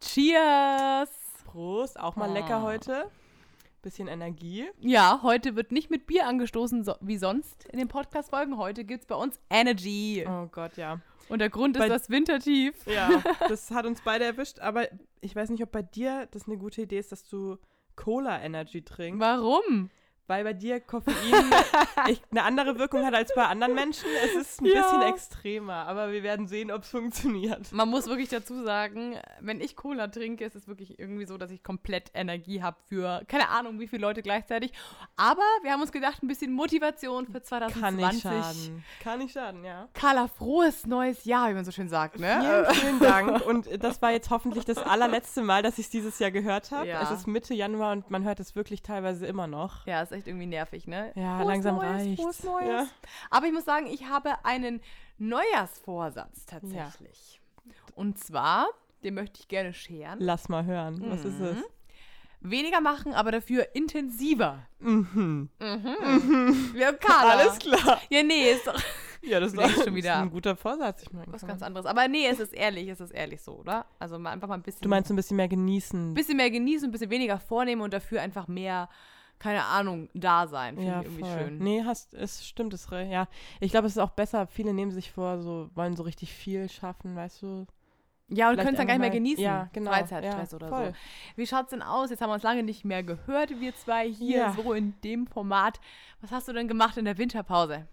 Cheers! 0.00 1.10
Prost, 1.46 1.98
auch 2.00 2.16
mal 2.16 2.30
Oh. 2.30 2.32
lecker 2.32 2.62
heute. 2.62 3.10
Bisschen 3.82 4.06
Energie. 4.08 4.66
Ja, 4.80 5.20
heute 5.22 5.56
wird 5.56 5.72
nicht 5.72 5.90
mit 5.90 6.06
Bier 6.06 6.26
angestoßen, 6.26 6.84
so, 6.84 6.94
wie 7.00 7.16
sonst 7.18 7.64
in 7.66 7.78
den 7.78 7.88
Podcast-Folgen. 7.88 8.56
Heute 8.56 8.84
gibt 8.84 9.02
es 9.02 9.06
bei 9.06 9.16
uns 9.16 9.38
Energy. 9.50 10.24
Oh 10.28 10.46
Gott, 10.46 10.76
ja. 10.76 11.00
Und 11.28 11.40
der 11.40 11.50
Grund 11.50 11.76
Bei- 11.78 11.86
ist 11.86 11.90
das 11.90 12.10
Wintertief. 12.10 12.74
Ja, 12.86 13.22
das 13.48 13.70
hat 13.70 13.84
uns 13.86 14.00
beide 14.02 14.24
erwischt, 14.24 14.60
aber 14.60 14.86
ich 15.20 15.34
weiß 15.34 15.50
nicht, 15.50 15.62
ob 15.62 15.72
bei 15.72 15.82
dir 15.82 16.26
das 16.30 16.46
eine 16.46 16.56
gute 16.58 16.82
Idee 16.82 16.98
ist, 16.98 17.10
dass 17.12 17.24
du 17.28 17.58
Cola 17.96 18.40
Energy 18.40 18.82
trinkst. 18.82 19.20
Warum? 19.20 19.90
Weil 20.28 20.44
bei 20.44 20.52
dir 20.52 20.80
Koffein 20.80 21.14
eine 22.30 22.42
andere 22.44 22.78
Wirkung 22.78 23.04
hat 23.04 23.14
als 23.14 23.34
bei 23.34 23.44
anderen 23.44 23.74
Menschen. 23.74 24.06
Es 24.24 24.34
ist 24.34 24.60
ein 24.60 24.66
Ja. 24.66 24.74
bisschen 24.82 25.02
extremer, 25.02 25.86
aber 25.86 26.12
wir 26.12 26.22
werden 26.22 26.46
sehen, 26.46 26.70
ob 26.70 26.82
es 26.82 26.90
funktioniert. 26.90 27.72
Man 27.72 27.88
muss 27.88 28.06
wirklich 28.06 28.28
dazu 28.28 28.62
sagen, 28.62 29.16
wenn 29.40 29.60
ich 29.60 29.76
Cola 29.76 30.08
trinke, 30.08 30.44
ist 30.44 30.54
es 30.56 30.68
wirklich 30.68 30.98
irgendwie 30.98 31.26
so, 31.26 31.38
dass 31.38 31.50
ich 31.50 31.62
komplett 31.62 32.10
Energie 32.14 32.62
habe 32.62 32.76
für 32.88 33.22
keine 33.28 33.48
Ahnung, 33.48 33.80
wie 33.80 33.88
viele 33.88 34.02
Leute 34.02 34.22
gleichzeitig. 34.22 34.72
Aber 35.16 35.42
wir 35.62 35.72
haben 35.72 35.82
uns 35.82 35.92
gedacht, 35.92 36.22
ein 36.22 36.28
bisschen 36.28 36.52
Motivation 36.52 37.26
für 37.26 37.42
2020. 37.42 37.82
Kann 37.82 37.96
nicht 37.96 38.22
schaden. 38.22 38.84
Kann 39.02 39.18
nicht 39.18 39.32
schaden, 39.32 39.64
ja. 39.64 39.88
Carla, 39.92 40.28
frohes 40.28 40.86
neues 40.86 41.24
Jahr, 41.24 41.50
wie 41.50 41.54
man 41.54 41.64
so 41.64 41.72
schön 41.72 41.88
sagt, 41.88 42.18
ne? 42.18 42.66
Vielen, 42.70 42.74
vielen 42.98 43.00
Dank. 43.00 43.44
Und 43.46 43.82
das 43.82 44.00
war 44.00 44.12
jetzt 44.12 44.30
hoffentlich 44.30 44.64
das 44.64 44.78
allerletzte 44.78 45.42
Mal, 45.42 45.62
dass 45.62 45.78
ich 45.78 45.86
es 45.86 45.90
dieses 45.90 46.18
Jahr 46.20 46.30
gehört 46.30 46.70
habe. 46.70 46.86
Ja. 46.88 47.02
Es 47.02 47.10
ist 47.10 47.26
Mitte 47.26 47.54
Januar 47.54 47.92
und 47.92 48.10
man 48.10 48.24
hört 48.24 48.40
es 48.40 48.54
wirklich 48.54 48.82
teilweise 48.82 49.26
immer 49.26 49.46
noch. 49.46 49.86
Ja, 49.86 50.00
ist 50.12 50.18
echt 50.18 50.28
irgendwie 50.28 50.46
nervig, 50.46 50.86
ne? 50.86 51.12
Ja, 51.14 51.36
Frohes 51.38 51.48
langsam 51.48 51.76
Neues, 51.76 51.90
reicht's. 52.20 52.44
Neues. 52.44 52.68
Ja. 52.68 52.86
Aber 53.30 53.46
ich 53.46 53.52
muss 53.52 53.64
sagen, 53.64 53.86
ich 53.86 54.06
habe 54.08 54.44
einen 54.44 54.80
Neujahrsvorsatz 55.18 56.46
tatsächlich. 56.46 57.40
Und 57.94 58.18
zwar, 58.18 58.66
den 59.04 59.14
möchte 59.14 59.40
ich 59.40 59.48
gerne 59.48 59.72
scheren. 59.72 60.18
Lass 60.20 60.48
mal 60.48 60.64
hören. 60.64 61.02
Was 61.10 61.24
ist 61.24 61.40
es? 61.40 61.56
Weniger 62.40 62.80
machen, 62.80 63.14
aber 63.14 63.30
dafür 63.30 63.68
intensiver. 63.74 64.66
Mhm. 64.80 65.48
Ja, 66.74 66.92
Carla. 66.92 67.34
Alles 67.34 67.58
klar. 67.58 68.00
Ja, 68.10 68.22
nee, 68.22 68.50
ist 68.50 68.66
doch 68.66 68.80
Ja, 69.22 69.38
das 69.38 69.56
war 69.56 69.68
schon 69.68 69.94
wieder. 69.94 70.16
ein 70.18 70.30
guter 70.30 70.56
Vorsatz. 70.56 71.02
Ich 71.04 71.12
meine, 71.12 71.32
was 71.32 71.46
ganz 71.46 71.62
anderes. 71.62 71.86
Aber 71.86 72.08
nee, 72.08 72.26
es 72.26 72.40
ist 72.40 72.52
ehrlich, 72.52 72.88
es 72.88 73.00
ist 73.00 73.12
ehrlich 73.12 73.40
so, 73.40 73.52
oder? 73.52 73.86
Also 74.00 74.18
mal 74.18 74.30
einfach 74.30 74.48
mal 74.48 74.54
ein 74.54 74.62
bisschen, 74.62 74.82
du 74.82 74.88
meinst 74.88 75.10
ein 75.10 75.16
bisschen 75.16 75.36
mehr 75.36 75.46
genießen. 75.48 76.10
ein 76.10 76.14
bisschen 76.14 76.36
mehr 76.36 76.50
genießen, 76.50 76.88
ein 76.88 76.90
bisschen 76.90 77.10
weniger 77.10 77.38
vornehmen 77.38 77.82
und 77.82 77.94
dafür 77.94 78.20
einfach 78.20 78.48
mehr, 78.48 78.88
keine 79.42 79.64
Ahnung, 79.64 80.08
da 80.14 80.46
sein. 80.46 80.76
Finde 80.76 80.90
ja, 80.90 81.00
ich 81.00 81.06
irgendwie 81.06 81.22
voll. 81.22 81.38
schön. 81.38 81.58
Nee, 81.58 81.82
hast, 81.84 82.14
es 82.14 82.46
stimmt, 82.46 82.72
es 82.74 82.88
ja. 82.90 83.26
Ich 83.58 83.72
glaube, 83.72 83.88
es 83.88 83.94
ist 83.96 83.98
auch 83.98 84.10
besser. 84.10 84.46
Viele 84.46 84.72
nehmen 84.72 84.92
sich 84.92 85.10
vor, 85.10 85.42
so 85.42 85.68
wollen 85.74 85.96
so 85.96 86.04
richtig 86.04 86.32
viel 86.32 86.68
schaffen, 86.68 87.16
weißt 87.16 87.42
du? 87.42 87.66
Ja, 88.28 88.50
und 88.50 88.56
können 88.56 88.70
es 88.70 88.76
dann 88.76 88.86
gar 88.86 88.94
nicht 88.94 89.00
mehr 89.00 89.10
genießen. 89.10 89.42
Ja, 89.42 89.68
genau. 89.72 89.90
Freizeitstress 89.90 90.52
ja, 90.52 90.56
oder 90.56 90.68
voll. 90.68 90.86
so. 90.90 90.94
Wie 91.36 91.46
schaut's 91.46 91.70
denn 91.70 91.82
aus? 91.82 92.10
Jetzt 92.10 92.22
haben 92.22 92.30
wir 92.30 92.34
uns 92.34 92.44
lange 92.44 92.62
nicht 92.62 92.84
mehr 92.84 93.02
gehört, 93.02 93.60
wir 93.60 93.74
zwei 93.74 94.08
hier 94.08 94.38
Ja. 94.38 94.52
so 94.52 94.72
in 94.72 94.94
dem 95.02 95.26
Format. 95.26 95.80
Was 96.20 96.30
hast 96.30 96.46
du 96.46 96.52
denn 96.52 96.68
gemacht 96.68 96.96
in 96.96 97.04
der 97.04 97.18
Winterpause? 97.18 97.86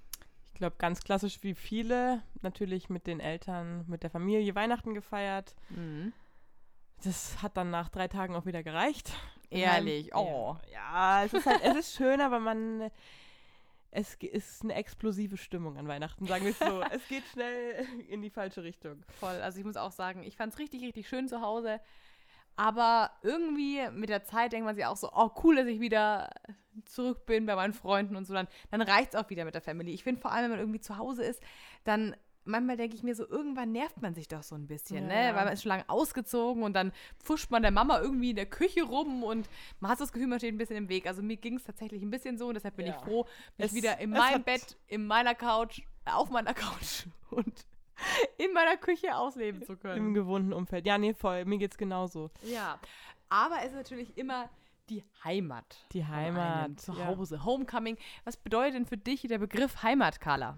Ich 0.46 0.54
glaube, 0.54 0.76
ganz 0.78 1.02
klassisch 1.02 1.40
wie 1.42 1.56
viele. 1.56 2.22
Natürlich 2.42 2.90
mit 2.90 3.08
den 3.08 3.20
Eltern, 3.20 3.86
mit 3.88 4.04
der 4.04 4.12
Familie 4.12 4.54
Weihnachten 4.54 4.94
gefeiert. 4.94 5.56
Mhm. 5.70 6.14
Das 7.04 7.42
hat 7.42 7.58
dann 7.58 7.72
nach 7.72 7.90
drei 7.90 8.08
Tagen 8.08 8.36
auch 8.36 8.46
wieder 8.46 8.62
gereicht. 8.62 9.12
Ehrlich, 9.50 10.14
oh. 10.16 10.58
Ja, 10.72 11.24
es 11.24 11.34
ist 11.34 11.46
halt, 11.46 11.62
es 11.64 11.76
ist 11.76 11.96
schön, 11.96 12.22
aber 12.22 12.40
man. 12.40 12.92
Es 13.92 14.14
ist 14.16 14.64
eine 14.64 14.76
explosive 14.76 15.36
Stimmung 15.36 15.78
an 15.78 15.88
Weihnachten, 15.88 16.28
sagen 16.28 16.46
wir 16.46 16.52
es 16.52 16.60
so. 16.60 16.84
es 16.92 17.08
geht 17.08 17.24
schnell 17.34 17.88
in 18.08 18.22
die 18.22 18.30
falsche 18.30 18.62
Richtung. 18.62 19.04
Voll. 19.20 19.42
Also 19.42 19.58
ich 19.58 19.66
muss 19.66 19.78
auch 19.78 19.92
sagen, 19.92 20.22
ich 20.22 20.38
fand 20.38 20.54
es 20.54 20.60
richtig, 20.60 20.84
richtig 20.84 21.10
schön 21.10 21.28
zu 21.28 21.42
Hause. 21.42 21.80
Aber 22.56 23.10
irgendwie 23.24 23.90
mit 23.92 24.10
der 24.10 24.26
Zeit 24.26 24.52
denkt 24.52 24.66
man 24.66 24.76
sich 24.76 24.86
auch 24.86 24.98
so, 24.98 25.10
oh 25.16 25.32
cool, 25.44 25.56
dass 25.56 25.66
ich 25.66 25.80
wieder 25.80 26.30
zurück 26.86 27.26
bin 27.26 27.46
bei 27.46 27.56
meinen 27.56 27.74
Freunden 27.74 28.16
und 28.16 28.28
so. 28.28 28.34
Dann, 28.34 28.48
dann 28.70 28.82
reicht 28.82 29.16
es 29.16 29.20
auch 29.20 29.30
wieder 29.30 29.46
mit 29.46 29.56
der 29.56 29.62
Family. 29.62 29.92
Ich 29.92 30.04
finde 30.04 30.22
vor 30.22 30.32
allem, 30.32 30.44
wenn 30.44 30.52
man 30.52 30.60
irgendwie 30.60 30.82
zu 30.82 30.98
Hause 30.98 31.24
ist, 31.24 31.42
dann 31.84 32.16
manchmal 32.50 32.78
denke 32.78 32.96
ich 32.96 33.04
mir 33.04 33.16
so, 33.16 33.28
irgendwann 33.28 33.72
nervt 33.72 34.02
man 34.02 34.14
sich 34.14 34.28
doch 34.28 34.44
so 34.44 34.56
ein 34.56 34.68
bisschen, 34.68 35.04
Ja, 35.04 35.16
ne? 35.16 35.26
ja. 35.28 35.36
Weil 35.36 35.46
man 35.46 35.54
ist 35.54 35.64
schon 35.64 35.70
lange 35.70 35.88
ausgezogen 35.90 36.64
und 36.64 36.74
dann 36.74 36.92
pfuscht 37.24 37.50
man 37.52 37.62
der 37.62 37.72
Mama 37.72 38.00
irgendwie 38.02 38.32
in 38.32 38.36
der 38.36 38.46
Küche 38.46 38.84
rum 38.84 39.24
und 39.24 39.50
man 39.80 39.92
hat 39.92 40.00
das 40.02 40.12
Gefühl, 40.12 40.28
man 40.28 40.40
steht 40.40 40.54
ein 40.54 40.58
bisschen 40.58 40.76
im 40.78 40.90
Weg. 40.90 41.08
Also 41.08 41.22
mir 41.22 41.38
ging 41.38 41.56
es 41.56 41.64
tatsächlich 41.64 42.02
ein 42.02 42.10
bisschen 42.10 42.38
so 42.38 42.48
und 42.48 42.56
deshalb 42.56 42.76
bin 42.76 42.88
Ja. 42.88 42.96
ich 42.98 43.02
froh, 43.04 43.26
mich 43.58 43.68
Es- 43.68 43.74
wieder 43.74 44.00
in 44.00 44.10
meinem 44.10 44.44
Bett, 44.44 44.78
in 44.88 45.08
meiner 45.08 45.36
Couch, 45.36 45.82
auf 46.06 46.30
meiner 46.30 46.54
Couch 46.54 47.06
und 47.32 47.66
in 48.38 48.54
meiner 48.54 48.78
Küche 48.78 49.16
ausleben 49.16 49.62
zu 49.64 49.76
können. 49.78 49.98
Im 49.98 50.14
gewohnten 50.14 50.54
Umfeld. 50.54 50.86
Ja, 50.86 50.98
nee, 50.98 51.14
voll. 51.14 51.46
Mir 51.46 51.58
geht's 51.58 51.78
genauso. 51.78 52.32
Ja, 52.44 52.80
aber 53.30 53.58
es 53.60 53.68
ist 53.68 53.76
natürlich 53.76 54.18
immer 54.18 54.50
die 54.90 55.04
Heimat. 55.24 55.86
Die 55.92 56.06
Heimat. 56.06 56.80
Zu 56.80 56.94
ja. 56.94 57.06
Hause, 57.08 57.44
Homecoming. 57.46 57.98
Was 58.24 58.38
bedeutet 58.38 58.74
denn 58.76 58.86
für 58.88 58.98
dich 58.98 59.22
der 59.24 59.38
Begriff 59.38 59.84
Heimat, 59.84 60.20
Carla? 60.20 60.58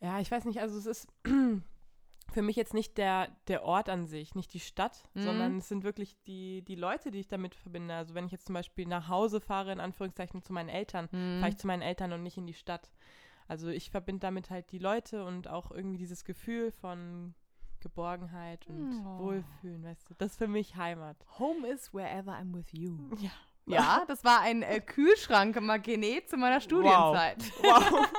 Ja, 0.00 0.18
ich 0.20 0.30
weiß 0.30 0.44
nicht, 0.46 0.60
also 0.60 0.78
es 0.78 0.86
ist 0.86 1.08
für 2.32 2.42
mich 2.42 2.56
jetzt 2.56 2.74
nicht 2.74 2.96
der, 2.96 3.28
der 3.48 3.64
Ort 3.64 3.88
an 3.88 4.06
sich, 4.06 4.34
nicht 4.34 4.54
die 4.54 4.60
Stadt, 4.60 5.04
Mhm. 5.14 5.22
sondern 5.22 5.58
es 5.58 5.68
sind 5.68 5.82
wirklich 5.84 6.16
die, 6.26 6.62
die 6.62 6.76
Leute, 6.76 7.10
die 7.10 7.20
ich 7.20 7.28
damit 7.28 7.54
verbinde. 7.54 7.94
Also 7.94 8.14
wenn 8.14 8.24
ich 8.26 8.32
jetzt 8.32 8.46
zum 8.46 8.54
Beispiel 8.54 8.86
nach 8.86 9.08
Hause 9.08 9.40
fahre, 9.40 9.72
in 9.72 9.80
Anführungszeichen 9.80 10.42
zu 10.42 10.52
meinen 10.52 10.68
Eltern, 10.68 11.08
Mhm. 11.12 11.40
fahre 11.40 11.48
ich 11.50 11.56
zu 11.58 11.66
meinen 11.66 11.82
Eltern 11.82 12.12
und 12.12 12.22
nicht 12.22 12.36
in 12.38 12.46
die 12.46 12.54
Stadt. 12.54 12.92
Also 13.48 13.68
ich 13.68 13.90
verbinde 13.90 14.20
damit 14.20 14.48
halt 14.50 14.70
die 14.70 14.78
Leute 14.78 15.24
und 15.24 15.48
auch 15.48 15.70
irgendwie 15.72 15.98
dieses 15.98 16.24
Gefühl 16.24 16.70
von 16.70 17.34
Geborgenheit 17.80 18.66
und 18.68 18.92
Oh. 19.04 19.18
Wohlfühlen, 19.18 19.82
weißt 19.82 20.10
du. 20.10 20.14
Das 20.18 20.32
ist 20.32 20.38
für 20.38 20.46
mich 20.48 20.76
Heimat. 20.76 21.16
Home 21.38 21.66
is 21.66 21.92
wherever 21.92 22.32
I'm 22.32 22.54
with 22.54 22.66
you. 22.72 22.96
Ja. 23.18 23.30
Ja, 23.72 24.04
das 24.08 24.24
war 24.24 24.40
ein 24.40 24.62
äh, 24.62 24.80
Kühlschrank-Magnet 24.80 26.28
zu 26.28 26.36
meiner 26.36 26.60
Studienzeit. 26.60 27.38
Wow. 27.62 28.08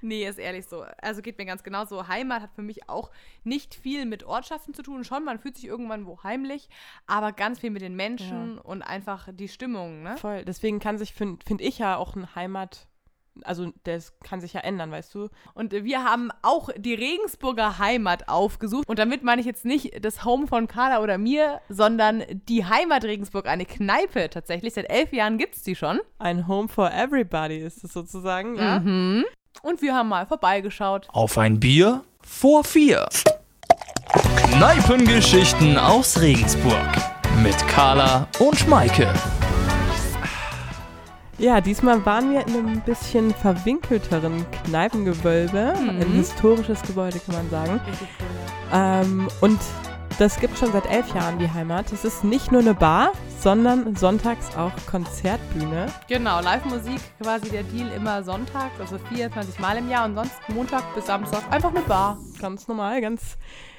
Nee, 0.00 0.26
ist 0.26 0.38
ehrlich 0.38 0.66
so. 0.66 0.84
Also 1.02 1.20
geht 1.20 1.36
mir 1.36 1.44
ganz 1.44 1.62
genauso. 1.62 2.08
Heimat 2.08 2.40
hat 2.40 2.54
für 2.54 2.62
mich 2.62 2.88
auch 2.88 3.10
nicht 3.44 3.74
viel 3.74 4.06
mit 4.06 4.24
Ortschaften 4.24 4.74
zu 4.74 4.82
tun. 4.82 5.04
Schon, 5.04 5.24
man 5.24 5.38
fühlt 5.38 5.56
sich 5.56 5.66
irgendwann 5.66 6.06
wo 6.06 6.22
heimlich, 6.22 6.68
aber 7.06 7.32
ganz 7.32 7.58
viel 7.58 7.70
mit 7.70 7.82
den 7.82 7.94
Menschen 7.94 8.58
und 8.58 8.82
einfach 8.82 9.28
die 9.32 9.48
Stimmung, 9.48 10.02
ne? 10.02 10.16
Voll. 10.16 10.44
Deswegen 10.44 10.78
kann 10.78 10.98
sich, 10.98 11.12
finde 11.12 11.44
find 11.44 11.60
ich 11.60 11.78
ja 11.78 11.96
auch 11.96 12.16
ein 12.16 12.34
Heimat, 12.34 12.88
also 13.44 13.72
das 13.84 14.18
kann 14.20 14.40
sich 14.40 14.52
ja 14.52 14.60
ändern, 14.60 14.90
weißt 14.90 15.14
du. 15.14 15.28
Und 15.54 15.72
wir 15.72 16.04
haben 16.04 16.30
auch 16.42 16.70
die 16.76 16.94
Regensburger 16.94 17.78
Heimat 17.78 18.28
aufgesucht. 18.28 18.88
Und 18.88 18.98
damit 18.98 19.22
meine 19.22 19.40
ich 19.40 19.46
jetzt 19.46 19.64
nicht 19.64 20.04
das 20.04 20.24
Home 20.24 20.46
von 20.46 20.66
Carla 20.66 21.00
oder 21.00 21.18
mir, 21.18 21.60
sondern 21.68 22.24
die 22.48 22.64
Heimat 22.64 23.04
Regensburg, 23.04 23.46
eine 23.46 23.66
Kneipe 23.66 24.30
tatsächlich. 24.30 24.74
Seit 24.74 24.90
elf 24.90 25.12
Jahren 25.12 25.38
gibt 25.38 25.56
es 25.56 25.62
die 25.62 25.74
schon. 25.74 26.00
Ein 26.18 26.46
Home 26.48 26.68
for 26.68 26.90
everybody 26.92 27.58
ist 27.58 27.84
es 27.84 27.92
sozusagen, 27.92 28.56
ja. 28.56 28.80
Mhm. 28.80 29.24
Und 29.62 29.82
wir 29.82 29.94
haben 29.94 30.08
mal 30.08 30.26
vorbeigeschaut. 30.26 31.08
Auf 31.12 31.36
ein 31.38 31.60
Bier 31.60 32.04
vor 32.22 32.64
vier. 32.64 33.08
Kneipengeschichten 34.52 35.78
aus 35.78 36.20
Regensburg. 36.20 36.88
Mit 37.42 37.56
Carla 37.68 38.26
und 38.38 38.68
Maike. 38.68 39.12
Ja, 41.40 41.62
diesmal 41.62 42.04
waren 42.04 42.32
wir 42.32 42.46
in 42.46 42.54
einem 42.54 42.80
bisschen 42.82 43.32
verwinkelteren 43.32 44.44
Kneipengewölbe. 44.66 45.72
Mhm. 45.80 45.88
Ein 45.88 46.12
historisches 46.12 46.82
Gebäude, 46.82 47.18
kann 47.18 47.34
man 47.34 47.48
sagen. 47.48 47.80
Ähm, 48.70 49.28
und 49.40 49.58
das 50.18 50.38
gibt 50.38 50.58
schon 50.58 50.70
seit 50.70 50.84
elf 50.90 51.14
Jahren 51.14 51.38
die 51.38 51.50
Heimat. 51.50 51.92
Es 51.92 52.04
ist 52.04 52.24
nicht 52.24 52.52
nur 52.52 52.60
eine 52.60 52.74
Bar, 52.74 53.12
sondern 53.38 53.96
sonntags 53.96 54.54
auch 54.54 54.72
Konzertbühne. 54.84 55.86
Genau, 56.08 56.42
Live-Musik, 56.42 57.00
quasi 57.22 57.48
der 57.48 57.62
Deal 57.62 57.90
immer 57.90 58.22
sonntags, 58.22 58.78
also 58.78 58.98
24 58.98 59.58
Mal 59.60 59.78
im 59.78 59.88
Jahr 59.88 60.04
und 60.04 60.16
sonst 60.16 60.36
Montag 60.48 60.94
bis 60.94 61.06
Samstag 61.06 61.50
einfach 61.50 61.70
eine 61.70 61.80
Bar. 61.80 62.18
Ganz 62.38 62.68
normal, 62.68 63.00
ganz 63.00 63.38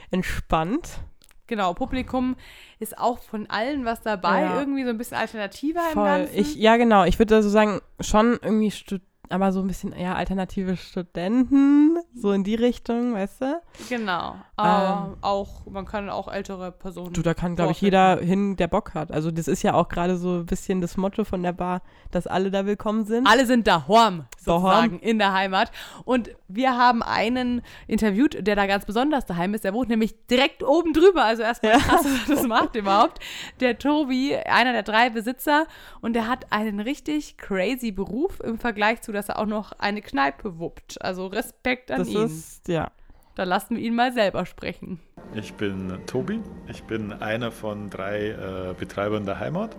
entspannt. 0.09 1.03
Genau, 1.51 1.73
Publikum 1.73 2.37
ist 2.79 2.97
auch 2.97 3.19
von 3.19 3.49
allen 3.49 3.83
was 3.83 3.99
dabei, 3.99 4.43
Ja. 4.43 4.57
irgendwie 4.61 4.85
so 4.85 4.89
ein 4.89 4.97
bisschen 4.97 5.17
alternativer 5.17 5.81
im 5.89 5.93
Voll. 5.95 6.05
Ganzen. 6.05 6.39
Ich, 6.39 6.55
ja, 6.55 6.77
genau. 6.77 7.03
Ich 7.03 7.19
würde 7.19 7.35
also 7.35 7.49
sagen, 7.49 7.81
schon 7.99 8.39
irgendwie, 8.41 8.71
Stu 8.71 8.99
aber 9.31 9.51
so 9.51 9.59
ein 9.61 9.67
bisschen 9.67 9.93
eher 9.93 10.15
alternative 10.15 10.77
Studenten, 10.77 11.97
so 12.15 12.31
in 12.31 12.43
die 12.43 12.55
Richtung, 12.55 13.13
weißt 13.13 13.41
du? 13.41 13.61
genau, 13.89 14.35
aber 14.55 15.17
auch, 15.21 15.65
man 15.67 15.85
kann 15.85 16.09
auch 16.09 16.27
ältere 16.31 16.71
Personen. 16.71 17.07
Ähm. 17.07 17.13
Du, 17.13 17.21
da 17.21 17.33
kann, 17.33 17.55
glaube 17.55 17.71
ich, 17.71 17.81
jeder 17.81 18.17
hin, 18.17 18.55
der 18.55 18.67
Bock 18.67 18.93
hat. 18.93 19.11
Also 19.11 19.31
das 19.31 19.47
ist 19.47 19.63
ja 19.63 19.73
auch 19.73 19.89
gerade 19.89 20.17
so 20.17 20.39
ein 20.39 20.45
bisschen 20.45 20.81
das 20.81 20.97
Motto 20.97 21.23
von 21.23 21.43
der 21.43 21.53
Bar, 21.53 21.81
dass 22.11 22.27
alle 22.27 22.51
da 22.51 22.65
willkommen 22.65 23.05
sind. 23.05 23.27
Alle 23.27 23.45
sind 23.45 23.67
daheim, 23.67 23.87
Daheim. 23.87 24.25
sozusagen, 24.37 24.99
in 24.99 25.17
der 25.19 25.33
Heimat. 25.33 25.71
Und 26.05 26.29
wir 26.47 26.77
haben 26.77 27.01
einen 27.03 27.61
interviewt, 27.87 28.45
der 28.45 28.55
da 28.55 28.65
ganz 28.65 28.85
besonders 28.85 29.25
daheim 29.25 29.53
ist. 29.53 29.63
Der 29.63 29.73
wohnt 29.73 29.89
nämlich 29.89 30.15
direkt 30.27 30.63
oben 30.63 30.93
drüber. 30.93 31.23
Also 31.23 31.43
erstmal 31.43 31.73
Ja. 31.73 31.77
krass, 31.79 32.03
dass 32.03 32.29
er 32.29 32.35
das 32.35 32.47
macht 32.47 32.75
überhaupt. 32.75 33.19
Der 33.59 33.77
Tobi, 33.77 34.35
einer 34.35 34.73
der 34.73 34.83
drei 34.83 35.09
Besitzer. 35.09 35.65
Und 36.01 36.13
der 36.13 36.27
hat 36.27 36.51
einen 36.51 36.79
richtig 36.79 37.37
crazy 37.37 37.91
Beruf 37.91 38.39
im 38.41 38.59
Vergleich 38.59 39.01
zu, 39.01 39.11
dass 39.21 39.29
er 39.29 39.37
auch 39.37 39.45
noch 39.45 39.73
eine 39.73 40.01
Kneipe 40.01 40.57
wuppt. 40.57 40.99
Also 40.99 41.27
Respekt 41.27 41.91
an 41.91 41.99
das 41.99 42.07
ihn. 42.07 42.23
ist, 42.23 42.67
ja. 42.67 42.89
Dann 43.35 43.49
lassen 43.49 43.75
wir 43.75 43.83
ihn 43.83 43.93
mal 43.93 44.11
selber 44.11 44.47
sprechen. 44.47 44.99
Ich 45.35 45.53
bin 45.53 45.95
Tobi. 46.07 46.39
Ich 46.67 46.83
bin 46.85 47.13
einer 47.13 47.51
von 47.51 47.91
drei 47.91 48.29
äh, 48.29 48.73
Betreibern 48.73 49.25
der 49.25 49.39
Heimat. 49.39 49.77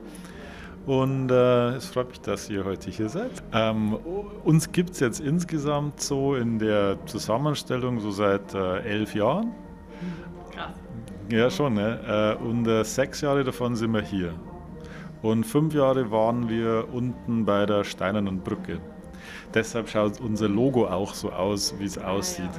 Und 0.86 1.32
äh, 1.32 1.70
es 1.74 1.86
freut 1.86 2.10
mich, 2.10 2.20
dass 2.20 2.48
ihr 2.50 2.64
heute 2.64 2.88
hier 2.90 3.08
seid. 3.08 3.42
Ähm, 3.52 3.94
uns 4.44 4.70
gibt 4.70 4.90
es 4.90 5.00
jetzt 5.00 5.18
insgesamt 5.18 6.00
so 6.00 6.36
in 6.36 6.60
der 6.60 7.04
Zusammenstellung 7.06 7.98
so 7.98 8.12
seit 8.12 8.54
äh, 8.54 8.78
elf 8.82 9.12
Jahren. 9.12 9.52
Krass. 10.54 10.76
Ja, 11.30 11.50
schon. 11.50 11.74
Ne? 11.74 12.38
Äh, 12.40 12.44
und 12.44 12.68
äh, 12.68 12.84
sechs 12.84 13.20
Jahre 13.20 13.42
davon 13.42 13.74
sind 13.74 13.92
wir 13.92 14.02
hier. 14.02 14.34
Und 15.20 15.44
fünf 15.44 15.74
Jahre 15.74 16.12
waren 16.12 16.48
wir 16.48 16.86
unten 16.92 17.44
bei 17.44 17.66
der 17.66 17.82
Steinernen 17.82 18.38
Brücke. 18.40 18.80
Deshalb 19.54 19.88
schaut 19.88 20.20
unser 20.20 20.48
Logo 20.48 20.86
auch 20.86 21.12
so 21.12 21.30
aus, 21.30 21.74
wie 21.78 21.84
es 21.84 21.98
aussieht. 21.98 22.50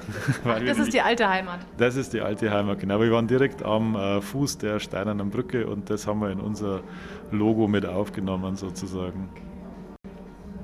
Ja. 0.45 0.59
das 0.65 0.77
ist 0.77 0.93
die 0.93 1.01
alte 1.01 1.27
Heimat. 1.27 1.59
Das 1.77 1.95
ist 1.95 2.13
die 2.13 2.21
alte 2.21 2.51
Heimat, 2.51 2.79
genau. 2.79 2.99
Wir 3.01 3.11
waren 3.11 3.27
direkt 3.27 3.63
am 3.63 3.95
äh, 3.95 4.21
Fuß 4.21 4.59
der 4.59 4.79
Steinernen 4.79 5.29
Brücke 5.31 5.65
und 5.67 5.89
das 5.89 6.05
haben 6.05 6.19
wir 6.19 6.29
in 6.29 6.39
unser 6.39 6.81
Logo 7.31 7.67
mit 7.67 7.85
aufgenommen 7.85 8.55
sozusagen. 8.55 9.29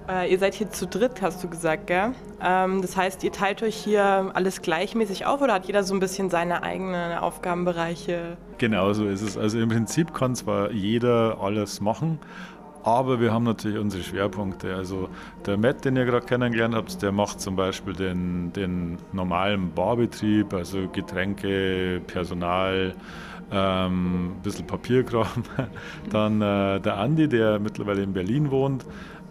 Äh, 0.10 0.32
ihr 0.32 0.40
seid 0.40 0.56
hier 0.56 0.72
zu 0.72 0.88
dritt, 0.88 1.22
hast 1.22 1.44
du 1.44 1.50
gesagt, 1.50 1.86
gell? 1.86 2.14
Ähm, 2.42 2.82
das 2.82 2.98
heißt, 2.98 3.24
ihr 3.24 3.32
teilt 3.32 3.62
euch 3.62 3.76
hier 3.76 4.32
alles 4.34 4.64
gleichmäßig 4.64 5.28
auf 5.28 5.42
oder 5.42 5.54
hat 5.54 5.66
jeder 5.66 5.84
so 5.84 5.94
ein 5.94 6.00
bisschen 6.00 6.32
seine 6.32 6.64
eigenen 6.64 7.18
Aufgabenbereiche? 7.20 8.38
Genau 8.58 8.92
so 8.94 9.06
ist 9.06 9.22
es. 9.22 9.38
Also 9.38 9.60
im 9.60 9.70
Prinzip 9.70 10.14
kann 10.14 10.36
zwar 10.36 10.72
jeder 10.72 11.38
alles 11.42 11.80
machen, 11.80 12.18
aber 12.84 13.20
wir 13.20 13.34
haben 13.34 13.44
natürlich 13.44 13.78
unsere 13.78 14.04
Schwerpunkte. 14.04 14.76
Also 14.76 15.10
der 15.46 15.58
Matt, 15.58 15.86
den 15.86 15.96
ihr 15.96 16.06
gerade 16.06 16.26
kennengelernt 16.26 16.76
habt, 16.76 17.02
der 17.02 17.12
macht 17.12 17.42
zum 17.42 17.56
Beispiel 17.56 17.94
den, 17.94 18.54
den 18.54 18.98
normalen 19.12 19.72
Barbetrieb, 19.74 20.54
also 20.54 20.88
Getränke, 20.88 22.02
Personal, 22.08 22.96
ähm, 23.52 24.32
ein 24.32 24.42
bisschen 24.44 24.68
Papierkram. 24.68 25.28
Dann 26.10 26.42
äh, 26.42 26.80
der 26.80 26.98
Andi, 26.98 27.28
der 27.28 27.60
mittlerweile 27.60 28.04
in 28.04 28.14
Berlin 28.14 28.52
wohnt, 28.52 28.86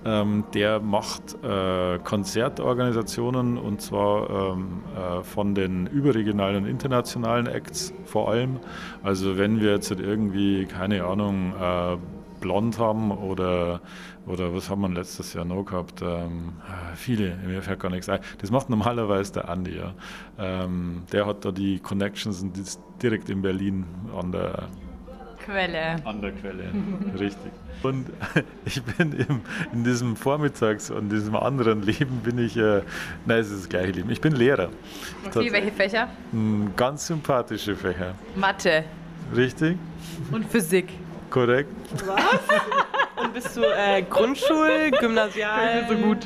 ähm, 0.05 0.45
der 0.55 0.81
macht 0.81 1.37
äh, 1.43 1.99
Konzertorganisationen 1.99 3.59
und 3.59 3.81
zwar 3.83 4.53
ähm, 4.53 4.83
äh, 4.95 5.23
von 5.25 5.55
den 5.55 5.87
überregionalen 5.87 6.65
und 6.65 6.71
internationalen 6.71 7.47
Acts 7.47 7.93
vor 8.05 8.31
allem. 8.31 8.61
Also 9.03 9.39
wenn 9.39 9.61
wir 9.61 9.73
jetzt 9.73 9.91
irgendwie, 9.91 10.67
keine 10.67 11.05
Ahnung, 11.05 11.53
äh, 11.61 11.97
blond 12.41 12.79
haben 12.79 13.11
oder, 13.11 13.81
oder 14.27 14.55
was 14.55 14.71
haben 14.71 14.83
wir 14.83 14.89
letztes 14.89 15.35
Jahr 15.35 15.45
noch 15.45 15.65
gehabt? 15.65 16.03
Ähm, 16.03 16.55
viele, 16.95 17.37
mir 17.37 17.63
fällt 17.63 17.81
gar 17.81 17.91
nichts 17.91 18.09
ein. 18.09 18.21
Das 18.39 18.51
macht 18.51 18.71
normalerweise 18.71 19.33
der 19.33 19.49
Andi, 19.49 19.77
ja. 19.77 19.95
Ähm, 20.39 21.03
der 21.13 21.27
hat 21.27 21.45
da 21.45 21.53
die 21.53 21.79
Connections 21.79 22.43
und 22.43 22.57
ist 22.57 22.81
direkt 23.03 23.29
in 23.31 23.43
Berlin 23.43 23.85
an 24.19 24.33
der 24.33 24.69
Quelle. 25.45 25.97
An 26.05 26.21
der 26.21 26.33
Quelle, 26.33 26.65
richtig. 27.19 27.51
Und 27.83 28.07
ich 28.65 28.83
bin 28.83 29.13
im, 29.13 29.41
in 29.73 29.85
diesem 29.85 30.15
Vormittags- 30.15 30.91
und 30.91 31.11
diesem 31.11 31.37
anderen 31.37 31.83
Leben 31.83 32.21
bin 32.23 32.39
ich, 32.39 32.57
äh, 32.57 32.83
nein, 33.25 33.39
es 33.39 33.51
ist 33.51 33.63
das 33.63 33.69
gleiche 33.69 33.93
Leben. 33.93 34.11
Ich 34.11 34.21
bin 34.21 34.35
Lehrer. 34.35 34.69
Okay, 35.25 35.51
welche 35.53 35.73
Fächer? 35.73 36.09
Ganz 36.77 37.07
sympathische 37.07 37.77
Fächer. 37.77 38.15
Mathe. 38.37 38.85
Richtig. 39.35 39.79
Und 40.33 40.45
Physik. 40.47 40.89
Korrekt. 41.31 41.71
Was? 42.07 43.25
Und 43.25 43.35
bist 43.35 43.57
du 43.57 43.63
äh, 43.63 44.03
Grundschul, 44.03 44.91
Gymnasial, 45.01 45.87
so 45.89 45.95
gut. 45.97 46.19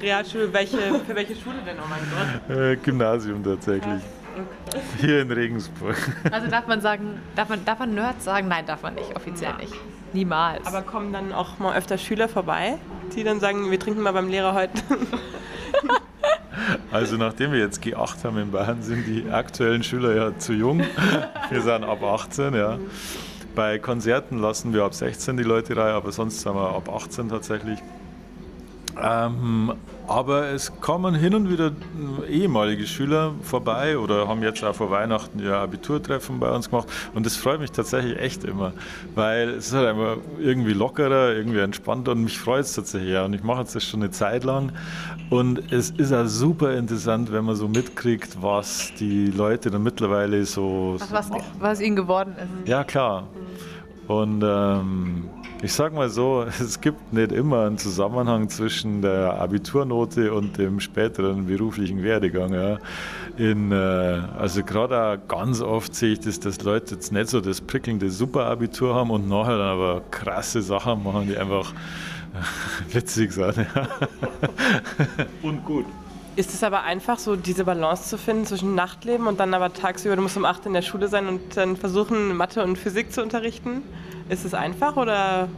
Realschule, 0.00 0.52
welche, 0.52 0.78
für 0.78 1.14
welche 1.14 1.36
Schule 1.36 1.58
denn, 1.64 1.76
oh 1.78 1.88
mein 1.88 2.00
Gott? 2.48 2.56
Äh, 2.56 2.76
Gymnasium 2.76 3.44
tatsächlich. 3.44 4.02
Okay. 4.34 4.80
Hier 5.00 5.22
in 5.22 5.30
Regensburg. 5.30 5.96
Also 6.30 6.48
darf 6.48 6.66
man 6.66 6.80
sagen, 6.80 7.20
darf 7.34 7.48
man, 7.48 7.64
darf 7.64 7.78
man 7.80 7.94
Nerd 7.94 8.22
sagen? 8.22 8.48
Nein, 8.48 8.66
darf 8.66 8.82
man 8.82 8.94
nicht, 8.94 9.14
offiziell 9.16 9.50
Nein. 9.52 9.60
nicht. 9.60 9.74
Niemals. 10.12 10.66
Aber 10.66 10.82
kommen 10.82 11.12
dann 11.12 11.32
auch 11.32 11.58
mal 11.58 11.76
öfter 11.76 11.98
Schüler 11.98 12.28
vorbei, 12.28 12.78
die 13.14 13.24
dann 13.24 13.40
sagen, 13.40 13.70
wir 13.70 13.78
trinken 13.78 14.00
mal 14.00 14.12
beim 14.12 14.28
Lehrer 14.28 14.54
heute? 14.54 14.72
Also 16.90 17.16
nachdem 17.16 17.52
wir 17.52 17.58
jetzt 17.58 17.82
G8 17.82 18.24
haben 18.24 18.38
in 18.38 18.50
Bayern, 18.50 18.82
sind 18.82 19.06
die 19.06 19.30
aktuellen 19.30 19.82
Schüler 19.82 20.14
ja 20.14 20.38
zu 20.38 20.52
jung. 20.52 20.82
Wir 21.50 21.62
sind 21.62 21.84
ab 21.84 22.02
18, 22.02 22.54
ja. 22.54 22.78
Bei 23.54 23.78
Konzerten 23.78 24.38
lassen 24.38 24.72
wir 24.72 24.84
ab 24.84 24.94
16 24.94 25.36
die 25.36 25.42
Leute 25.42 25.76
rein, 25.76 25.94
aber 25.94 26.12
sonst 26.12 26.40
sind 26.40 26.54
wir 26.54 26.74
ab 26.74 26.88
18 26.88 27.28
tatsächlich. 27.28 27.78
Ähm, 29.00 29.72
aber 30.08 30.48
es 30.48 30.80
kommen 30.80 31.14
hin 31.14 31.34
und 31.34 31.50
wieder 31.50 31.70
ehemalige 32.28 32.86
Schüler 32.86 33.34
vorbei 33.42 33.98
oder 33.98 34.26
haben 34.26 34.42
jetzt 34.42 34.64
auch 34.64 34.74
vor 34.74 34.90
Weihnachten 34.90 35.38
ihr 35.38 35.54
Abiturtreffen 35.54 36.40
bei 36.40 36.50
uns 36.50 36.70
gemacht. 36.70 36.88
Und 37.14 37.26
das 37.26 37.36
freut 37.36 37.60
mich 37.60 37.70
tatsächlich 37.72 38.18
echt 38.18 38.42
immer, 38.44 38.72
weil 39.14 39.50
es 39.50 39.66
ist 39.68 39.74
halt 39.74 39.88
einfach 39.88 40.16
irgendwie 40.40 40.72
lockerer, 40.72 41.34
irgendwie 41.34 41.58
entspannter 41.58 42.12
und 42.12 42.24
mich 42.24 42.38
freut 42.38 42.64
es 42.64 42.72
tatsächlich. 42.72 43.12
Ja. 43.12 43.26
Und 43.26 43.34
ich 43.34 43.42
mache 43.42 43.60
jetzt 43.60 43.76
das 43.76 43.84
schon 43.84 44.02
eine 44.02 44.10
Zeit 44.10 44.44
lang. 44.44 44.72
Und 45.28 45.70
es 45.70 45.90
ist 45.90 46.12
auch 46.12 46.26
super 46.26 46.74
interessant, 46.74 47.30
wenn 47.30 47.44
man 47.44 47.54
so 47.54 47.68
mitkriegt, 47.68 48.40
was 48.40 48.92
die 48.98 49.26
Leute 49.26 49.70
dann 49.70 49.82
mittlerweile 49.82 50.42
so. 50.46 50.96
Ach, 51.00 51.12
was, 51.12 51.30
was 51.58 51.80
ihnen 51.82 51.96
geworden 51.96 52.34
ist. 52.36 52.68
Ja, 52.68 52.82
klar. 52.82 53.28
Und 54.06 54.42
ähm, 54.42 55.28
ich 55.62 55.72
sag 55.72 55.92
mal 55.92 56.08
so, 56.08 56.44
es 56.60 56.80
gibt 56.80 57.12
nicht 57.12 57.32
immer 57.32 57.66
einen 57.66 57.78
Zusammenhang 57.78 58.48
zwischen 58.48 59.02
der 59.02 59.34
Abiturnote 59.40 60.32
und 60.32 60.58
dem 60.58 60.80
späteren 60.80 61.46
beruflichen 61.46 62.02
Werdegang. 62.02 62.52
Ja. 62.54 62.78
In, 63.36 63.72
äh, 63.72 63.74
also 64.38 64.62
gerade 64.62 65.20
ganz 65.28 65.60
oft 65.60 65.94
sehe 65.94 66.12
ich 66.12 66.20
das, 66.20 66.40
dass 66.40 66.62
Leute 66.62 66.94
jetzt 66.94 67.12
nicht 67.12 67.28
so 67.28 67.40
das 67.40 67.60
prickelnde 67.60 68.10
Superabitur 68.10 68.94
haben 68.94 69.10
und 69.10 69.28
nachher 69.28 69.58
dann 69.58 69.68
aber 69.68 70.02
krasse 70.10 70.62
Sachen 70.62 71.02
machen, 71.02 71.28
die 71.28 71.36
einfach 71.36 71.72
witzig 72.92 73.32
sind. 73.32 73.56
Ja. 73.56 73.88
und 75.42 75.64
gut. 75.64 75.86
Ist 76.36 76.54
es 76.54 76.62
aber 76.62 76.82
einfach, 76.82 77.18
so 77.18 77.34
diese 77.34 77.64
Balance 77.64 78.08
zu 78.08 78.16
finden 78.16 78.46
zwischen 78.46 78.76
Nachtleben 78.76 79.26
und 79.26 79.40
dann 79.40 79.54
aber 79.54 79.72
tagsüber, 79.72 80.14
du 80.14 80.22
musst 80.22 80.36
um 80.36 80.44
8 80.44 80.66
in 80.66 80.72
der 80.72 80.82
Schule 80.82 81.08
sein 81.08 81.26
und 81.26 81.56
dann 81.56 81.76
versuchen, 81.76 82.36
Mathe 82.36 82.62
und 82.62 82.78
Physik 82.78 83.12
zu 83.12 83.24
unterrichten? 83.24 83.82
Ist 84.28 84.44
es 84.44 84.54
einfach 84.54 84.96
oder 84.96 85.48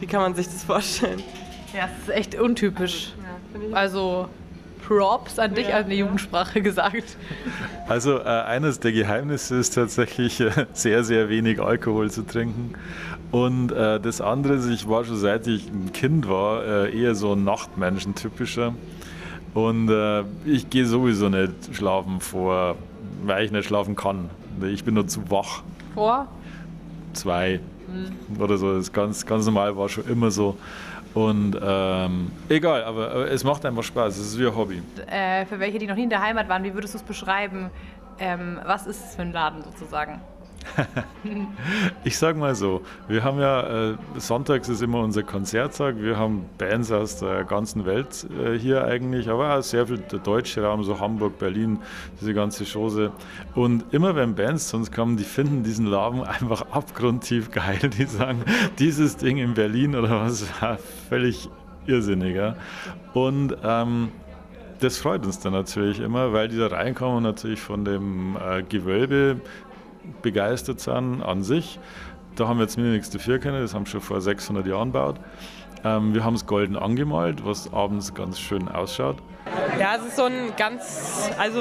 wie 0.00 0.06
kann 0.06 0.20
man 0.20 0.34
sich 0.34 0.46
das 0.46 0.64
vorstellen? 0.64 1.22
Ja, 1.74 1.88
es 1.96 2.08
ist 2.08 2.14
echt 2.14 2.34
untypisch. 2.34 3.12
Also 3.72 4.28
Props 4.86 5.38
an 5.38 5.54
dich 5.54 5.68
ja, 5.68 5.76
als 5.76 5.84
eine 5.84 5.94
ja. 5.94 6.00
Jugendsprache 6.00 6.62
gesagt. 6.62 7.16
Also 7.88 8.18
äh, 8.18 8.24
eines 8.24 8.80
der 8.80 8.92
Geheimnisse 8.92 9.56
ist 9.56 9.74
tatsächlich 9.74 10.40
äh, 10.40 10.66
sehr, 10.72 11.04
sehr 11.04 11.28
wenig 11.28 11.60
Alkohol 11.60 12.10
zu 12.10 12.22
trinken. 12.22 12.74
Und 13.30 13.70
äh, 13.70 14.00
das 14.00 14.20
andere 14.20 14.54
ist, 14.54 14.68
ich 14.68 14.88
war 14.88 15.04
schon 15.04 15.16
seit 15.16 15.46
ich 15.46 15.68
ein 15.68 15.92
Kind 15.92 16.28
war, 16.28 16.64
äh, 16.64 16.98
eher 16.98 17.14
so 17.14 17.34
ein 17.34 17.44
Nachtmenschen 17.44 18.16
typischer. 18.16 18.74
Und 19.54 19.88
äh, 19.88 20.24
ich 20.44 20.70
gehe 20.70 20.86
sowieso 20.86 21.28
nicht 21.28 21.52
schlafen 21.72 22.20
vor, 22.20 22.76
weil 23.24 23.44
ich 23.44 23.52
nicht 23.52 23.66
schlafen 23.66 23.94
kann. 23.94 24.30
Ich 24.62 24.84
bin 24.84 24.94
nur 24.94 25.06
zu 25.06 25.30
wach. 25.30 25.62
Vor? 25.94 26.26
Zwei, 27.12 27.60
mhm. 27.90 28.40
oder 28.40 28.56
so. 28.56 28.74
Das 28.74 28.84
ist 28.84 28.92
ganz, 28.92 29.24
ganz 29.24 29.46
normal, 29.46 29.76
war 29.76 29.88
schon 29.88 30.06
immer 30.08 30.30
so. 30.30 30.56
Und 31.12 31.58
ähm, 31.60 32.30
egal, 32.48 32.84
aber, 32.84 33.10
aber, 33.10 33.30
es 33.30 33.42
macht 33.42 33.64
einfach 33.66 33.82
Spaß. 33.82 34.16
Es 34.16 34.26
ist 34.28 34.38
wie 34.38 34.46
ein 34.46 34.54
Hobby. 34.54 34.82
Äh, 35.08 35.44
für 35.46 35.58
welche, 35.58 35.78
die 35.78 35.86
noch 35.86 35.96
nie 35.96 36.04
in 36.04 36.10
der 36.10 36.22
Heimat 36.22 36.48
waren, 36.48 36.62
wie 36.62 36.72
würdest 36.72 36.94
du 36.94 36.98
es 36.98 37.04
beschreiben? 37.04 37.70
Ähm, 38.18 38.60
was 38.64 38.86
ist 38.86 39.04
es 39.04 39.16
für 39.16 39.22
ein 39.22 39.32
Laden 39.32 39.62
sozusagen? 39.62 40.20
ich 42.04 42.16
sag 42.18 42.36
mal 42.36 42.54
so, 42.54 42.82
wir 43.08 43.24
haben 43.24 43.38
ja, 43.38 43.90
äh, 43.90 43.96
sonntags 44.16 44.68
ist 44.68 44.82
immer 44.82 45.00
unser 45.00 45.22
Konzerttag, 45.22 45.96
wir 46.00 46.16
haben 46.16 46.44
Bands 46.58 46.92
aus 46.92 47.18
der 47.18 47.44
ganzen 47.44 47.86
Welt 47.86 48.26
äh, 48.44 48.58
hier 48.58 48.84
eigentlich, 48.84 49.28
aber 49.28 49.56
auch 49.56 49.62
sehr 49.62 49.86
viel 49.86 49.98
der 49.98 50.18
deutsche 50.18 50.62
Raum, 50.62 50.82
so 50.84 51.00
Hamburg, 51.00 51.38
Berlin, 51.38 51.78
diese 52.20 52.34
ganze 52.34 52.64
Chose. 52.64 53.12
Und 53.54 53.84
immer 53.92 54.16
wenn 54.16 54.34
Bands 54.34 54.68
zu 54.68 54.76
uns 54.76 54.90
kommen, 54.90 55.16
die 55.16 55.24
finden 55.24 55.62
diesen 55.62 55.86
Laden 55.86 56.22
einfach 56.22 56.62
abgrundtief 56.70 57.50
geil. 57.50 57.78
Die 57.98 58.04
sagen, 58.04 58.44
dieses 58.78 59.16
Ding 59.16 59.38
in 59.38 59.54
Berlin 59.54 59.94
oder 59.94 60.20
was, 60.20 60.44
völlig 61.08 61.48
irrsinniger. 61.86 62.56
Und 63.14 63.56
ähm, 63.64 64.10
das 64.80 64.98
freut 64.98 65.24
uns 65.26 65.38
dann 65.40 65.52
natürlich 65.52 66.00
immer, 66.00 66.32
weil 66.32 66.48
die 66.48 66.56
da 66.56 66.68
reinkommen 66.68 67.18
und 67.18 67.22
natürlich 67.24 67.60
von 67.60 67.84
dem 67.84 68.36
äh, 68.36 68.62
Gewölbe 68.62 69.40
begeistert 70.22 70.80
sind 70.80 71.22
an 71.22 71.42
sich. 71.42 71.78
Da 72.36 72.48
haben 72.48 72.58
wir 72.58 72.64
jetzt 72.64 72.78
mir 72.78 72.84
nichts 72.84 73.10
dafür 73.10 73.38
können, 73.38 73.60
das 73.60 73.74
haben 73.74 73.86
wir 73.86 73.90
schon 73.90 74.00
vor 74.00 74.20
600 74.20 74.66
Jahren 74.66 74.92
gebaut. 74.92 75.16
Ähm, 75.84 76.14
wir 76.14 76.24
haben 76.24 76.34
es 76.34 76.46
golden 76.46 76.76
angemalt, 76.76 77.44
was 77.44 77.72
abends 77.72 78.14
ganz 78.14 78.38
schön 78.38 78.68
ausschaut. 78.68 79.16
Ja, 79.78 79.96
es 79.96 80.06
ist 80.06 80.16
so 80.16 80.24
ein 80.24 80.52
ganz, 80.56 81.30
also 81.38 81.60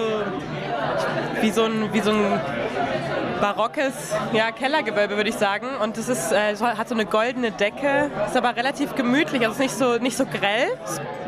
wie 1.41 1.49
so 1.49 1.63
ein, 1.63 1.91
wie 1.93 2.01
so 2.01 2.11
ein 2.11 2.39
barockes 3.39 4.13
ja, 4.33 4.51
Kellergewölbe, 4.51 5.15
würde 5.15 5.29
ich 5.29 5.35
sagen. 5.35 5.67
Und 5.81 5.97
es 5.97 6.09
ist, 6.09 6.31
äh, 6.31 6.55
hat 6.57 6.89
so 6.89 6.95
eine 6.95 7.05
goldene 7.05 7.51
Decke, 7.51 8.11
ist 8.27 8.35
aber 8.35 8.55
relativ 8.55 8.95
gemütlich, 8.95 9.45
also 9.47 9.61
nicht 9.61 9.73
so, 9.73 9.97
nicht 9.97 10.17
so 10.17 10.25
grell, 10.25 10.67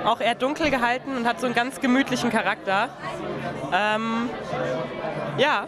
auch 0.05 0.19
eher 0.19 0.35
dunkel 0.35 0.69
gehalten 0.69 1.15
und 1.15 1.27
hat 1.27 1.39
so 1.39 1.45
einen 1.45 1.55
ganz 1.55 1.79
gemütlichen 1.79 2.29
Charakter. 2.29 2.89
Ähm, 3.73 4.29
ja, 5.37 5.67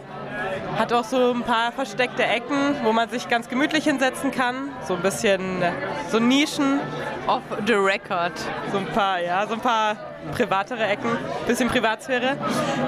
hat 0.76 0.92
auch 0.92 1.04
so 1.04 1.32
ein 1.32 1.42
paar 1.42 1.72
versteckte 1.72 2.24
Ecken, 2.24 2.76
wo 2.82 2.92
man 2.92 3.08
sich 3.08 3.28
ganz 3.28 3.48
gemütlich 3.48 3.84
hinsetzen 3.84 4.30
kann. 4.30 4.70
So 4.86 4.94
ein 4.94 5.02
bisschen 5.02 5.62
so 6.10 6.18
Nischen. 6.18 6.80
Off 7.26 7.42
the 7.66 7.74
record. 7.74 8.32
So 8.70 8.78
ein 8.78 8.86
paar, 8.86 9.20
ja, 9.20 9.46
so 9.46 9.54
ein 9.54 9.60
paar 9.60 9.96
privatere 10.32 10.84
Ecken, 10.84 11.10
bisschen 11.46 11.68
Privatsphäre. 11.68 12.36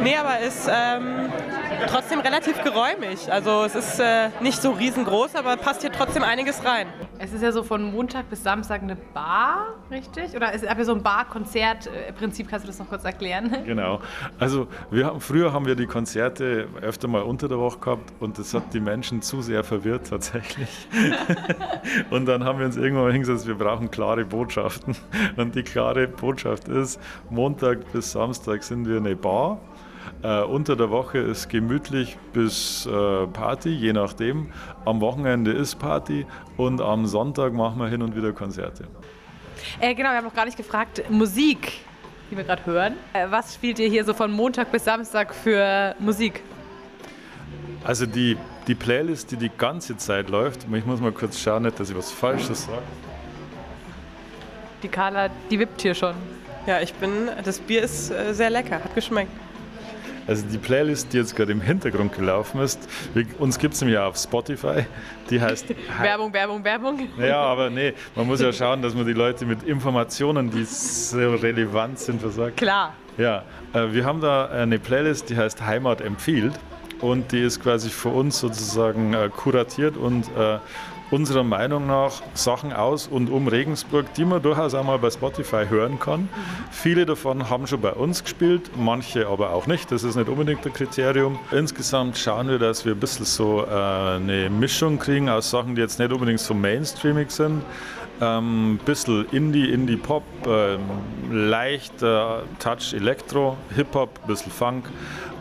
Nee, 0.03 0.17
aber 0.17 0.38
ist 0.41 0.69
ähm, 0.71 1.31
trotzdem 1.88 2.21
relativ 2.21 2.62
geräumig. 2.62 3.31
Also 3.33 3.65
es 3.65 3.75
ist 3.75 4.00
äh, 4.00 4.31
nicht 4.41 4.61
so 4.61 4.73
riesengroß, 4.73 5.35
aber 5.35 5.57
passt 5.57 5.83
hier 5.83 5.93
trotzdem 5.93 6.23
einiges 6.23 6.65
rein. 6.65 6.88
Es 7.18 7.32
ist 7.32 7.42
ja 7.42 7.50
so 7.50 7.62
von 7.62 7.82
Montag 7.92 8.28
bis 8.28 8.42
Samstag 8.42 8.82
eine 8.82 8.96
Bar, 8.96 9.75
richtig? 9.90 10.35
Oder 10.35 10.52
ist 10.52 10.66
aber 10.66 10.85
so 10.85 10.92
ein 10.92 11.02
Bar-Konzert-Prinzip? 11.02 12.49
Kannst 12.49 12.66
du 12.66 12.68
das 12.68 12.78
noch 12.78 12.88
kurz 12.88 13.04
erklären? 13.04 13.54
Genau. 13.66 14.00
Also 14.38 14.68
wir 14.90 15.06
haben, 15.06 15.20
früher 15.20 15.52
haben 15.52 15.66
wir 15.66 15.75
die 15.75 15.87
Konzerte 15.87 16.68
öfter 16.80 17.08
mal 17.08 17.23
unter 17.23 17.49
der 17.49 17.58
Woche 17.58 17.78
gehabt 17.78 18.12
und 18.20 18.38
das 18.38 18.54
hat 18.54 18.73
die 18.73 18.80
Menschen 18.80 19.23
zu 19.23 19.42
sehr 19.42 19.64
verwirrt 19.64 20.08
tatsächlich. 20.08 20.88
und 22.11 22.26
dann 22.26 22.44
haben 22.44 22.58
wir 22.58 22.66
uns 22.66 22.76
irgendwann 22.76 23.11
hingesetzt, 23.11 23.46
wir 23.46 23.56
brauchen 23.56 23.90
klare 23.90 24.25
Botschaften. 24.25 24.96
Und 25.37 25.54
die 25.54 25.62
klare 25.62 26.06
Botschaft 26.06 26.68
ist, 26.68 27.00
Montag 27.28 27.92
bis 27.92 28.12
Samstag 28.12 28.62
sind 28.62 28.87
wir 28.87 28.99
eine 28.99 29.16
Bar. 29.16 29.58
Äh, 30.22 30.42
unter 30.42 30.76
der 30.76 30.90
Woche 30.90 31.18
ist 31.18 31.48
gemütlich 31.48 32.16
bis 32.32 32.86
äh, 32.86 33.26
Party, 33.26 33.70
je 33.70 33.92
nachdem. 33.92 34.52
Am 34.84 35.00
Wochenende 35.00 35.52
ist 35.52 35.76
Party 35.76 36.26
und 36.56 36.80
am 36.80 37.06
Sonntag 37.06 37.52
machen 37.52 37.78
wir 37.78 37.88
hin 37.88 38.02
und 38.02 38.16
wieder 38.16 38.32
Konzerte. 38.32 38.84
Äh, 39.80 39.94
genau, 39.94 40.10
wir 40.10 40.16
haben 40.16 40.25
noch 40.25 40.34
gar 40.34 40.44
nicht 40.44 40.56
gefragt, 40.56 41.02
Musik, 41.10 41.80
die 42.30 42.36
wir 42.36 42.44
gerade 42.44 42.64
hören. 42.66 42.94
Äh, 43.12 43.26
was 43.30 43.54
spielt 43.54 43.78
ihr 43.78 43.88
hier 43.88 44.04
so 44.04 44.14
von 44.14 44.30
Montag 44.32 44.72
bis 44.72 44.84
Samstag 44.84 45.34
für 45.34 45.94
Musik? 45.98 46.42
Also 47.84 48.06
die, 48.06 48.36
die 48.66 48.75
Playlist, 48.75 49.30
die 49.30 49.36
die 49.36 49.50
ganze 49.56 49.96
Zeit 49.96 50.28
läuft, 50.28 50.66
ich 50.72 50.86
muss 50.86 51.00
mal 51.00 51.12
kurz 51.12 51.38
schauen, 51.38 51.62
nicht, 51.62 51.78
dass 51.78 51.90
ich 51.90 51.96
was 51.96 52.10
Falsches 52.10 52.64
sage. 52.64 52.82
Die 54.82 54.88
Carla, 54.88 55.28
die 55.50 55.58
wippt 55.58 55.82
hier 55.82 55.94
schon. 55.94 56.14
Ja, 56.66 56.80
ich 56.80 56.92
bin, 56.94 57.30
das 57.44 57.60
Bier 57.60 57.82
ist 57.82 58.10
äh, 58.10 58.34
sehr 58.34 58.50
lecker, 58.50 58.82
hat 58.82 58.94
geschmeckt. 58.94 59.30
Also 60.26 60.45
die 60.50 60.59
Playlist, 60.59 61.12
die 61.12 61.18
jetzt 61.18 61.37
gerade 61.37 61.52
im 61.52 61.61
Hintergrund 61.61 62.12
gelaufen 62.12 62.61
ist, 62.61 62.80
wir, 63.14 63.25
uns 63.38 63.59
gibt 63.59 63.75
es 63.75 63.80
nämlich 63.80 63.99
auf 63.99 64.16
Spotify, 64.16 64.85
die 65.30 65.40
heißt... 65.40 65.66
Werbung, 66.00 66.33
Werbung, 66.33 66.64
Werbung. 66.64 67.09
Ja, 67.18 67.40
aber 67.42 67.71
nee, 67.71 67.95
man 68.14 68.26
muss 68.26 68.40
ja 68.40 68.52
schauen, 68.52 68.83
dass 68.83 68.95
man 68.95 69.06
die 69.06 69.12
Leute 69.12 69.47
mit 69.47 69.62
Informationen, 69.62 70.50
die 70.50 70.64
so 70.64 71.35
relevant 71.35 71.99
sind, 71.99 72.21
versorgt. 72.21 72.56
Klar. 72.56 72.95
Ja, 73.18 73.45
äh, 73.73 73.92
wir 73.92 74.04
haben 74.04 74.21
da 74.21 74.47
eine 74.47 74.78
Playlist, 74.78 75.30
die 75.30 75.37
heißt 75.37 75.64
Heimat 75.64 76.00
empfiehlt 76.00 76.54
und 77.00 77.30
die 77.33 77.42
ist 77.42 77.62
quasi 77.62 77.88
für 77.88 78.09
uns 78.09 78.40
sozusagen 78.40 79.14
äh, 79.14 79.30
kuratiert 79.35 79.97
und 79.97 80.25
äh, 80.37 80.59
unserer 81.10 81.44
Meinung 81.44 81.86
nach 81.86 82.22
Sachen 82.34 82.72
aus 82.72 83.06
und 83.06 83.30
um 83.30 83.48
Regensburg, 83.48 84.12
die 84.14 84.25
man 84.25 84.42
durchaus 84.42 84.75
auch 84.75 84.84
mal 84.84 84.98
bei 84.98 85.10
Spotify 85.10 85.64
hören 85.68 86.00
kann. 86.00 86.28
Viele 86.70 87.06
davon 87.06 87.48
haben 87.48 87.66
schon 87.66 87.80
bei 87.80 87.92
uns 87.92 88.25
gespielt, 88.25 88.70
manche 88.76 89.26
aber 89.28 89.50
auch 89.50 89.66
nicht. 89.66 89.92
Das 89.92 90.02
ist 90.02 90.16
nicht 90.16 90.28
unbedingt 90.28 90.66
ein 90.66 90.72
Kriterium. 90.72 91.38
Insgesamt 91.52 92.18
schauen 92.18 92.48
wir, 92.48 92.58
dass 92.58 92.84
wir 92.84 92.92
ein 92.92 93.00
bisschen 93.00 93.25
so 93.25 93.64
äh, 93.64 94.16
eine 94.16 94.50
Mischung 94.50 94.98
kriegen 94.98 95.28
aus 95.28 95.50
Sachen, 95.50 95.75
die 95.75 95.80
jetzt 95.80 95.98
nicht 95.98 96.12
unbedingt 96.12 96.40
so 96.40 96.54
mainstreamig 96.54 97.30
sind. 97.30 97.62
Ähm, 98.20 98.80
bisschen 98.84 99.26
Indie, 99.30 99.70
Indie-Pop, 99.70 100.22
ähm, 100.46 100.80
leicht 101.30 102.02
äh, 102.02 102.38
Touch 102.58 102.94
Elektro, 102.94 103.58
Hip-Hop, 103.75 104.26
bisschen 104.26 104.50
Funk. 104.50 104.88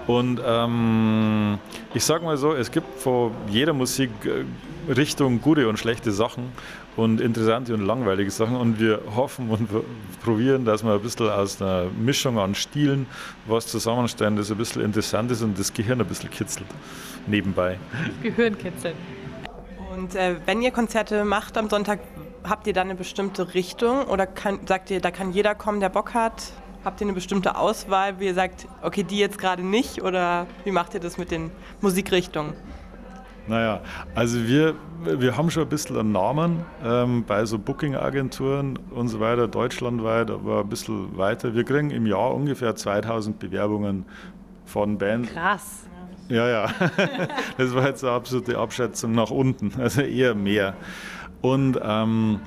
Und 0.08 0.42
ähm, 0.46 1.58
ich 1.94 2.04
sag 2.04 2.22
mal 2.22 2.38
so, 2.38 2.54
es 2.54 2.70
gibt 2.70 3.00
von 3.00 3.32
jeder 3.48 3.74
Musikrichtung 4.86 5.42
gute 5.42 5.68
und 5.68 5.80
schlechte 5.80 6.12
Sachen 6.12 6.52
und 6.96 7.20
interessante 7.20 7.74
und 7.74 7.82
langweilige 7.82 8.30
Sachen. 8.30 8.56
Und 8.56 8.80
wir 8.80 9.02
hoffen 9.16 9.50
und 9.50 9.68
probieren, 10.24 10.64
dass 10.64 10.84
wir 10.84 10.94
ein 10.94 11.02
bisschen 11.02 11.30
aus 11.30 11.60
einer 11.60 11.86
Mischung 11.98 12.38
an 12.38 12.54
Stilen 12.54 13.08
was 13.48 13.66
zusammenstellen, 13.66 14.36
das 14.36 14.52
ein 14.52 14.58
bisschen 14.58 14.84
interessant 14.84 15.32
ist 15.32 15.42
und 15.42 15.58
das 15.58 15.74
Gehirn 15.74 16.00
ein 16.02 16.08
bisschen 16.08 16.30
kitzelt 16.30 16.68
nebenbei. 17.26 17.80
Gehirn 18.22 18.58
kitzeln. 18.58 18.96
Und 19.92 20.14
äh, 20.14 20.36
wenn 20.46 20.62
ihr 20.62 20.72
Konzerte 20.72 21.26
macht 21.26 21.58
am 21.58 21.68
Sonntag, 21.68 22.00
habt 22.44 22.68
ihr 22.68 22.74
da 22.74 22.82
eine 22.82 22.96
bestimmte 22.96 23.56
Richtung 23.56 24.04
oder 24.04 24.28
kann, 24.28 24.60
sagt 24.68 24.92
ihr, 24.92 25.02
da 25.02 25.10
kann 25.10 25.32
jeder 25.32 25.56
kommen, 25.56 25.80
der 25.80 25.90
Bock 25.90 26.14
hat? 26.14 26.52
Habt 26.84 27.02
ihr 27.02 27.06
eine 27.06 27.14
bestimmte 27.14 27.58
Auswahl, 27.58 28.20
wie 28.20 28.26
ihr 28.26 28.36
sagt, 28.36 28.68
okay, 28.84 29.02
die 29.02 29.18
jetzt 29.18 29.40
gerade 29.40 29.64
nicht? 29.64 30.04
Oder 30.04 30.46
wie 30.64 30.72
macht 30.72 30.94
ihr 30.94 31.00
das 31.00 31.18
mit 31.18 31.32
den 31.32 31.50
Musikrichtungen? 31.82 32.54
Naja, 33.48 33.82
also 34.16 34.48
wir, 34.48 34.74
wir 35.04 35.38
haben 35.38 35.52
schon 35.52 35.64
ein 35.64 35.70
bisschen 35.70 35.98
einen 35.98 36.12
Namen 36.12 36.66
ähm, 36.84 37.24
bei 37.26 37.46
so 37.46 37.60
Booking-Agenturen 37.60 38.80
und 38.92 39.08
so 39.08 39.20
weiter, 39.20 39.48
deutschlandweit, 39.48 40.32
aber 40.32 40.62
ein 40.62 40.70
bisschen 40.70 41.16
weiter. 41.18 41.54
Wir 41.54 41.64
kriegen 41.64 41.92
im 41.92 42.08
Jahr 42.08 42.34
ungefähr 42.34 42.76
2000 42.76 43.38
Bewerbungen 43.38 44.06
von 44.66 44.98
Bands. 44.98 45.32
Krass. 45.32 45.88
Ja, 46.28 46.48
ja. 46.48 46.70
Das 47.58 47.76
war 47.76 47.88
jetzt 47.88 48.04
eine 48.04 48.14
absolute 48.14 48.58
Abschätzung 48.58 49.12
nach 49.12 49.30
unten, 49.30 49.80
also 49.80 50.02
eher 50.02 50.34
mehr. 50.34 50.74
Und 51.42 51.80
ähm, 51.84 52.40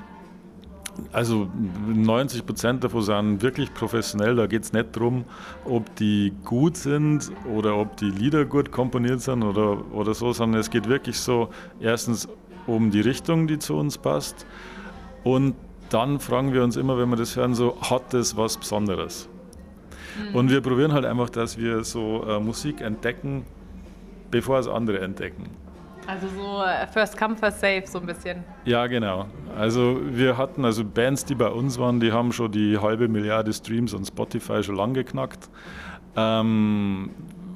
also 1.11 1.49
90 1.87 2.45
Prozent 2.45 2.83
davon 2.83 3.01
sind 3.01 3.41
wirklich 3.41 3.73
professionell. 3.73 4.35
Da 4.35 4.47
geht 4.47 4.63
es 4.63 4.73
nicht 4.73 4.95
darum, 4.95 5.25
ob 5.65 5.95
die 5.95 6.33
gut 6.45 6.77
sind 6.77 7.31
oder 7.53 7.77
ob 7.77 7.97
die 7.97 8.09
Lieder 8.09 8.45
gut 8.45 8.71
komponiert 8.71 9.21
sind 9.21 9.43
oder, 9.43 9.83
oder 9.93 10.13
so, 10.13 10.33
sondern 10.33 10.59
es 10.61 10.69
geht 10.69 10.87
wirklich 10.87 11.19
so 11.19 11.49
erstens 11.79 12.27
um 12.67 12.91
die 12.91 13.01
Richtung, 13.01 13.47
die 13.47 13.59
zu 13.59 13.75
uns 13.75 13.97
passt. 13.97 14.45
Und 15.23 15.55
dann 15.89 16.19
fragen 16.19 16.53
wir 16.53 16.63
uns 16.63 16.75
immer, 16.75 16.97
wenn 16.97 17.09
wir 17.09 17.15
das 17.15 17.35
hören, 17.35 17.55
so, 17.55 17.77
hat 17.81 18.13
das 18.13 18.37
was 18.37 18.57
Besonderes? 18.57 19.27
Mhm. 20.29 20.35
Und 20.35 20.49
wir 20.49 20.61
probieren 20.61 20.93
halt 20.93 21.05
einfach, 21.05 21.29
dass 21.29 21.57
wir 21.57 21.83
so 21.83 22.23
äh, 22.27 22.39
Musik 22.39 22.81
entdecken, 22.81 23.45
bevor 24.31 24.59
es 24.59 24.67
andere 24.67 24.99
entdecken. 24.99 25.49
Also 26.09 26.27
so 26.27 26.63
äh, 26.63 26.87
First 26.87 27.15
Come, 27.19 27.35
First 27.35 27.59
Save 27.59 27.83
so 27.85 27.99
ein 27.99 28.07
bisschen. 28.07 28.43
Ja, 28.65 28.87
genau. 28.87 29.27
Also 29.55 29.99
wir 30.03 30.37
hatten 30.37 30.65
also 30.65 30.83
Bands, 30.83 31.23
die 31.23 31.35
bei 31.35 31.49
uns 31.49 31.77
waren, 31.77 31.99
die 31.99 32.11
haben 32.11 32.31
schon 32.31 32.51
die 32.51 32.79
halbe 32.79 33.07
Milliarde 33.07 33.53
Streams 33.53 33.93
on 33.93 34.03
Spotify 34.03 34.63
schon 34.63 34.75
lang 34.75 34.95
geknackt. 34.95 35.49
Ähm, 36.15 37.11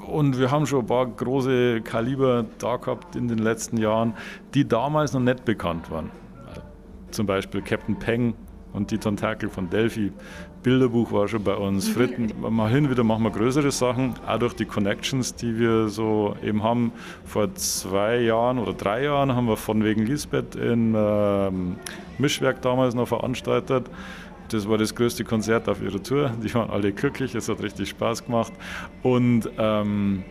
und 0.06 0.38
wir 0.38 0.52
haben 0.52 0.68
schon 0.68 0.82
ein 0.82 0.86
paar 0.86 1.08
große 1.08 1.82
Kaliber 1.82 2.46
da 2.60 2.78
gehabt 2.78 3.16
in 3.16 3.28
den 3.28 3.40
letzten 3.40 3.78
Jahren, 3.78 4.14
die 4.54 4.68
damals 4.68 5.14
noch 5.14 5.22
nicht 5.22 5.46
bekannt 5.46 5.90
waren. 5.90 6.12
Zum 7.10 7.26
Beispiel 7.26 7.64
Captain 7.64 7.98
Peng 7.98 8.36
und 8.74 8.92
die 8.92 8.98
Tentakel 8.98 9.50
von 9.50 9.70
Delphi. 9.70 10.12
Bilderbuch 10.64 11.12
war 11.12 11.28
schon 11.28 11.44
bei 11.44 11.56
uns. 11.56 11.88
Fritten, 11.88 12.34
mal 12.50 12.70
hin 12.70 12.90
wieder 12.90 13.04
machen 13.04 13.24
wir 13.24 13.32
größere 13.32 13.72
Sachen, 13.72 14.16
auch 14.28 14.40
durch 14.40 14.54
die 14.54 14.66
Connections, 14.66 15.36
die 15.36 15.60
wir 15.60 15.90
so 15.90 16.36
eben 16.44 16.64
haben. 16.64 16.92
Vor 17.26 17.54
zwei 17.56 18.20
Jahren 18.20 18.60
oder 18.60 18.74
drei 18.74 19.04
Jahren 19.04 19.36
haben 19.36 19.48
wir 19.48 19.58
von 19.58 19.84
wegen 19.84 20.06
Lisbeth 20.06 20.56
in 20.56 20.94
ähm, 20.96 21.76
Mischwerk 22.18 22.62
damals 22.62 22.96
noch 22.96 23.08
veranstaltet. 23.08 23.90
Das 24.50 24.68
war 24.68 24.78
das 24.78 24.94
größte 24.94 25.24
Konzert 25.24 25.68
auf 25.70 25.82
ihrer 25.82 26.02
Tour. 26.02 26.32
Die 26.44 26.54
waren 26.54 26.70
alle 26.70 26.92
glücklich, 26.92 27.34
es 27.36 27.50
hat 27.50 27.62
richtig 27.62 27.90
Spaß 27.90 28.26
gemacht. 28.26 28.54
Und 29.02 29.50
ähm, 29.58 30.24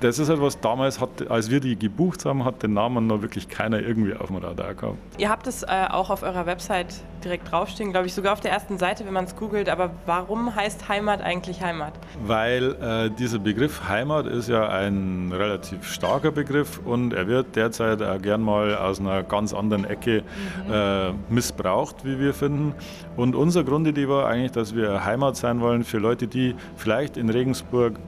das 0.00 0.18
ist 0.18 0.28
etwas, 0.28 0.54
halt 0.54 0.64
damals, 0.64 1.00
hat, 1.00 1.30
als 1.30 1.50
wir 1.50 1.60
die 1.60 1.78
gebucht 1.78 2.24
haben, 2.24 2.44
hat 2.44 2.62
den 2.62 2.74
Namen 2.74 3.06
noch 3.06 3.22
wirklich 3.22 3.48
keiner 3.48 3.80
irgendwie 3.80 4.14
auf 4.14 4.26
dem 4.26 4.36
Radar 4.36 4.74
gehabt. 4.74 4.98
Ihr 5.18 5.30
habt 5.30 5.46
es 5.46 5.62
äh, 5.62 5.86
auch 5.90 6.10
auf 6.10 6.22
eurer 6.22 6.46
Website 6.46 6.94
direkt 7.24 7.50
draufstehen, 7.50 7.90
glaube 7.90 8.06
ich, 8.06 8.14
sogar 8.14 8.34
auf 8.34 8.40
der 8.40 8.52
ersten 8.52 8.78
Seite, 8.78 9.06
wenn 9.06 9.12
man 9.12 9.24
es 9.24 9.34
googelt. 9.34 9.68
Aber 9.68 9.90
warum 10.06 10.54
heißt 10.54 10.88
Heimat 10.88 11.22
eigentlich 11.22 11.62
Heimat? 11.62 11.94
Weil 12.24 12.74
äh, 12.74 13.10
dieser 13.10 13.38
Begriff 13.38 13.88
Heimat 13.88 14.26
ist 14.26 14.48
ja 14.48 14.68
ein 14.68 15.32
relativ 15.32 15.90
starker 15.90 16.30
Begriff 16.30 16.80
und 16.84 17.12
er 17.12 17.26
wird 17.26 17.56
derzeit 17.56 18.02
auch 18.02 18.20
gern 18.20 18.42
mal 18.42 18.76
aus 18.76 19.00
einer 19.00 19.22
ganz 19.22 19.54
anderen 19.54 19.84
Ecke 19.84 20.22
mhm. 20.66 20.72
äh, 20.72 21.12
missbraucht, 21.30 22.04
wie 22.04 22.18
wir 22.18 22.34
finden. 22.34 22.74
Und 23.16 23.34
unsere 23.34 23.64
Grundidee 23.64 24.08
war 24.08 24.26
eigentlich, 24.26 24.52
dass 24.52 24.74
wir 24.74 25.04
Heimat 25.04 25.36
sein 25.36 25.60
wollen 25.60 25.84
für 25.84 25.98
Leute, 25.98 26.26
die 26.26 26.54
vielleicht 26.76 27.16
in 27.16 27.30
Regensburg 27.30 27.98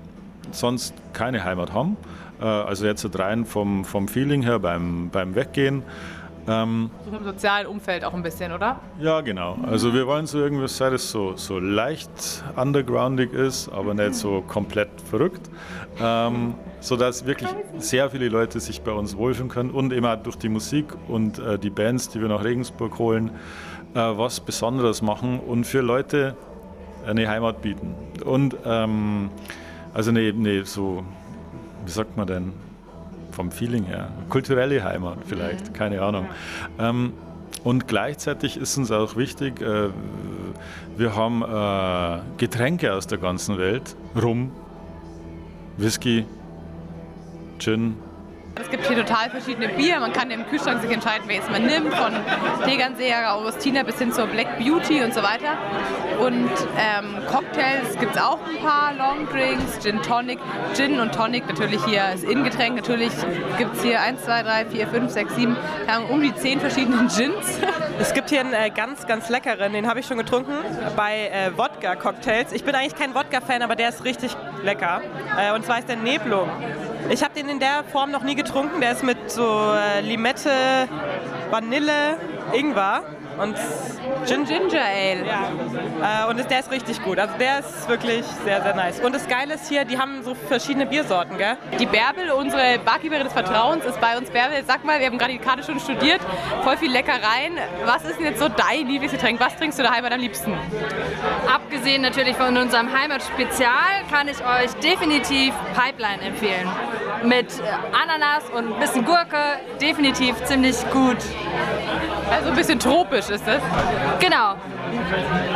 sonst 0.51 0.95
keine 1.13 1.45
Heimat 1.45 1.73
haben. 1.73 1.97
Äh, 2.41 2.45
also 2.45 2.87
jetzt 2.87 3.07
rein 3.19 3.45
vom, 3.45 3.85
vom 3.85 4.09
Feeling 4.09 4.43
her 4.43 4.59
beim, 4.59 5.11
beim 5.11 5.35
Weggehen. 5.35 5.83
Ähm, 6.49 6.91
So 7.11 7.17
im 7.17 7.25
sozialen 7.25 7.67
Umfeld 7.67 8.05
auch 8.05 8.15
ein 8.15 8.23
bisschen, 8.23 8.53
oder? 8.53 8.79
ja, 9.01 9.21
genau. 9.21 9.59
Also 9.69 9.93
wir 9.93 10.07
wollen 10.07 10.27
so 10.27 10.39
irgendwas 10.39 10.77
sein, 10.77 10.93
das 10.93 11.11
so, 11.11 11.37
so 11.37 11.59
leicht 11.59 12.45
undergroundig 12.55 13.33
ist, 13.33 13.69
aber 13.71 13.95
nicht 13.95 14.15
so 14.15 14.43
komplett 14.47 14.89
verrückt. 15.11 15.51
Ähm, 16.01 16.55
sodass 16.81 17.27
wirklich 17.27 17.51
sehr 17.79 18.11
viele 18.11 18.29
Leute 18.29 18.61
sich 18.61 18.83
bei 18.83 18.93
uns 18.93 19.17
wohlfühlen 19.17 19.49
können 19.49 19.71
und 19.71 19.93
auch 20.05 20.17
durch 20.23 20.37
die 20.37 20.49
Musik 20.49 20.87
und 21.09 21.39
äh, 21.39 21.59
die 21.59 21.71
Bands, 21.71 22.11
die 22.11 22.21
wir 22.21 22.29
nach 22.29 22.45
Regensburg 22.45 22.99
holen, 22.99 23.31
äh, 23.95 23.99
was 23.99 24.39
Besonderes 24.41 25.03
machen 25.03 25.41
und 25.41 25.65
für 25.65 25.81
Leute 25.81 26.37
eine 27.07 27.29
Heimat 27.29 27.63
bieten. 27.63 27.95
Und 28.25 28.57
ähm, 28.65 29.31
also 29.97 30.11
eine, 30.11 30.29
eine 30.29 30.67
so, 30.67 31.05
wie 31.87 31.91
sagt 31.91 32.19
man 32.19 32.27
denn, 32.27 32.53
vom 33.31 33.51
Feeling 33.51 33.85
her, 33.85 34.11
kulturelle 34.29 34.85
Heimat 34.85 35.21
vielleicht, 35.27 35.73
keine 35.73 36.03
Ahnung. 36.03 36.27
Ähm, 36.79 37.15
und 37.65 37.89
gleichzeitig 37.89 38.59
ist 38.59 38.77
uns 38.77 38.93
auch 38.93 39.17
wichtig, 39.17 39.63
äh, 39.63 39.89
wir 40.99 41.17
haben 41.17 41.43
äh, 41.43 42.21
Getränke 42.37 42.93
aus 42.93 43.07
der 43.07 43.17
ganzen 43.17 43.57
Welt, 43.57 43.97
Rum, 44.15 44.53
Whisky, 45.79 46.27
Gin, 47.59 47.97
Es 48.59 48.71
gibt 48.71 48.87
hier 48.87 48.97
total 48.97 49.29
verschiedene 49.29 49.69
Bier. 49.69 50.01
Man 50.01 50.13
kann 50.13 50.31
im 50.31 50.47
Kühlschrank 50.47 50.81
sich 50.81 50.91
entscheiden, 50.91 51.29
welches 51.29 51.49
man 51.51 51.67
nimmt. 51.67 51.93
Von 51.93 52.13
Tegernseer, 52.65 53.35
Augustiner 53.35 53.85
bis 53.85 53.99
hin 53.99 54.13
zur 54.13 54.27
Black 54.27 54.59
Beauty 54.59 55.03
und 55.03 55.13
so 55.13 55.23
weiter. 55.23 55.59
Und 56.19 56.51
ähm, 56.79 57.17
Cocktails 57.31 57.99
gibt 58.01 58.17
es 58.17 58.23
auch 58.23 58.39
ein 58.49 58.57
paar. 58.65 58.95
Long 58.95 59.29
Drinks, 59.29 59.79
Gin 59.83 60.01
Tonic. 60.01 60.39
Gin 60.75 61.01
und 61.01 61.15
Tonic 61.15 61.47
natürlich 61.47 61.85
hier 61.85 62.03
als 62.03 62.23
Ingetränk. 62.23 62.77
Natürlich 62.77 63.13
gibt 63.59 63.77
es 63.77 63.83
hier 63.83 64.01
1, 64.01 64.25
2, 64.25 64.43
3, 64.43 64.67
4, 64.67 64.89
5, 64.89 65.11
6, 65.11 65.37
7, 65.37 65.57
keine 65.87 65.99
Ahnung, 65.99 66.11
um 66.11 66.23
die 66.23 66.35
10 66.35 66.61
verschiedenen 66.61 67.09
Gins. 67.09 67.61
Es 67.99 68.13
gibt 68.13 68.29
hier 68.29 68.41
einen 68.41 68.53
äh, 68.53 68.69
ganz, 68.69 69.07
ganz 69.07 69.31
leckeren, 69.31 69.73
den 69.73 69.89
habe 69.89 70.01
ich 70.01 70.07
schon 70.07 70.19
getrunken, 70.19 70.53
bei 70.97 71.29
äh, 71.29 71.57
Wodka-Cocktails. 71.57 72.53
Ich 72.53 72.63
bin 72.63 72.75
eigentlich 72.75 72.95
kein 72.95 73.15
Wodka-Fan, 73.15 73.63
aber 73.63 73.75
der 73.75 73.89
ist 73.89 74.05
richtig 74.05 74.37
lecker. 74.63 75.01
Äh, 75.39 75.55
und 75.55 75.65
zwar 75.65 75.79
ist 75.79 75.89
der 75.89 75.97
Neblung. 75.97 76.51
Ich 77.11 77.23
habe 77.23 77.35
den 77.35 77.49
in 77.49 77.61
der 77.61 77.85
Form 77.85 78.11
noch 78.11 78.23
nie 78.23 78.35
getrunken. 78.35 78.81
Der 78.81 78.93
ist 78.93 79.05
mit 79.05 79.31
so 79.31 79.73
äh, 79.75 80.01
Limette, 80.01 80.89
Vanille, 81.51 82.19
Ingwer 82.53 83.03
und 83.39 83.57
Gin 84.27 84.45
Ginger 84.45 84.83
Ale. 84.83 85.27
Ja. 85.27 86.25
Äh, 86.25 86.31
und 86.31 86.39
der 86.51 86.61
ist 86.61 86.71
richtig 86.71 87.03
gut. 87.03 87.19
Also 87.19 87.35
der 87.39 87.61
ist 87.61 87.89
wirklich 87.89 88.25
sehr, 88.45 88.63
sehr 88.63 88.75
nice. 88.75 89.01
Und 89.01 89.15
das 89.15 89.29
Geile 89.29 89.55
ist 89.55 89.69
hier, 89.69 89.85
die 89.85 89.99
haben 89.99 90.23
so 90.23 90.35
verschiedene 90.35 90.87
Biersorten, 90.87 91.37
gell? 91.39 91.57
Die 91.79 91.87
Bärbel, 91.87 92.31
unsere 92.31 92.79
Barkeeperin 92.79 93.25
des 93.25 93.33
Vertrauens, 93.33 93.85
ist 93.85 94.01
bei 94.01 94.17
uns. 94.17 94.31
Bärbel, 94.31 94.65
sag 94.67 94.85
mal, 94.85 94.99
wir 94.99 95.07
haben 95.07 95.19
gerade 95.19 95.33
die 95.33 95.39
Karte 95.39 95.63
schon 95.63 95.79
studiert, 95.79 96.21
voll 96.63 96.77
viel 96.77 96.91
Leckereien. 96.91 97.59
Was 97.85 98.05
ist 98.05 98.19
denn 98.19 98.27
jetzt 98.27 98.41
so 98.41 98.49
dein 98.49 98.89
Lieblingsgetränk? 98.89 99.39
Was 99.39 99.57
trinkst 99.57 99.79
du 99.79 99.83
daheim 99.83 100.05
am 100.05 100.19
liebsten? 100.19 100.55
Abgesehen 101.53 102.03
natürlich 102.03 102.37
von 102.37 102.57
unserem 102.57 102.91
Heimatspezial 102.93 103.71
kann 104.11 104.29
ich 104.29 104.39
euch 104.39 104.73
definitiv 104.83 105.55
Pipeline 105.75 106.23
empfehlen. 106.23 106.69
Mit 107.25 107.47
Ananas 107.93 108.45
und 108.55 108.73
ein 108.73 108.81
bisschen 108.81 109.05
Gurke, 109.05 109.59
definitiv 109.81 110.43
ziemlich 110.45 110.77
gut. 110.91 111.17
Also 112.31 112.51
ein 112.51 112.57
bisschen 112.57 112.79
tropisch 112.79 113.29
ist 113.31 113.47
es. 113.47 113.63
Genau. 114.21 114.55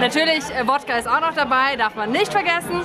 Natürlich, 0.00 0.44
äh, 0.50 0.66
Wodka 0.66 0.94
ist 0.96 1.08
auch 1.08 1.20
noch 1.20 1.34
dabei, 1.34 1.76
darf 1.76 1.94
man 1.94 2.10
nicht 2.10 2.32
vergessen, 2.32 2.82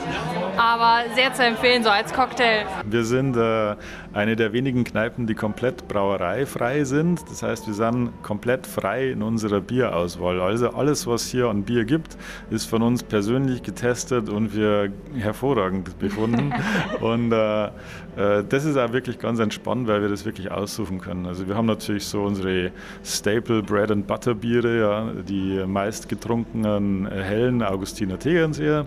aber 0.57 1.03
sehr 1.15 1.33
zu 1.33 1.43
empfehlen, 1.43 1.83
so 1.83 1.89
als 1.89 2.13
Cocktail. 2.13 2.65
Wir 2.85 3.03
sind 3.03 3.35
äh, 3.35 3.75
eine 4.13 4.35
der 4.35 4.53
wenigen 4.53 4.83
Kneipen, 4.83 5.27
die 5.27 5.35
komplett 5.35 5.87
brauereifrei 5.87 6.83
sind. 6.83 7.21
Das 7.29 7.43
heißt, 7.43 7.67
wir 7.67 7.73
sind 7.73 8.11
komplett 8.23 8.65
frei 8.67 9.11
in 9.11 9.21
unserer 9.21 9.61
Bierauswahl. 9.61 10.39
Also 10.41 10.69
alles, 10.69 11.05
was 11.07 11.27
hier 11.27 11.47
an 11.47 11.63
Bier 11.63 11.85
gibt, 11.85 12.17
ist 12.49 12.65
von 12.69 12.81
uns 12.81 13.03
persönlich 13.03 13.63
getestet 13.63 14.29
und 14.29 14.55
wir 14.55 14.91
hervorragend 15.17 15.99
befunden. 15.99 16.53
und 17.01 17.31
äh, 17.31 17.65
äh, 17.65 18.43
das 18.47 18.65
ist 18.65 18.77
auch 18.77 18.93
wirklich 18.93 19.19
ganz 19.19 19.39
entspannt, 19.39 19.87
weil 19.87 20.01
wir 20.01 20.09
das 20.09 20.25
wirklich 20.25 20.51
aussuchen 20.51 20.99
können. 21.01 21.25
Also 21.25 21.47
wir 21.47 21.55
haben 21.55 21.65
natürlich 21.65 22.05
so 22.05 22.23
unsere 22.23 22.71
Staple 23.03 23.61
Bread 23.61 23.91
and 23.91 24.07
Butter 24.07 24.33
Biere, 24.33 24.79
ja, 24.79 25.11
die 25.27 25.63
meistgetrunkenen 25.65 27.05
äh, 27.05 27.21
hellen 27.21 27.63
Augustiner 27.63 28.17
Tegernseer. 28.17 28.85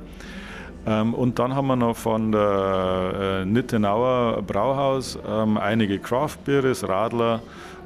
Ähm, 0.88 1.12
und 1.12 1.38
dann 1.38 1.54
haben 1.54 1.66
wir 1.66 1.76
noch 1.76 1.96
von 1.96 2.32
der 2.32 3.42
äh, 3.42 3.44
Nittenauer 3.44 4.42
Brauhaus 4.42 5.18
ähm, 5.28 5.58
einige 5.58 5.98
Craft-Biere, 5.98 6.68
das 6.68 6.88
Radler. 6.88 7.40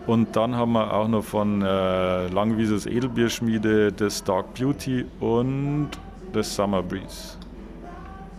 Und 0.07 0.37
dann 0.37 0.55
haben 0.55 0.73
wir 0.73 0.93
auch 0.93 1.09
noch 1.09 1.25
von 1.25 1.63
äh, 1.63 2.29
Langwieses 2.29 2.87
Edelbierschmiede 2.87 3.93
das 3.93 4.23
Dark 4.23 4.55
Beauty 4.55 5.05
und 5.19 5.91
das 6.33 6.55
Summer 6.55 6.83
Breeze. 6.83 7.39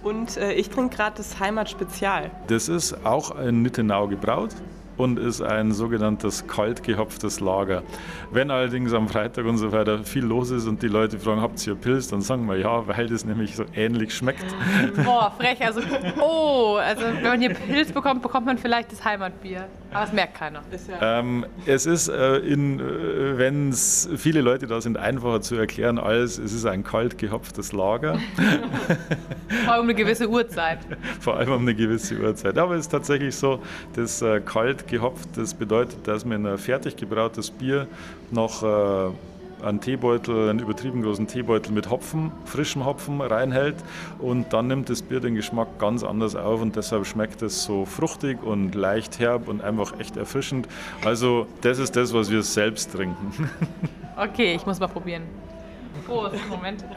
Und 0.01 0.37
äh, 0.37 0.53
ich 0.53 0.69
trinke 0.69 0.95
gerade 0.95 1.17
das 1.17 1.39
Heimatspezial. 1.39 2.31
Das 2.47 2.69
ist 2.69 3.05
auch 3.05 3.37
in 3.39 3.63
Nittenau 3.63 4.07
gebraut 4.07 4.51
und 4.97 5.19
ist 5.19 5.41
ein 5.41 5.71
sogenanntes 5.71 6.47
kalt 6.47 6.83
gehopftes 6.83 7.39
Lager. 7.39 7.83
Wenn 8.31 8.51
allerdings 8.51 8.93
am 8.93 9.07
Freitag 9.07 9.45
und 9.45 9.57
so 9.57 9.71
weiter 9.71 9.99
viel 10.03 10.23
los 10.23 10.51
ist 10.51 10.67
und 10.67 10.81
die 10.81 10.87
Leute 10.87 11.19
fragen, 11.19 11.41
habt 11.41 11.65
ihr 11.65 11.75
Pilz, 11.75 12.07
dann 12.07 12.21
sagen 12.21 12.45
wir 12.45 12.57
ja, 12.57 12.87
weil 12.87 13.07
das 13.07 13.25
nämlich 13.25 13.55
so 13.55 13.65
ähnlich 13.75 14.13
schmeckt. 14.13 14.45
Boah, 15.03 15.33
frech. 15.37 15.63
Also, 15.65 15.81
oh, 16.21 16.75
also 16.75 17.03
wenn 17.03 17.23
man 17.23 17.39
hier 17.39 17.53
Pilz 17.53 17.91
bekommt, 17.91 18.21
bekommt 18.21 18.45
man 18.45 18.57
vielleicht 18.57 18.91
das 18.91 19.03
Heimatbier. 19.03 19.67
Aber 19.93 20.05
das 20.05 20.13
merkt 20.13 20.35
keiner. 20.35 20.61
Ähm, 21.01 21.45
es 21.65 21.85
ist, 21.85 22.07
äh, 22.07 22.37
äh, 22.37 23.37
wenn 23.37 23.69
es 23.69 24.09
viele 24.17 24.41
Leute 24.41 24.67
da 24.67 24.81
sind, 24.81 24.97
einfacher 24.97 25.41
zu 25.41 25.55
erklären 25.55 25.97
als 25.97 26.37
es 26.37 26.53
ist 26.53 26.65
ein 26.65 26.83
kalt 26.83 27.17
gehopftes 27.17 27.73
Lager, 27.73 28.19
Vor 29.65 29.73
allem 29.73 29.81
um 29.81 29.89
eine 29.89 29.95
gewisse 29.95 30.27
Uhrzeit. 30.27 30.79
vor 31.19 31.37
allem 31.37 31.51
um 31.51 31.61
eine 31.61 31.75
gewisse 31.75 32.19
Uhrzeit. 32.19 32.57
Aber 32.57 32.75
es 32.75 32.81
ist 32.81 32.89
tatsächlich 32.89 33.35
so, 33.35 33.61
das 33.95 34.21
äh, 34.21 34.41
kalt 34.41 34.87
gehopft, 34.87 35.29
das 35.35 35.53
bedeutet, 35.53 36.07
dass 36.07 36.25
man 36.25 36.45
ein 36.45 36.57
fertig 36.57 36.95
gebrautes 36.95 37.51
Bier 37.51 37.87
noch 38.31 38.63
äh, 38.63 39.11
einen 39.63 39.81
Teebeutel, 39.81 40.49
einen 40.49 40.59
übertrieben 40.59 41.01
großen 41.01 41.27
Teebeutel 41.27 41.71
mit 41.73 41.89
Hopfen, 41.89 42.31
frischem 42.45 42.85
Hopfen 42.85 43.21
reinhält 43.21 43.75
und 44.19 44.53
dann 44.53 44.67
nimmt 44.67 44.89
das 44.89 45.01
Bier 45.01 45.19
den 45.19 45.35
Geschmack 45.35 45.79
ganz 45.79 46.03
anders 46.03 46.35
auf 46.35 46.61
und 46.61 46.75
deshalb 46.75 47.05
schmeckt 47.05 47.41
es 47.41 47.63
so 47.63 47.85
fruchtig 47.85 48.43
und 48.43 48.75
leicht 48.75 49.19
herb 49.19 49.47
und 49.47 49.61
einfach 49.61 49.99
echt 49.99 50.17
erfrischend. 50.17 50.67
Also 51.03 51.47
das 51.61 51.79
ist 51.79 51.95
das, 51.95 52.13
was 52.13 52.29
wir 52.29 52.43
selbst 52.43 52.91
trinken. 52.91 53.49
Okay, 54.15 54.53
ich 54.53 54.63
muss 54.63 54.79
mal 54.79 54.85
probieren. 54.85 55.23
Prost, 56.05 56.35
Moment. 56.47 56.85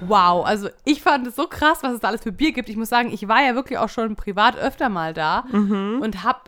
Wow, 0.00 0.44
also 0.44 0.68
ich 0.84 1.00
fand 1.00 1.26
es 1.26 1.36
so 1.36 1.46
krass, 1.46 1.78
was 1.82 1.94
es 1.94 2.00
da 2.00 2.08
alles 2.08 2.22
für 2.22 2.32
Bier 2.32 2.52
gibt. 2.52 2.68
Ich 2.68 2.76
muss 2.76 2.88
sagen, 2.88 3.10
ich 3.10 3.26
war 3.28 3.42
ja 3.42 3.54
wirklich 3.54 3.78
auch 3.78 3.88
schon 3.88 4.16
privat 4.16 4.56
öfter 4.56 4.88
mal 4.88 5.14
da 5.14 5.44
und 5.52 6.24
habe 6.24 6.40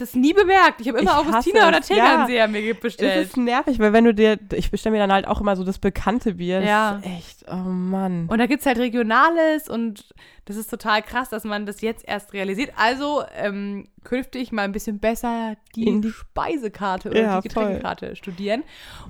das 0.00 0.14
nie 0.14 0.32
bemerkt. 0.32 0.80
Ich 0.80 0.88
habe 0.88 0.98
immer 0.98 1.10
Ich 1.12 1.16
hasse 1.16 1.28
Augustiner 1.30 1.68
oder 1.68 1.78
es, 1.80 1.88
ja. 1.88 1.94
Tegernseher 1.96 2.48
mir 2.48 2.72
Es 2.72 2.80
bestellt. 2.80 3.26
ist 3.26 3.36
nervig, 3.36 3.78
weil 3.78 3.92
wenn 3.92 4.04
du 4.04 4.14
dir, 4.14 4.38
ich 4.52 4.70
bestelle 4.70 4.94
mir 4.94 4.98
dann 4.98 5.12
halt 5.12 5.26
auch 5.26 5.40
immer 5.40 5.56
so 5.56 5.64
das 5.64 5.78
bekannte 5.78 6.34
Bier. 6.34 6.60
Das 6.60 6.68
Ja. 6.68 6.98
ist 6.98 7.06
echt, 7.06 7.44
oh 7.50 7.54
Mann. 7.56 8.26
Und 8.28 8.38
da 8.38 8.46
gibt 8.46 8.60
es 8.60 8.66
halt 8.66 8.78
Regionales 8.78 9.68
und 9.68 10.04
das 10.44 10.56
ist 10.56 10.70
total 10.70 11.02
krass, 11.02 11.28
dass 11.28 11.44
man 11.44 11.66
das 11.66 11.80
jetzt 11.80 12.06
erst 12.06 12.32
realisiert. 12.32 12.72
Also 12.76 13.22
ähm, 13.36 13.86
künftig 14.04 14.50
mal 14.52 14.62
ein 14.62 14.72
bisschen 14.72 14.98
besser 14.98 15.56
die, 15.76 15.84
In 15.86 16.02
Speisekarte 16.02 17.10
oder 17.10 17.20
Ja, 17.20 17.40
die 17.40 17.48
voll. 17.50 17.64
Getränkekarte 17.64 18.16
studieren. 18.16 18.62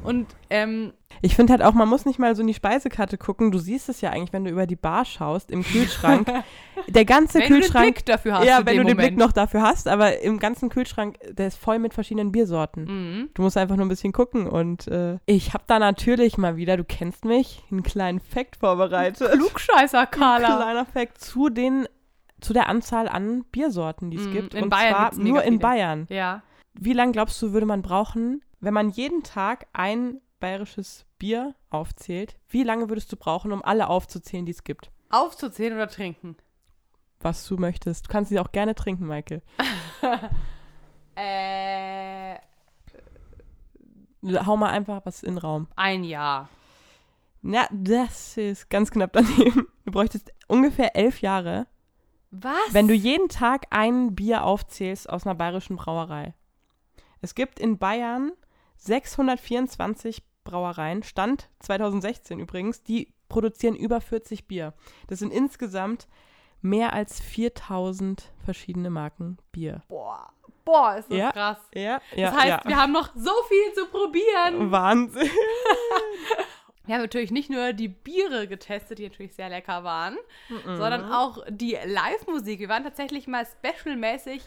Und 0.03 0.27
ähm, 0.51 0.93
Ich 1.23 1.37
finde 1.37 1.53
halt 1.53 1.63
auch, 1.63 1.73
man 1.73 1.89
muss 1.89 2.05
nicht 2.05 2.19
mal 2.19 2.35
so 2.35 2.43
in 2.43 2.49
die 2.49 2.55
Speisekarte 2.55 3.17
gucken. 3.19 3.53
Du 3.53 3.59
siehst 3.59 3.89
es 3.89 4.01
ja 4.01 4.11
eigentlich, 4.11 4.33
wenn 4.33 4.45
du 4.45 4.51
über 4.51 4.67
die 4.67 4.77
Bar 4.77 5.05
schaust, 5.05 5.51
im 5.51 5.63
Kühlschrank. 5.63 6.29
Der 6.89 7.05
ganze 7.05 7.35
wenn 7.39 7.43
du 7.43 7.55
den 7.55 7.61
Kühlschrank. 7.63 7.95
Blick 7.95 8.07
dafür 8.07 8.39
hast, 8.39 8.47
ja, 8.47 8.59
wenn 8.65 8.79
du 8.79 8.85
den 8.85 8.97
Moment. 8.97 8.99
Blick 8.99 9.17
noch 9.19 9.33
dafür 9.33 9.63
hast, 9.63 9.87
aber 9.87 10.21
im 10.23 10.39
ganzen 10.39 10.71
Kühlschrank, 10.71 11.19
der 11.31 11.49
ist 11.49 11.59
voll 11.59 11.79
mit 11.79 11.93
verschiedenen 11.93 12.33
Biersorten. 12.33 12.85
Mhm. 12.85 13.29
Du 13.35 13.43
musst 13.43 13.57
einfach 13.59 13.77
nur 13.77 13.85
ein 13.85 13.91
bisschen 13.91 14.13
gucken 14.13 14.47
und 14.49 14.89
äh, 14.89 15.19
ich 15.27 15.53
habe 15.53 15.65
da 15.67 15.79
natürlich 15.79 16.39
mal 16.39 16.57
wieder, 16.57 16.77
du 16.79 16.85
kennst 16.85 17.27
mich, 17.27 17.63
einen 17.71 17.83
kleinen 17.83 18.19
Fact 18.19 18.57
vorbereitet. 18.57 19.31
Klugscheißer, 19.33 20.07
Carla. 20.07 20.57
Kleiner 20.57 20.87
Fact 20.87 21.20
zu 21.21 21.49
den 21.49 21.87
zu 22.41 22.55
der 22.55 22.69
Anzahl 22.71 23.07
an 23.09 23.45
Biersorten, 23.53 24.11
die 24.11 24.17
es 24.17 24.27
Mm, 24.27 24.31
gibt. 24.33 24.55
in 24.55 24.65
und 24.65 24.71
Bayern 24.71 25.13
zwar 25.13 25.23
nur 25.23 25.43
in 25.43 25.55
viele. 25.55 25.59
Bayern. 25.59 26.07
Ja. 26.09 26.43
Wie 26.73 26.95
lange 26.95 27.13
glaubst 27.13 27.41
du, 27.43 27.53
würde 27.53 27.67
man 27.67 27.83
brauchen, 27.83 28.43
wenn 28.61 28.73
man 28.73 28.89
jeden 28.91 29.23
Tag 29.23 29.67
ein 29.75 30.21
bayerisches 30.39 31.05
Bier 31.19 31.55
aufzählt? 31.69 32.39
Wie 32.49 32.63
lange 32.63 32.89
würdest 32.89 33.13
du 33.13 33.17
brauchen, 33.17 33.53
um 33.53 33.63
alle 33.63 33.89
aufzuzählen, 33.89 34.47
die 34.47 34.53
es 34.53 34.65
gibt? 34.65 34.91
Aufzuzählen 35.11 35.75
oder 35.75 35.89
trinken? 35.89 36.37
Was 37.21 37.47
du 37.47 37.59
möchtest. 37.59 38.07
Du 38.07 38.11
kannst 38.11 38.31
sie 38.31 38.39
auch 38.41 38.53
gerne 38.53 38.75
trinken, 38.75 39.07
Michael. 39.07 39.43
Äh, 41.17 42.37
Hau 44.47 44.57
mal 44.57 44.71
einfach 44.71 45.05
was 45.05 45.23
in 45.23 45.35
den 45.35 45.39
Raum. 45.39 45.67
ein 45.77 46.05
Jahr. 46.05 46.49
Ja, 47.43 47.67
das 47.71 48.37
ist 48.37 48.69
ganz 48.71 48.91
knapp 48.91 49.13
daneben. 49.13 49.67
Du 49.87 49.93
bräuchtest 49.93 50.31
ungefähr 50.47 50.95
elf 50.95 51.21
Jahre, 51.21 51.67
Was? 52.31 52.53
wenn 52.71 52.87
du 52.87 52.95
jeden 52.95 53.29
Tag 53.29 53.67
ein 53.71 54.15
Bier 54.15 54.45
aufzählst 54.45 55.09
aus 55.11 55.27
einer 55.27 55.35
bayerischen 55.35 55.75
Brauerei. 55.77 56.35
Es 57.23 57.35
gibt 57.35 57.59
in 57.59 57.77
Bayern 57.79 58.31
624 58.77 60.23
Brauereien, 60.45 61.03
Stand 61.03 61.49
2016 61.61 62.39
übrigens, 62.39 62.83
die 62.85 63.13
produzieren 63.29 63.75
über 63.75 64.01
40 64.01 64.47
Bier. 64.47 64.75
Das 65.09 65.19
sind 65.19 65.33
insgesamt 65.33 66.07
mehr 66.63 66.93
als 66.93 67.21
4000 67.21 68.31
verschiedene 68.45 68.91
Marken 68.91 69.39
Bier. 69.51 69.83
Boah, 69.89 70.33
boah, 70.65 70.97
ist 70.97 71.11
das 71.11 71.19
Ja. 71.19 71.33
krass. 71.33 71.59
Ja, 71.75 72.01
ja, 72.15 72.31
Das 72.31 72.35
heißt, 72.39 72.47
ja. 72.49 72.63
wir 72.65 72.77
haben 72.77 72.93
noch 72.93 73.11
so 73.17 73.33
viel 73.49 73.73
zu 73.75 73.87
probieren. 73.87 74.71
Wahnsinn. 74.71 75.29
Wir 76.87 76.95
haben 76.95 77.03
natürlich 77.03 77.31
nicht 77.31 77.51
nur 77.51 77.73
die 77.73 77.89
Biere 77.89 78.49
getestet, 78.49 78.99
die 78.99 79.09
natürlich 79.09 79.35
sehr 79.35 79.49
lecker 79.49 79.85
waren, 79.85 80.17
sondern 80.65 81.13
auch 81.13 81.45
die 81.49 81.77
Live-Musik. 81.85 82.59
Wir 82.59 82.69
waren 82.69 82.85
tatsächlich 82.85 83.27
mal 83.29 83.47
specialmäßig 83.47 84.43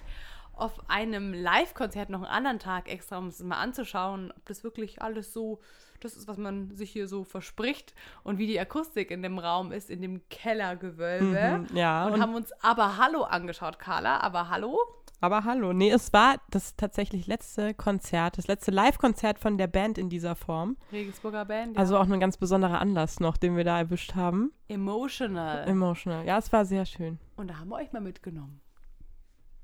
auf 0.55 0.73
einem 0.89 1.33
Live-Konzert 1.33 2.09
noch 2.09 2.19
einen 2.21 2.31
anderen 2.31 2.59
Tag 2.59 2.89
extra, 2.91 3.17
um 3.17 3.27
es 3.27 3.39
mal 3.41 3.57
anzuschauen, 3.59 4.31
ob 4.35 4.45
das 4.45 4.63
wirklich 4.63 5.01
alles 5.01 5.31
so, 5.33 5.59
das 5.99 6.15
ist, 6.15 6.27
was 6.27 6.37
man 6.37 6.75
sich 6.75 6.91
hier 6.91 7.07
so 7.07 7.23
verspricht 7.23 7.93
und 8.23 8.37
wie 8.39 8.47
die 8.47 8.59
Akustik 8.59 9.09
in 9.11 9.23
dem 9.23 9.39
Raum 9.39 9.71
ist, 9.71 9.89
in 9.89 10.01
dem 10.01 10.21
Kellergewölbe. 10.29 11.65
Mhm, 11.69 11.75
ja, 11.77 12.05
Und, 12.05 12.13
und- 12.13 12.21
haben 12.21 12.35
uns 12.35 12.51
Aber 12.61 12.97
Hallo 12.97 13.23
angeschaut, 13.23 13.79
Carla. 13.79 14.19
Aber 14.19 14.49
Hallo? 14.49 14.79
Aber 15.23 15.45
hallo, 15.45 15.71
nee, 15.71 15.89
es 15.89 16.11
war 16.11 16.35
das 16.49 16.75
tatsächlich 16.75 17.27
letzte 17.27 17.73
Konzert, 17.73 18.37
das 18.37 18.47
letzte 18.47 18.71
Live-Konzert 18.71 19.39
von 19.39 19.57
der 19.57 19.67
Band 19.67 19.97
in 19.97 20.09
dieser 20.09 20.35
Form. 20.35 20.75
Regensburger 20.91 21.45
Band. 21.45 21.77
Also 21.77 21.97
auch 21.97 22.09
ein 22.09 22.19
ganz 22.19 22.35
besonderer 22.35 22.81
Anlass 22.81 23.21
noch, 23.21 23.37
den 23.37 23.55
wir 23.55 23.63
da 23.63 23.79
erwischt 23.79 24.15
haben. 24.15 24.51
Emotional. 24.67 25.65
Emotional. 25.65 26.25
Ja, 26.25 26.39
es 26.39 26.51
war 26.51 26.65
sehr 26.65 26.85
schön. 26.85 27.19
und 27.37 27.49
da 27.49 27.57
haben 27.57 27.69
wir 27.69 27.77
euch 27.77 27.93
mal 27.93 28.01
mitgenommen. 28.01 28.59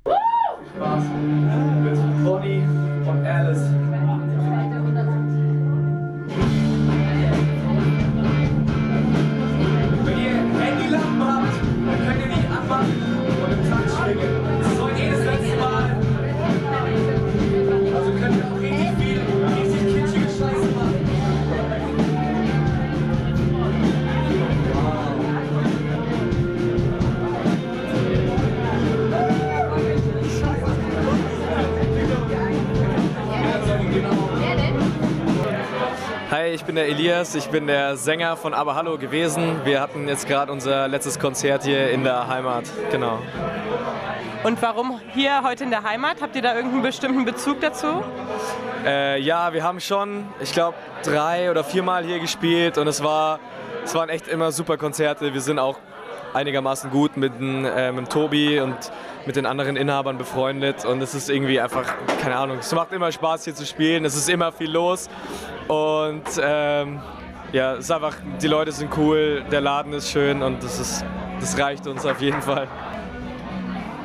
Spaß 0.06 1.04
mit 1.84 2.24
Bonnie 2.24 2.64
und 3.06 3.26
Alice. 3.26 3.70
Hi, 36.50 36.56
ich 36.56 36.66
bin 36.66 36.74
der 36.74 36.88
Elias, 36.88 37.36
ich 37.36 37.48
bin 37.50 37.68
der 37.68 37.96
Sänger 37.96 38.36
von 38.36 38.56
Aber 38.56 38.74
Hallo 38.74 38.98
gewesen. 38.98 39.62
Wir 39.66 39.80
hatten 39.80 40.08
jetzt 40.08 40.28
gerade 40.28 40.52
unser 40.52 40.88
letztes 40.88 41.20
Konzert 41.20 41.64
hier 41.64 41.92
in 41.92 42.04
der 42.04 42.28
Heimat. 42.28 42.64
Genau. 42.90 43.20
Und 44.44 44.60
warum 44.60 45.00
hier 45.14 45.44
heute 45.44 45.66
in 45.66 45.70
der 45.70 45.84
Heimat? 45.84 46.24
Habt 46.24 46.36
ihr 46.36 46.42
da 46.42 46.56
irgendeinen 46.56 46.82
bestimmten 46.82 47.24
Bezug 47.24 47.62
dazu? 47.62 48.04
Äh, 48.84 49.22
ja, 49.22 49.54
wir 49.54 49.62
haben 49.62 49.80
schon, 49.80 50.26
ich 50.40 50.52
glaube, 50.52 50.76
drei 51.04 51.52
oder 51.52 51.64
viermal 51.64 52.04
hier 52.04 52.18
gespielt 52.18 52.80
und 52.80 52.88
es, 52.88 53.04
war, 53.04 53.40
es 53.84 53.94
waren 53.94 54.10
echt 54.10 54.28
immer 54.28 54.52
super 54.52 54.78
Konzerte. 54.78 55.32
Wir 55.32 55.42
sind 55.42 55.60
auch 55.60 55.78
einigermaßen 56.34 56.90
gut 56.92 57.18
mit, 57.18 57.34
äh, 57.40 57.92
mit 57.92 58.10
Tobi 58.10 58.60
und 58.60 58.78
mit 59.26 59.36
den 59.36 59.46
anderen 59.46 59.76
Inhabern 59.76 60.18
befreundet 60.18 60.86
und 60.86 61.02
es 61.02 61.14
ist 61.14 61.30
irgendwie 61.30 61.60
einfach, 61.60 61.86
keine 62.22 62.36
Ahnung, 62.36 62.58
es 62.60 62.74
macht 62.74 62.92
immer 62.94 63.12
Spaß 63.12 63.46
hier 63.46 63.56
zu 63.56 63.66
spielen, 63.66 64.06
es 64.06 64.16
ist 64.16 64.30
immer 64.30 64.52
viel 64.52 64.72
los 64.72 65.10
und 65.68 66.24
ähm, 66.42 67.02
ja, 67.52 67.74
es 67.74 67.86
ist 67.86 67.92
einfach, 67.92 68.16
die 68.42 68.48
Leute 68.48 68.72
sind 68.72 68.96
cool, 68.98 69.44
der 69.52 69.62
Laden 69.62 69.94
ist 69.94 70.12
schön 70.12 70.42
und 70.44 70.64
das, 70.64 70.80
ist, 70.80 71.06
das 71.40 71.58
reicht 71.58 71.88
uns 71.88 72.06
auf 72.06 72.22
jeden 72.22 72.42
Fall. 72.42 72.68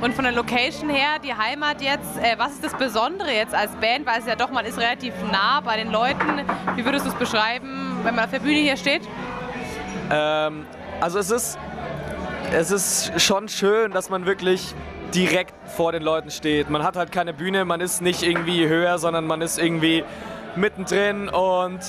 Und 0.00 0.12
von 0.12 0.24
der 0.24 0.34
Location 0.34 0.90
her, 0.90 1.18
die 1.22 1.32
Heimat 1.32 1.80
jetzt, 1.80 2.18
äh, 2.18 2.34
was 2.36 2.52
ist 2.52 2.64
das 2.64 2.74
Besondere 2.74 3.32
jetzt 3.32 3.54
als 3.54 3.72
Band? 3.76 4.04
Weil 4.04 4.18
es 4.18 4.26
ja 4.26 4.36
doch, 4.36 4.50
man 4.50 4.66
ist 4.66 4.78
relativ 4.78 5.14
nah 5.32 5.60
bei 5.60 5.78
den 5.78 5.90
Leuten. 5.90 6.42
Wie 6.74 6.84
würdest 6.84 7.06
du 7.06 7.10
es 7.10 7.14
beschreiben, 7.14 7.98
wenn 8.02 8.14
man 8.14 8.24
auf 8.24 8.30
der 8.30 8.40
Bühne 8.40 8.58
hier 8.58 8.76
steht? 8.76 9.02
Ähm, 10.10 10.66
also 11.00 11.18
es 11.18 11.30
ist, 11.30 11.58
es 12.54 12.70
ist 12.70 13.20
schon 13.20 13.48
schön, 13.48 13.90
dass 13.90 14.10
man 14.10 14.26
wirklich 14.26 14.74
direkt 15.12 15.54
vor 15.70 15.92
den 15.92 16.02
Leuten 16.02 16.30
steht. 16.30 16.70
Man 16.70 16.84
hat 16.84 16.96
halt 16.96 17.10
keine 17.10 17.34
Bühne, 17.34 17.64
man 17.64 17.80
ist 17.80 18.00
nicht 18.00 18.22
irgendwie 18.22 18.68
höher, 18.68 18.98
sondern 18.98 19.26
man 19.26 19.42
ist 19.42 19.58
irgendwie 19.58 20.04
mittendrin 20.54 21.28
und 21.28 21.80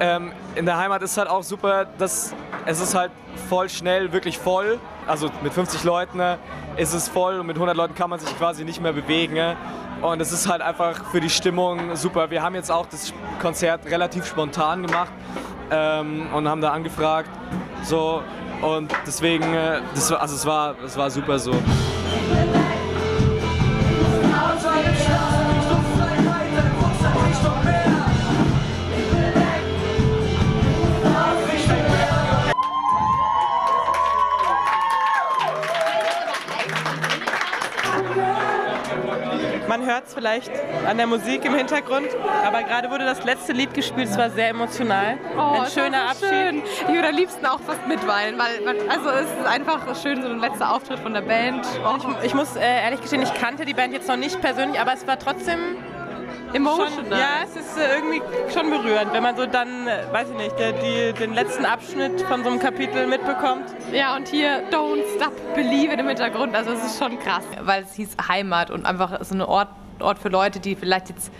ähm, 0.00 0.32
in 0.56 0.66
der 0.66 0.76
Heimat 0.76 1.02
ist 1.02 1.16
halt 1.16 1.28
auch 1.28 1.44
super, 1.44 1.86
dass 1.98 2.34
es 2.66 2.80
ist 2.80 2.94
halt 2.94 3.12
voll 3.48 3.68
schnell 3.68 4.12
wirklich 4.12 4.38
voll. 4.38 4.78
Also 5.06 5.30
mit 5.42 5.52
50 5.52 5.84
Leuten 5.84 6.18
ne, 6.18 6.38
ist 6.76 6.94
es 6.94 7.08
voll 7.08 7.38
und 7.38 7.46
mit 7.46 7.56
100 7.56 7.76
Leuten 7.76 7.94
kann 7.94 8.10
man 8.10 8.18
sich 8.18 8.36
quasi 8.36 8.64
nicht 8.64 8.82
mehr 8.82 8.92
bewegen. 8.92 9.34
ne. 9.34 9.56
Und 10.00 10.20
es 10.20 10.30
ist 10.30 10.48
halt 10.48 10.62
einfach 10.62 11.04
für 11.10 11.20
die 11.20 11.30
Stimmung 11.30 11.96
super. 11.96 12.30
Wir 12.30 12.42
haben 12.42 12.54
jetzt 12.54 12.70
auch 12.70 12.86
das 12.86 13.12
Konzert 13.40 13.86
relativ 13.86 14.26
spontan 14.26 14.86
gemacht 14.86 15.10
ähm, 15.70 16.26
und 16.32 16.48
haben 16.48 16.60
da 16.60 16.72
angefragt. 16.72 17.30
So, 17.82 18.22
und 18.62 18.92
deswegen, 19.06 19.54
äh, 19.54 19.80
das 19.94 20.12
also 20.12 20.34
es 20.34 20.46
war, 20.46 20.76
es 20.84 20.96
war 20.96 21.10
super 21.10 21.38
so. 21.38 21.52
Vielleicht 40.18 40.50
an 40.84 40.96
der 40.96 41.06
Musik 41.06 41.44
im 41.44 41.54
Hintergrund, 41.54 42.08
aber 42.44 42.64
gerade 42.64 42.90
wurde 42.90 43.04
das 43.04 43.22
letzte 43.22 43.52
Lied 43.52 43.72
gespielt, 43.72 44.08
es 44.10 44.18
war 44.18 44.30
sehr 44.30 44.48
emotional. 44.48 45.16
Ein 45.36 45.62
es 45.62 45.74
schöner 45.74 46.10
Abschied. 46.10 46.28
Schön. 46.28 46.62
Ich 46.88 46.94
würde 46.94 47.08
am 47.08 47.14
liebsten 47.14 47.46
auch 47.46 47.60
fast 47.60 47.86
mitweinen, 47.86 48.36
weil 48.36 48.60
man, 48.64 48.76
also 48.88 49.10
es 49.10 49.30
ist 49.30 49.46
einfach 49.46 49.80
schön, 50.02 50.20
so 50.20 50.28
ein 50.28 50.40
letzter 50.40 50.74
Auftritt 50.74 50.98
von 50.98 51.14
der 51.14 51.20
Band. 51.20 51.64
Oh, 51.84 51.94
Ich, 52.20 52.26
ich 52.26 52.34
muss 52.34 52.56
äh, 52.56 52.82
ehrlich 52.82 53.00
gestehen, 53.00 53.22
ich 53.22 53.32
kannte 53.32 53.64
die 53.64 53.74
Band 53.74 53.92
jetzt 53.92 54.08
noch 54.08 54.16
nicht 54.16 54.40
persönlich, 54.40 54.80
aber 54.80 54.92
es 54.92 55.06
war 55.06 55.20
trotzdem 55.20 55.76
schon, 56.48 56.56
emotional. 56.56 57.20
ja, 57.20 57.28
es 57.44 57.54
ist 57.54 57.78
äh, 57.78 57.94
irgendwie 57.94 58.20
schon 58.52 58.70
berührend, 58.70 59.12
wenn 59.12 59.22
man 59.22 59.36
so 59.36 59.46
dann, 59.46 59.86
äh, 59.86 60.02
weiß 60.10 60.30
ich 60.30 60.36
nicht, 60.36 60.58
der, 60.58 60.72
die, 60.72 61.12
den 61.12 61.34
letzten 61.34 61.64
Abschnitt 61.64 62.22
von 62.22 62.42
so 62.42 62.50
einem 62.50 62.58
Kapitel 62.58 63.06
mitbekommt. 63.06 63.66
Ja, 63.92 64.16
und 64.16 64.26
hier 64.26 64.68
Don't 64.70 65.02
Stop 65.16 65.32
Believe 65.54 65.92
im 65.92 66.08
Hintergrund. 66.08 66.56
Also 66.56 66.72
es 66.72 66.84
ist 66.84 66.98
schon 66.98 67.20
krass, 67.20 67.44
weil 67.60 67.84
es 67.84 67.94
hieß 67.94 68.16
Heimat 68.28 68.72
und 68.72 68.84
einfach 68.84 69.22
so 69.22 69.34
ein 69.34 69.42
Ort, 69.42 69.68
Ort 70.02 70.18
für 70.18 70.28
Leute, 70.28 70.60
die 70.60 70.76
vielleicht 70.76 71.08
jetzt 71.08 71.32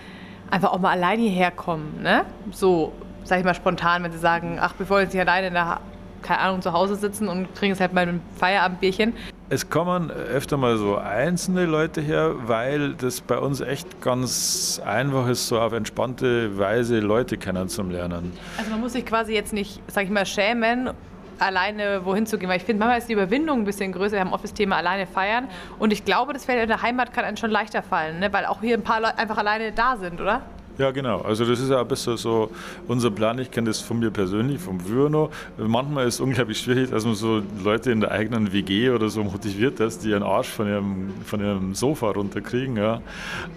einfach 0.51 0.73
auch 0.73 0.79
mal 0.79 0.90
alleine 0.90 1.23
hierher 1.23 1.51
kommen. 1.51 2.01
Ne? 2.03 2.25
So, 2.53 2.92
sag 3.25 3.38
ich 3.38 3.44
mal 3.44 3.55
spontan, 3.55 4.03
wenn 4.03 4.12
sie 4.12 4.18
sagen, 4.18 4.59
ach, 4.61 4.75
wir 4.79 4.88
wollen 4.88 5.05
jetzt 5.05 5.12
nicht 5.12 5.21
alleine 5.21 5.49
in 5.49 5.55
der, 5.55 5.81
keine 6.23 6.40
Ahnung, 6.40 6.62
zu 6.62 6.73
Hause 6.73 6.97
sitzen 6.97 7.29
und 7.29 7.55
kriegen 7.55 7.73
jetzt 7.73 7.81
halt 7.81 7.92
mal 7.92 8.07
ein 8.07 8.21
Feierabendbierchen. 8.37 9.14
Es 9.51 9.71
kommen 9.71 10.11
öfter 10.11 10.59
mal 10.59 10.77
so 10.77 10.97
einzelne 10.97 11.64
Leute 11.64 12.03
her, 12.03 12.35
weil 12.47 12.92
das 12.92 13.23
bei 13.23 13.38
uns 13.38 13.62
echt 13.62 14.03
ganz 14.03 14.81
einfach 14.85 15.27
ist, 15.29 15.49
so 15.49 15.59
auf 15.59 15.73
entspannte 15.73 16.59
Weise 16.59 17.01
Leute 17.01 17.38
kennenzulernen. 17.38 18.37
Also 18.59 18.71
man 18.71 18.81
muss 18.81 18.92
sich 18.92 19.07
quasi 19.07 19.33
jetzt 19.33 19.55
nicht, 19.55 19.81
sag 19.87 20.05
ich 20.05 20.11
mal, 20.11 20.27
schämen, 20.27 20.90
alleine 21.38 22.05
wohin 22.05 22.27
zu 22.27 22.38
gehen. 22.38 22.48
Weil 22.48 22.59
ich 22.59 22.64
finde, 22.64 22.81
manchmal 22.81 22.98
ist 22.98 23.09
die 23.09 23.14
Überwindung 23.14 23.61
ein 23.61 23.64
bisschen 23.64 23.92
größer. 23.92 24.12
Wir 24.12 24.20
haben 24.20 24.33
oft 24.33 24.44
das 24.44 24.55
Thema 24.55 24.77
alleine 24.77 25.07
feiern. 25.07 25.48
Und 25.79 25.92
ich 25.92 26.05
glaube, 26.05 26.33
das 26.33 26.44
fällt 26.44 26.62
in 26.62 26.68
der 26.68 26.83
Heimat 26.83 27.12
kann 27.12 27.24
einem 27.24 27.37
schon 27.37 27.51
leichter 27.51 27.83
fallen, 27.83 28.20
ne? 28.20 28.33
weil 28.33 28.46
auch 28.46 28.61
hier 28.61 28.77
ein 28.77 28.83
paar 28.83 29.01
Leute 29.01 29.18
einfach 29.18 29.38
alleine 29.38 29.72
da 29.72 29.96
sind, 29.96 30.20
oder? 30.20 30.42
Ja, 30.79 30.92
genau. 30.92 31.22
Also 31.22 31.44
das 31.44 31.59
ist 31.59 31.70
ja 31.70 31.81
ein 31.81 31.88
bisschen 31.88 32.16
so 32.16 32.53
unser 32.87 33.11
Plan. 33.11 33.37
Ich 33.40 33.51
kenne 33.51 33.66
das 33.66 33.81
von 33.81 33.98
mir 33.98 34.12
persönlich, 34.12 34.61
vom 34.61 34.79
früher 34.79 35.11
noch. 35.11 35.31
Manchmal 35.57 36.07
ist 36.07 36.14
es 36.14 36.20
unglaublich 36.20 36.61
schwierig, 36.61 36.90
dass 36.90 37.05
man 37.05 37.16
so 37.16 37.42
Leute 37.64 37.90
in 37.90 38.01
der 38.01 38.12
eigenen 38.12 38.53
WG 38.53 38.90
oder 38.90 39.09
so 39.09 39.24
motiviert, 39.24 39.81
dass 39.81 39.98
die 39.98 40.11
ihren 40.11 40.22
Arsch 40.22 40.48
von 40.48 40.68
ihrem, 40.68 41.11
von 41.24 41.40
ihrem 41.40 41.74
Sofa 41.74 42.11
runterkriegen. 42.11 42.77
Ja. 42.77 43.01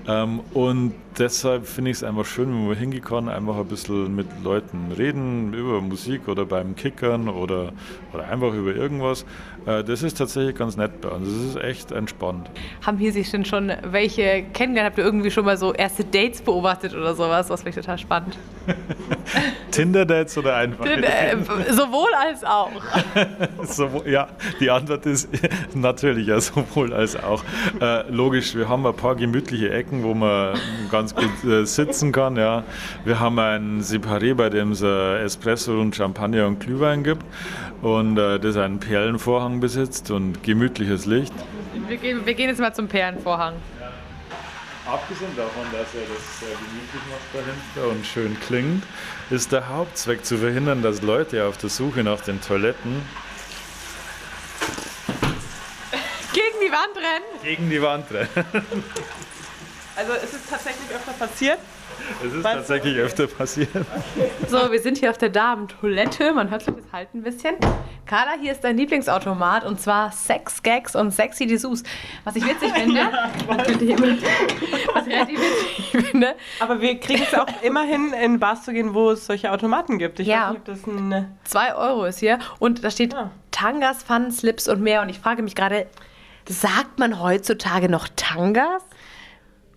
Ähm, 0.08 0.39
Und 0.54 0.94
deshalb 1.17 1.65
finde 1.67 1.91
ich 1.91 1.97
es 1.97 2.04
einfach 2.04 2.26
schön, 2.26 2.50
wenn 2.50 2.67
man 2.67 2.78
hingehen 2.78 3.04
kann, 3.04 3.30
einfach 3.30 3.58
ein 3.58 3.65
bisschen 3.67 4.15
mit 4.15 4.28
Leuten 4.43 4.91
reden 4.97 5.54
über 5.54 5.82
Musik 5.82 6.28
oder 6.28 6.45
beim 6.45 6.76
Kickern 6.76 7.30
oder, 7.30 7.71
oder 8.13 8.28
einfach 8.28 8.54
über 8.54 8.76
irgendwas. 8.76 9.26
Äh, 9.65 9.84
Das 9.84 10.04
ist 10.04 10.17
tatsächlich 10.17 10.56
ganz 10.56 10.78
nett 10.78 11.02
bei 11.02 11.10
uns. 11.10 11.28
Das 11.28 11.56
ist 11.56 11.63
echt 11.63 11.91
entspannt. 11.91 12.50
Haben 12.86 12.97
hier 12.97 13.12
sich 13.12 13.30
denn 13.32 13.45
schon 13.45 13.71
welche 13.84 14.43
kennengelernt? 14.54 14.91
Habt 14.91 14.97
ihr 14.97 15.06
irgendwie 15.06 15.32
schon 15.32 15.45
mal 15.45 15.58
so 15.58 15.74
erste 15.74 16.04
Dates 16.04 16.41
beobachtet 16.41 16.93
oder 16.95 17.13
sowas. 17.15 17.47
Das 17.47 17.62
finde 17.63 17.78
ich 17.80 17.84
total 17.86 17.97
spannend. 17.97 18.38
Tinder-Dates 19.71 20.38
oder 20.38 20.56
einfach? 20.56 20.86
Äh, 20.86 21.38
sowohl 21.69 22.10
als 22.17 22.43
auch. 22.43 22.71
So, 23.63 24.04
ja, 24.06 24.28
die 24.60 24.69
Antwort 24.69 25.06
ist 25.06 25.30
natürlich 25.74 26.28
ja 26.28 26.39
sowohl 26.39 26.93
als 26.93 27.15
auch. 27.15 27.43
Äh, 27.80 28.10
logisch, 28.12 28.56
wir 28.56 28.67
haben 28.67 28.86
ein 28.86 28.95
paar 28.95 29.15
gemütliche 29.15 29.71
Ecken, 29.71 30.04
wo 30.04 30.13
man 30.13 30.58
ganz 30.91 31.01
gut 31.10 31.44
äh, 31.44 31.66
sitzen 31.66 32.12
kann. 32.12 32.36
Ja. 32.38 32.64
Wir 33.04 33.20
haben 33.20 33.38
ein 33.40 33.82
Separé, 33.82 34.34
bei 34.36 34.50
dem 34.50 34.72
es 34.72 34.82
äh, 34.82 35.24
Espresso 35.24 35.80
und 35.80 35.96
Champagner 35.96 36.48
und 36.48 36.60
Glühwein 36.60 37.04
gibt 37.04 37.26
und 37.82 38.18
äh, 38.18 38.40
das 38.40 38.56
einen 38.58 38.80
Perlenvorhang 38.80 39.60
besitzt 39.60 40.12
und 40.12 40.44
gemütliches 40.44 41.06
Licht. 41.06 41.34
Wir 41.88 41.98
gehen, 41.98 42.26
wir 42.26 42.34
gehen 42.34 42.50
jetzt 42.50 42.60
mal 42.60 42.74
zum 42.74 42.88
Perlenvorhang. 42.88 43.56
Abgesehen 44.86 45.32
davon, 45.38 45.64
dass 45.72 45.94
er 45.94 46.02
das 46.14 46.40
sehr 46.40 46.50
gemütlich 46.50 47.02
macht 47.12 47.46
dahinter 47.76 47.96
und 47.96 48.06
schön 48.06 48.36
klingt, 48.46 48.84
ist 49.30 49.52
der 49.52 49.70
Hauptzweck 49.70 50.26
zu 50.26 50.38
verhindern, 50.38 50.82
dass 50.82 51.02
Leute 51.02 51.46
auf 51.46 51.58
der 51.58 51.70
Suche 51.70 52.04
nach 52.04 52.22
den 52.22 52.42
Toiletten 52.42 53.02
Gegen 56.34 56.60
die 56.66 56.72
Wand 56.72 56.96
rennen. 56.98 57.44
gegen 57.44 57.70
die 57.70 57.82
Wand 57.82 58.06
rennen. 58.12 58.66
Also 60.02 60.14
ist 60.14 60.34
es 60.34 60.50
tatsächlich 60.50 60.90
öfter 60.90 61.12
passiert? 61.14 61.60
Das 62.24 62.34
ist 62.34 62.44
tatsächlich 62.44 62.98
öfter 62.98 63.28
passiert. 63.28 63.70
So, 64.48 64.72
wir 64.72 64.80
sind 64.82 64.98
hier 64.98 65.12
auf 65.12 65.20
der 65.20 65.30
Damentoilette. 65.30 66.34
Man 66.34 66.50
hört 66.50 66.64
sich 66.64 66.74
das 66.74 66.86
halt 66.92 67.14
ein 67.14 67.22
bisschen. 67.22 67.56
Carla, 68.08 68.32
hier 68.42 68.52
ist 68.54 68.64
dein 68.64 68.78
Lieblingsautomat 68.78 69.64
und 69.64 69.80
zwar 69.80 70.12
Sex, 70.12 70.64
Gags 70.64 70.96
und 70.96 71.12
Sexy 71.12 71.46
Dessous. 71.46 71.84
Was 72.24 72.36
ich 72.36 72.44
witzig 72.46 72.72
finde, 72.74 73.02
was 73.48 73.68
ich 73.68 73.80
witzig 75.40 76.06
finde, 76.06 76.34
Aber 76.60 76.82
wir 76.82 77.00
kriegen 77.00 77.22
es 77.24 77.38
auch 77.38 77.46
immerhin 77.62 78.12
in 78.14 78.40
Bars 78.40 78.64
zu 78.64 78.74
gehen, 78.74 78.96
wo 78.96 79.12
es 79.12 79.28
solche 79.28 79.52
Automaten 79.52 80.00
gibt. 80.00 80.20
Ich 80.20 80.28
Ja. 80.28 80.48
weiß 80.48 80.52
nicht, 80.54 80.60
ob 80.62 80.66
das 80.66 80.88
ein. 80.88 81.38
2 81.44 81.76
Euro 81.76 82.06
ist 82.06 82.20
hier 82.20 82.40
und 82.58 82.84
da 82.84 82.90
steht 82.90 83.14
Ja. 83.14 83.30
Tangas, 83.52 84.02
Fun, 84.02 84.32
Slips 84.32 84.68
und 84.68 84.82
mehr. 84.82 85.04
Und 85.04 85.10
ich 85.10 85.20
frage 85.20 85.44
mich 85.44 85.54
gerade, 85.54 85.86
sagt 86.50 86.98
man 86.98 87.22
heutzutage 87.22 87.88
noch 87.90 88.08
Tangas? 88.16 88.82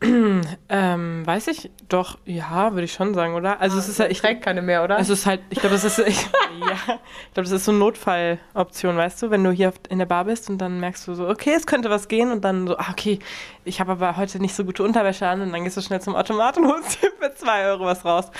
Ähm, 0.68 1.26
weiß 1.26 1.48
ich 1.48 1.70
doch, 1.88 2.18
ja, 2.24 2.72
würde 2.72 2.84
ich 2.84 2.92
schon 2.92 3.14
sagen, 3.14 3.34
oder? 3.34 3.60
Also 3.60 3.78
es 3.78 3.88
ist 3.88 3.98
ja, 3.98 4.06
ich 4.06 4.20
trägt 4.20 4.42
keine 4.42 4.62
mehr, 4.62 4.82
oder? 4.82 4.98
Es 4.98 5.08
ist 5.08 5.26
halt, 5.26 5.40
ich 5.50 5.60
glaube, 5.60 5.74
das 5.74 5.84
ist, 5.84 5.98
ich, 5.98 6.22
ja, 6.60 6.72
ich 6.72 7.34
glaube, 7.34 7.48
das 7.48 7.52
ist 7.52 7.64
so 7.64 7.70
eine 7.70 7.78
Notfalloption, 7.80 8.96
weißt 8.96 9.22
du, 9.22 9.30
wenn 9.30 9.44
du 9.44 9.50
hier 9.50 9.72
in 9.88 9.98
der 9.98 10.06
Bar 10.06 10.24
bist 10.24 10.50
und 10.50 10.58
dann 10.58 10.80
merkst 10.80 11.06
du 11.06 11.14
so, 11.14 11.28
okay, 11.28 11.54
es 11.56 11.66
könnte 11.66 11.90
was 11.90 12.08
gehen 12.08 12.32
und 12.32 12.44
dann 12.44 12.66
so, 12.66 12.76
ah, 12.76 12.86
okay, 12.90 13.18
ich 13.64 13.80
habe 13.80 13.92
aber 13.92 14.16
heute 14.16 14.40
nicht 14.40 14.54
so 14.54 14.64
gute 14.64 14.82
Unterwäsche 14.82 15.26
an 15.26 15.40
und 15.40 15.52
dann 15.52 15.64
gehst 15.64 15.76
du 15.76 15.80
schnell 15.80 16.00
zum 16.00 16.16
Automat 16.16 16.56
und 16.58 16.66
holst 16.66 17.02
dir 17.02 17.10
für 17.18 17.34
zwei 17.34 17.66
Euro 17.66 17.84
was 17.84 18.04
raus. 18.04 18.30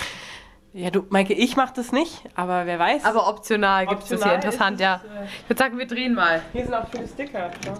Ja, 0.73 0.89
du, 0.89 1.05
Maike, 1.09 1.33
ich 1.33 1.55
mach 1.55 1.71
das 1.71 1.93
nicht, 1.93 2.23
aber 2.35 2.65
wer 2.65 2.77
weiß. 2.77 3.05
Aber 3.05 3.29
optional 3.29 3.87
gibt 3.87 4.03
es 4.03 4.09
das 4.09 4.23
hier. 4.23 4.33
Optional 4.33 4.35
Interessant, 4.35 4.79
ja. 4.81 5.01
Ich 5.43 5.49
würde 5.49 5.59
sagen, 5.59 5.77
wir 5.77 5.87
drehen 5.87 6.13
mal. 6.13 6.41
hier 6.51 6.65
sind 6.65 6.73
auch 6.73 6.89
viele 6.89 7.07
Sticker. 7.07 7.49
Ja. 7.65 7.77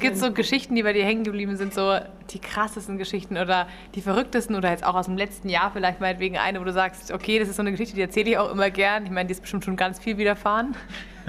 Gibt 0.00 0.14
es 0.14 0.20
so 0.20 0.32
Geschichten, 0.32 0.74
die 0.74 0.82
bei 0.82 0.92
dir 0.92 1.04
hängen 1.04 1.24
geblieben 1.24 1.56
sind, 1.56 1.74
so 1.74 1.98
die 2.30 2.38
krassesten 2.38 2.98
Geschichten 2.98 3.36
oder 3.36 3.66
die 3.94 4.00
verrücktesten 4.00 4.56
oder 4.56 4.70
jetzt 4.70 4.84
auch 4.84 4.94
aus 4.94 5.06
dem 5.06 5.16
letzten 5.16 5.48
Jahr 5.48 5.70
vielleicht 5.72 6.00
meinetwegen 6.00 6.36
eine, 6.36 6.60
wo 6.60 6.64
du 6.64 6.72
sagst, 6.72 7.12
okay, 7.12 7.38
das 7.38 7.48
ist 7.48 7.56
so 7.56 7.62
eine 7.62 7.70
Geschichte, 7.70 7.94
die 7.94 8.02
erzähle 8.02 8.30
ich 8.30 8.38
auch 8.38 8.50
immer 8.50 8.70
gern. 8.70 9.04
Ich 9.04 9.10
meine, 9.10 9.26
die 9.26 9.32
ist 9.32 9.40
bestimmt 9.40 9.64
schon 9.64 9.76
ganz 9.76 9.98
viel 9.98 10.18
widerfahren. 10.18 10.74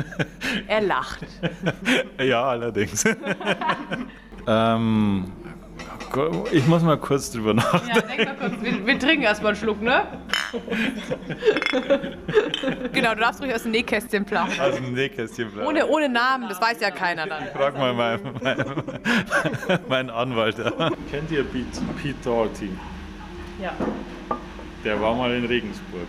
er 0.67 0.82
lacht. 0.82 1.25
Ja, 2.19 2.43
allerdings. 2.43 3.06
ähm, 4.47 5.32
ich 6.51 6.65
muss 6.67 6.81
mal 6.83 6.97
kurz 6.97 7.31
drüber 7.31 7.53
nachdenken. 7.53 7.95
Ja, 7.95 8.01
denk 8.01 8.39
mal 8.39 8.49
kurz. 8.49 8.61
Wir, 8.61 8.85
wir 8.85 8.99
trinken 8.99 9.23
erstmal 9.23 9.51
einen 9.51 9.61
Schluck, 9.61 9.81
ne? 9.81 10.07
genau, 12.93 13.13
du 13.13 13.19
darfst 13.19 13.41
ruhig 13.41 13.53
aus 13.53 13.63
dem 13.63 13.71
Nähkästchen 13.71 14.23
plaudern. 14.25 14.59
Aus 14.59 14.75
dem 14.75 14.93
Nähkästchen 14.93 15.51
bleiben. 15.51 15.67
Ohne, 15.67 15.88
ohne 15.88 16.09
Namen, 16.09 16.47
das 16.47 16.61
weiß 16.61 16.79
ja 16.79 16.91
keiner 16.91 17.27
dann. 17.27 17.47
Frag 17.53 17.77
mal 17.77 17.93
meinen 17.93 18.33
mein, 18.41 19.79
mein 19.89 20.09
Anwalt. 20.09 20.55
Kennt 21.11 21.31
ihr 21.31 21.43
Pete, 21.43 21.81
Pete 22.01 22.15
Doherty? 22.23 22.69
Ja. 23.61 23.73
Der 24.83 25.01
war 25.01 25.15
mal 25.15 25.33
in 25.33 25.45
Regensburg. 25.45 26.07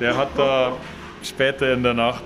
Der 0.00 0.16
hat 0.16 0.30
da 0.36 0.72
später 1.22 1.72
in 1.72 1.82
der 1.82 1.94
Nacht 1.94 2.24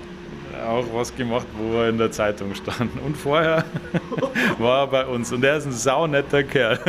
auch 0.65 0.85
was 0.93 1.15
gemacht, 1.15 1.45
wo 1.57 1.79
er 1.81 1.89
in 1.89 1.97
der 1.97 2.11
Zeitung 2.11 2.53
stand. 2.55 2.91
Und 3.05 3.15
vorher 3.15 3.63
war 4.59 4.81
er 4.81 4.87
bei 4.87 5.05
uns. 5.05 5.31
Und 5.31 5.43
er 5.43 5.57
ist 5.57 5.65
ein 5.65 5.71
saunetter 5.71 6.43
Kerl. 6.43 6.79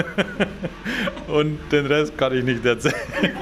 Und 1.29 1.59
den 1.71 1.87
Rest 1.87 2.17
kann 2.17 2.33
ich 2.37 2.45
nicht 2.45 2.65
erzählen. 2.65 2.95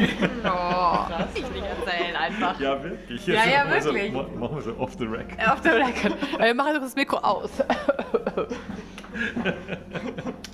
Oh, 0.49 0.99
ich 1.35 1.43
nicht 1.51 1.65
erzählen 1.65 2.17
einfach. 2.17 2.59
Ja, 2.61 2.83
wirklich. 2.83 3.27
Ja, 3.27 3.35
ja, 3.45 3.65
Machen 3.65 3.73
wir 3.75 3.83
so- 3.83 3.95
wirklich. 3.95 4.13
ma- 4.13 4.27
Machen 4.39 4.57
wir 4.57 4.63
so 4.63 4.77
off 4.79 4.93
the 4.99 5.05
record. 5.05 5.49
Auf 5.51 5.61
der 5.61 5.75
Record. 5.79 6.15
Wir 6.39 6.55
machen 6.55 6.75
doch 6.75 6.83
das 6.83 6.95
Mikro 6.95 7.17
aus. 7.19 7.51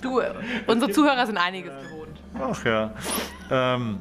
Du, 0.01 0.21
unsere 0.67 0.91
Zuhörer 0.93 1.27
sind 1.27 1.37
einiges 1.37 1.73
gewohnt. 1.83 2.19
Ach 2.41 2.65
ja. 2.65 2.91
Ähm, 3.51 3.99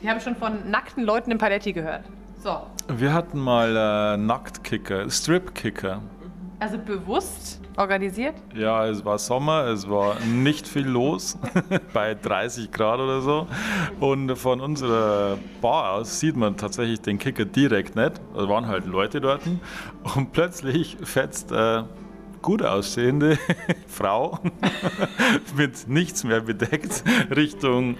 Wir 0.00 0.10
haben 0.10 0.20
schon 0.20 0.36
von 0.36 0.70
nackten 0.70 1.04
Leuten 1.04 1.30
im 1.30 1.38
Paletti 1.38 1.72
gehört. 1.72 2.04
So. 2.42 2.62
Wir 2.88 3.12
hatten 3.12 3.38
mal 3.38 3.76
äh, 3.76 4.16
Nacktkicker, 4.16 5.10
Stripkicker. 5.10 6.02
Also 6.60 6.78
bewusst 6.78 7.60
organisiert? 7.76 8.34
Ja, 8.54 8.86
es 8.86 9.04
war 9.04 9.18
Sommer, 9.18 9.66
es 9.66 9.88
war 9.88 10.18
nicht 10.20 10.66
viel 10.66 10.88
los, 10.88 11.38
bei 11.92 12.14
30 12.14 12.72
Grad 12.72 12.98
oder 12.98 13.20
so. 13.20 13.46
Und 14.00 14.36
von 14.36 14.60
unserer 14.60 15.38
Bar 15.60 15.92
aus 15.92 16.18
sieht 16.18 16.36
man 16.36 16.56
tatsächlich 16.56 17.00
den 17.00 17.18
Kicker 17.18 17.44
direkt 17.44 17.94
nicht. 17.94 18.20
Da 18.34 18.48
waren 18.48 18.66
halt 18.66 18.86
Leute 18.86 19.20
dort. 19.20 19.42
Und 20.16 20.32
plötzlich 20.32 20.96
fetzt 21.02 21.52
äh, 21.52 21.84
gut 22.42 22.62
aussehende 22.62 23.38
Frau 23.86 24.40
mit 25.56 25.88
nichts 25.88 26.24
mehr 26.24 26.40
bedeckt 26.40 27.04
Richtung 27.34 27.96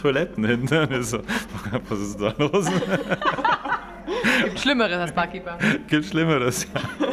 Toiletten 0.00 0.44
hin. 0.44 0.68
Ich 0.90 1.06
so, 1.06 1.20
was 1.88 1.98
ist 2.00 2.20
da 2.20 2.34
los? 2.38 2.66
Gibt 4.44 4.60
Schlimmeres 4.60 4.98
als 4.98 5.12
Barkeeper. 5.12 5.58
Gibt 5.88 6.04
Schlimmeres. 6.04 6.66
Ja. 6.74 7.08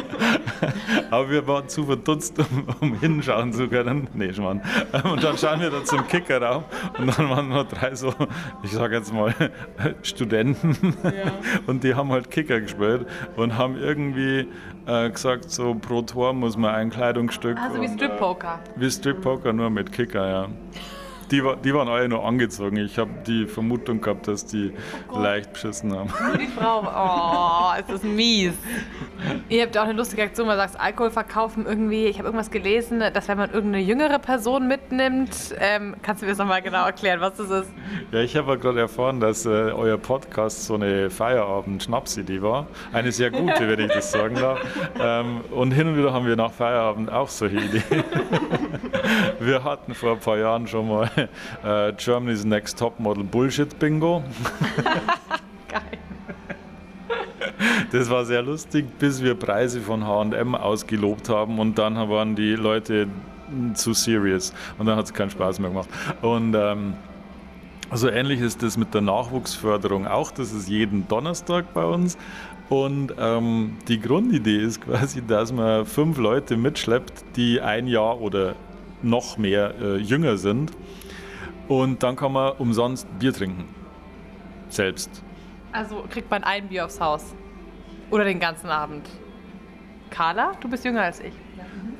Aber 1.10 1.30
wir 1.30 1.46
waren 1.46 1.68
zu 1.68 1.84
verdutzt, 1.84 2.38
um, 2.38 2.66
um 2.80 3.00
hinschauen 3.00 3.52
zu 3.52 3.68
können. 3.68 4.08
Nee, 4.14 4.32
Schmarrn. 4.32 4.62
Und 5.04 5.22
dann 5.22 5.36
schauen 5.36 5.60
wir 5.60 5.70
da 5.70 5.84
zum 5.84 6.06
Kickerraum 6.06 6.64
und 6.98 7.18
dann 7.18 7.28
waren 7.30 7.48
nur 7.48 7.64
drei 7.64 7.94
so, 7.94 8.14
ich 8.62 8.72
sag 8.72 8.92
jetzt 8.92 9.12
mal, 9.12 9.34
Studenten. 10.02 10.96
Und 11.66 11.84
die 11.84 11.94
haben 11.94 12.10
halt 12.10 12.30
Kicker 12.30 12.60
gespielt 12.60 13.06
und 13.36 13.56
haben 13.56 13.76
irgendwie 13.76 14.48
äh, 14.86 15.10
gesagt, 15.10 15.50
so 15.50 15.74
pro 15.74 16.02
Tor 16.02 16.32
muss 16.32 16.56
man 16.56 16.74
ein 16.74 16.90
Kleidungsstück. 16.90 17.58
Also 17.58 17.80
wie 17.80 17.86
und, 17.86 17.94
Strip 17.94 18.18
Poker. 18.18 18.60
Äh, 18.76 18.80
wie 18.80 18.90
Strip 18.90 19.20
Poker, 19.20 19.52
nur 19.52 19.70
mit 19.70 19.92
Kicker, 19.92 20.28
ja. 20.28 20.48
Die, 21.30 21.44
war, 21.44 21.56
die 21.56 21.74
waren 21.74 21.88
alle 21.88 22.08
nur 22.08 22.24
angezogen. 22.24 22.76
Ich 22.76 22.98
habe 22.98 23.10
die 23.26 23.46
Vermutung 23.46 24.00
gehabt, 24.00 24.28
dass 24.28 24.46
die 24.46 24.72
leicht 25.12 25.52
beschissen 25.52 25.92
haben. 25.96 26.12
Die 26.38 26.46
Frau. 26.46 26.82
Oh, 26.82 27.78
ist 27.78 27.90
das 27.90 28.02
mies. 28.02 28.52
Ihr 29.48 29.62
habt 29.62 29.76
auch 29.78 29.84
eine 29.84 29.94
lustige 29.94 30.22
Aktion, 30.22 30.46
man 30.46 30.56
sagt 30.56 30.78
Alkohol 30.78 31.10
verkaufen 31.10 31.66
irgendwie. 31.66 32.06
Ich 32.06 32.18
habe 32.18 32.28
irgendwas 32.28 32.50
gelesen, 32.50 33.00
dass 33.00 33.28
wenn 33.28 33.38
man 33.38 33.50
irgendeine 33.52 33.84
jüngere 33.84 34.18
Person 34.18 34.68
mitnimmt, 34.68 35.54
ähm, 35.58 35.96
kannst 36.02 36.22
du 36.22 36.26
mir 36.26 36.32
das 36.32 36.38
nochmal 36.38 36.62
genau 36.62 36.84
erklären, 36.84 37.20
was 37.20 37.36
das 37.36 37.50
ist? 37.50 37.70
Ja, 38.12 38.20
ich 38.20 38.36
habe 38.36 38.58
gerade 38.58 38.80
erfahren, 38.80 39.20
dass 39.20 39.46
äh, 39.46 39.48
euer 39.48 39.98
Podcast 39.98 40.64
so 40.66 40.74
eine 40.74 41.10
Feierabend-Schnapsidee 41.10 42.42
war. 42.42 42.66
Eine 42.92 43.12
sehr 43.12 43.30
gute, 43.30 43.68
wenn 43.68 43.80
ich 43.80 43.92
das 43.92 44.12
sagen 44.12 44.34
darf. 44.36 44.60
Ähm, 44.96 45.40
und 45.50 45.72
hin 45.72 45.88
und 45.88 45.96
wieder 45.96 46.12
haben 46.12 46.26
wir 46.26 46.36
nach 46.36 46.52
Feierabend 46.52 47.10
auch 47.10 47.28
solche 47.28 47.56
Ideen. 47.56 47.82
wir 49.44 49.64
hatten 49.64 49.94
vor 49.94 50.12
ein 50.12 50.20
paar 50.20 50.38
Jahren 50.38 50.66
schon 50.66 50.88
mal 50.88 51.10
äh, 51.64 51.92
Germany's 51.92 52.44
Next 52.44 52.78
Top 52.78 52.98
Model 52.98 53.24
Bullshit 53.24 53.78
Bingo. 53.78 54.22
Geil. 55.68 55.82
Das 57.92 58.10
war 58.10 58.24
sehr 58.24 58.42
lustig, 58.42 58.86
bis 58.98 59.22
wir 59.22 59.34
Preise 59.34 59.80
von 59.80 60.06
H&M 60.06 60.54
ausgelobt 60.54 61.28
haben 61.28 61.58
und 61.58 61.78
dann 61.78 61.96
waren 62.08 62.34
die 62.34 62.54
Leute 62.54 63.08
zu 63.74 63.92
serious 63.92 64.52
und 64.78 64.86
dann 64.86 64.96
hat 64.96 65.06
es 65.06 65.14
keinen 65.14 65.30
Spaß 65.30 65.60
mehr 65.60 65.70
gemacht. 65.70 65.88
Und 66.22 66.54
ähm, 66.54 66.94
so 67.92 68.08
ähnlich 68.08 68.40
ist 68.40 68.62
das 68.62 68.76
mit 68.76 68.94
der 68.94 69.02
Nachwuchsförderung 69.02 70.06
auch. 70.06 70.30
Das 70.30 70.52
ist 70.52 70.68
jeden 70.68 71.06
Donnerstag 71.06 71.72
bei 71.74 71.84
uns. 71.84 72.16
Und 72.68 73.14
ähm, 73.18 73.76
die 73.88 74.00
Grundidee 74.00 74.56
ist 74.56 74.80
quasi, 74.80 75.22
dass 75.24 75.52
man 75.52 75.84
fünf 75.84 76.18
Leute 76.18 76.56
mitschleppt, 76.56 77.24
die 77.36 77.60
ein 77.60 77.86
Jahr 77.86 78.20
oder 78.20 78.54
noch 79.04 79.38
mehr 79.38 79.74
äh, 79.80 79.96
jünger 79.96 80.36
sind. 80.36 80.72
Und 81.68 82.02
dann 82.02 82.16
kann 82.16 82.32
man 82.32 82.52
umsonst 82.58 83.06
Bier 83.18 83.32
trinken. 83.32 83.64
Selbst. 84.68 85.22
Also 85.72 86.04
kriegt 86.10 86.30
man 86.30 86.44
ein 86.44 86.68
Bier 86.68 86.84
aufs 86.84 87.00
Haus. 87.00 87.34
Oder 88.10 88.24
den 88.24 88.40
ganzen 88.40 88.68
Abend. 88.68 89.08
Carla, 90.10 90.52
du 90.60 90.68
bist 90.68 90.84
jünger 90.84 91.02
als 91.02 91.20
ich. 91.20 91.32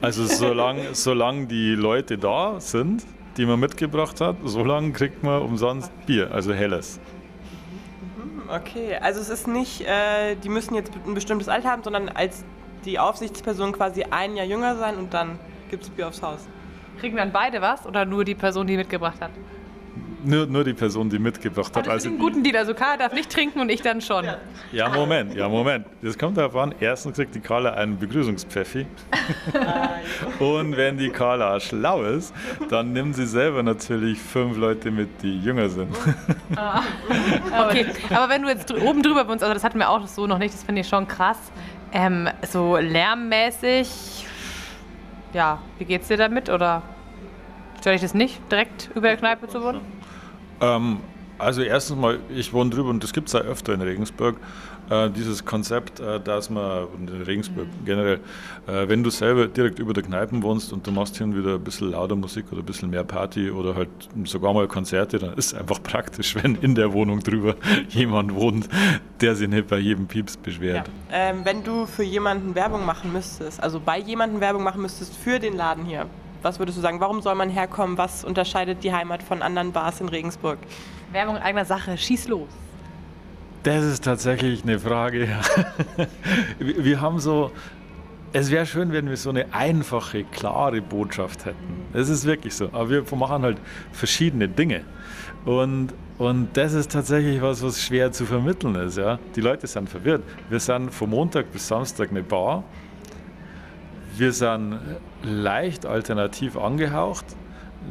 Also 0.01 0.27
solange 0.27 0.95
solang 0.95 1.49
die 1.49 1.75
Leute 1.75 2.19
da 2.19 2.61
sind 2.61 3.05
die 3.37 3.47
man 3.47 3.61
mitgebracht 3.61 4.21
hat, 4.21 4.37
solange 4.45 4.93
kriegt 4.93 5.23
man 5.23 5.43
umsonst 5.43 5.91
Bier, 6.07 6.31
also 6.33 6.53
helles. 6.53 7.01
Okay, 8.49 8.97
also 9.01 9.21
es 9.21 9.29
ist 9.29 9.49
nicht, 9.49 9.81
äh, 9.83 10.37
die 10.37 10.49
müssen 10.49 10.75
jetzt 10.75 10.93
ein 11.07 11.15
bestimmtes 11.15 11.49
Alter 11.49 11.71
haben, 11.71 11.83
sondern 11.83 12.09
als 12.09 12.45
die 12.85 12.99
Aufsichtsperson 12.99 13.73
quasi 13.73 14.05
ein 14.05 14.37
Jahr 14.37 14.47
jünger 14.47 14.77
sein 14.77 14.97
und 14.97 15.15
dann 15.15 15.39
gibt 15.71 15.85
es 15.85 15.91
Bier 15.91 16.09
aufs 16.09 16.23
Haus. 16.23 16.47
Kriegen 17.01 17.17
dann 17.17 17.33
beide 17.33 17.61
was 17.61 17.87
oder 17.87 18.05
nur 18.05 18.25
die 18.25 18.35
Person, 18.35 18.67
die 18.67 18.77
mitgebracht 18.77 19.21
hat? 19.21 19.31
Nur, 20.27 20.47
nur 20.47 20.65
die 20.65 20.73
Person, 20.73 21.11
die 21.11 21.19
mitgebracht 21.19 21.77
hat. 21.77 21.87
Das 21.87 21.97
ist 21.97 22.07
ein 22.07 22.19
guten 22.19 22.43
Deal. 22.43 22.57
Also 22.57 22.73
Karl 22.73 22.97
darf 22.97 23.13
nicht 23.13 23.31
trinken 23.31 23.61
und 23.61 23.69
ich 23.69 23.83
dann 23.83 24.01
schon. 24.01 24.25
Ja, 24.73 24.89
Moment, 24.89 25.35
ja, 25.35 25.51
Moment. 25.51 25.85
Das 26.01 26.17
kommt 26.17 26.39
darauf 26.39 26.57
an. 26.57 26.75
Erstens 26.81 27.17
kriegt 27.17 27.35
die 27.35 27.41
Carla 27.41 27.75
einen 27.75 27.99
Begrüßungspfeffi. 27.99 28.87
Und 30.39 30.79
wenn 30.79 30.97
die 30.97 31.11
Carla 31.11 31.61
schlau 31.61 32.05
ist, 32.05 32.33
dann 32.71 32.95
nimmt 32.95 33.17
sie 33.17 33.27
selber 33.27 33.63
natürlich 33.63 34.19
fünf 34.19 34.57
Leute 34.57 34.91
mit, 34.91 35.11
die 35.23 35.41
jünger 35.41 35.69
sind. 35.69 35.95
Okay, 36.51 37.87
aber 38.15 38.29
wenn 38.31 38.41
du 38.43 38.49
jetzt 38.49 38.71
dr- 38.71 38.83
oben 38.83 39.03
drüber 39.03 39.29
wohnst, 39.29 39.43
also 39.43 39.53
das 39.53 39.63
hatten 39.63 39.79
wir 39.79 39.91
auch 39.91 40.07
so 40.07 40.27
noch 40.27 40.39
nicht, 40.39 40.55
das 40.55 40.63
finde 40.63 40.81
ich 40.81 40.89
schon 40.89 41.07
krass. 41.07 41.39
Ähm, 41.93 42.29
so 42.51 42.79
lärmmäßig, 42.79 44.27
ja, 45.35 45.59
wie 45.79 45.85
geht's 45.85 46.09
dir 46.09 46.17
damit? 46.17 46.49
Oder 46.49 46.83
stört 47.81 47.95
dich 47.95 48.03
das 48.03 48.15
nicht, 48.15 48.41
direkt 48.51 48.91
über 48.95 49.09
der 49.09 49.17
Kneipe 49.17 49.49
zu 49.49 49.63
wohnen? 49.63 49.81
Ähm, 50.61 51.01
also 51.39 51.63
erstens 51.63 51.99
mal, 51.99 52.21
ich 52.29 52.53
wohne 52.53 52.71
drüber 52.71 52.91
und 52.91 53.03
das 53.03 53.13
gibt 53.13 53.29
es 53.29 53.35
ja 53.35 53.41
öfter 53.41 53.75
in 53.75 53.83
Regensburg, 53.83 54.37
äh, 54.91 55.11
dieses 55.11 55.45
Konzept, 55.45 56.01
äh, 56.01 56.21
dass 56.21 56.51
man, 56.51 56.85
und 56.87 57.11
in 57.11 57.23
Regensburg 57.23 57.67
generell, 57.85 58.21
äh, 58.67 58.89
wenn 58.89 59.03
du 59.03 59.11
selber 59.11 59.47
direkt 59.47 59.79
über 59.79 59.93
der 59.93 60.03
Kneipen 60.03 60.43
wohnst 60.43 60.73
und 60.73 60.87
du 60.87 60.91
machst 60.91 61.17
hin 61.17 61.37
wieder 61.37 61.55
ein 61.55 61.65
bisschen 61.65 61.93
lauter 61.93 62.17
Musik 62.17 62.47
oder 62.53 62.61
ein 62.61 62.67
bisschen 62.67 62.91
mehr 62.91 63.05
Party 63.05 63.51
oder 63.51 63.75
halt 63.75 63.89
sogar 64.25 64.53
mal 64.53 64.67
Konzerte, 64.69 65.19
dann 65.19 65.35
ist 65.35 65.53
es 65.53 65.55
einfach 65.55 65.83
praktisch, 65.83 66.35
wenn 66.37 66.57
in 66.57 66.75
der 66.75 66.93
Wohnung 66.93 67.21
drüber 67.21 67.57
jemand 67.89 68.35
wohnt, 68.35 68.69
der 69.21 69.35
sich 69.35 69.49
nicht 69.49 69.69
bei 69.69 69.79
jedem 69.79 70.07
Pieps 70.07 70.37
beschwert. 70.37 70.91
Ähm, 71.11 71.41
wenn 71.45 71.63
du 71.63 71.87
für 71.87 72.05
jemanden 72.05 72.55
Werbung 72.55 72.85
machen 72.85 73.13
müsstest, 73.13 73.63
also 73.63 73.81
bei 73.81 73.99
jemandem 73.99 74.41
Werbung 74.41 74.63
machen 74.63 74.83
müsstest 74.83 75.17
für 75.17 75.39
den 75.39 75.57
Laden 75.57 75.85
hier, 75.85 76.07
was 76.43 76.59
würdest 76.59 76.77
du 76.77 76.83
sagen? 76.83 77.01
Warum 77.01 77.23
soll 77.23 77.35
man 77.37 77.49
herkommen? 77.49 77.97
Was 77.97 78.23
unterscheidet 78.23 78.85
die 78.85 78.93
Heimat 78.93 79.23
von 79.23 79.41
anderen 79.41 79.73
Bars 79.73 80.03
in 80.03 80.11
Regensburg? 80.11 80.59
Werbung 81.11 81.37
in 81.37 81.43
eigener 81.43 81.65
Sache, 81.65 81.97
schieß 81.97 82.29
los. 82.29 82.49
Das 83.65 83.83
ist 83.83 84.05
tatsächlich 84.05 84.63
eine 84.63 84.79
Frage. 84.79 85.27
Wir 86.59 87.01
haben 87.01 87.19
so, 87.19 87.51
es 88.35 88.51
wäre 88.51 88.67
schön, 88.67 88.93
wenn 88.93 89.09
wir 89.09 89.17
so 89.17 89.31
eine 89.31 89.55
einfache, 89.55 90.25
klare 90.25 90.83
Botschaft 90.83 91.47
hätten. 91.47 91.87
Es 91.95 92.11
ist 92.11 92.27
wirklich 92.27 92.55
so. 92.55 92.67
Aber 92.73 92.91
wir 92.91 93.05
machen 93.17 93.43
halt 93.43 93.59
verschiedene 93.93 94.49
Dinge. 94.49 94.83
Und, 95.47 95.95
und 96.19 96.49
das 96.53 96.75
ist 96.75 96.93
tatsächlich 96.93 97.41
was, 97.41 97.63
was 97.63 97.81
schwer 97.81 98.13
zu 98.13 98.27
vermitteln 98.27 98.75
ist. 98.75 98.99
Ja? 98.99 99.19
Die 99.35 99.41
Leute 99.41 99.67
sind 99.67 99.89
verwirrt. 99.89 100.25
Wir 100.51 100.61
sind 100.61 100.93
von 100.93 101.09
Montag 101.09 101.51
bis 101.51 101.67
Samstag 101.67 102.11
eine 102.11 102.23
Bar. 102.23 102.65
Wir 104.19 104.33
sind 104.33 104.79
leicht 105.23 105.87
alternativ 105.87 106.59
angehaucht. 106.59 107.25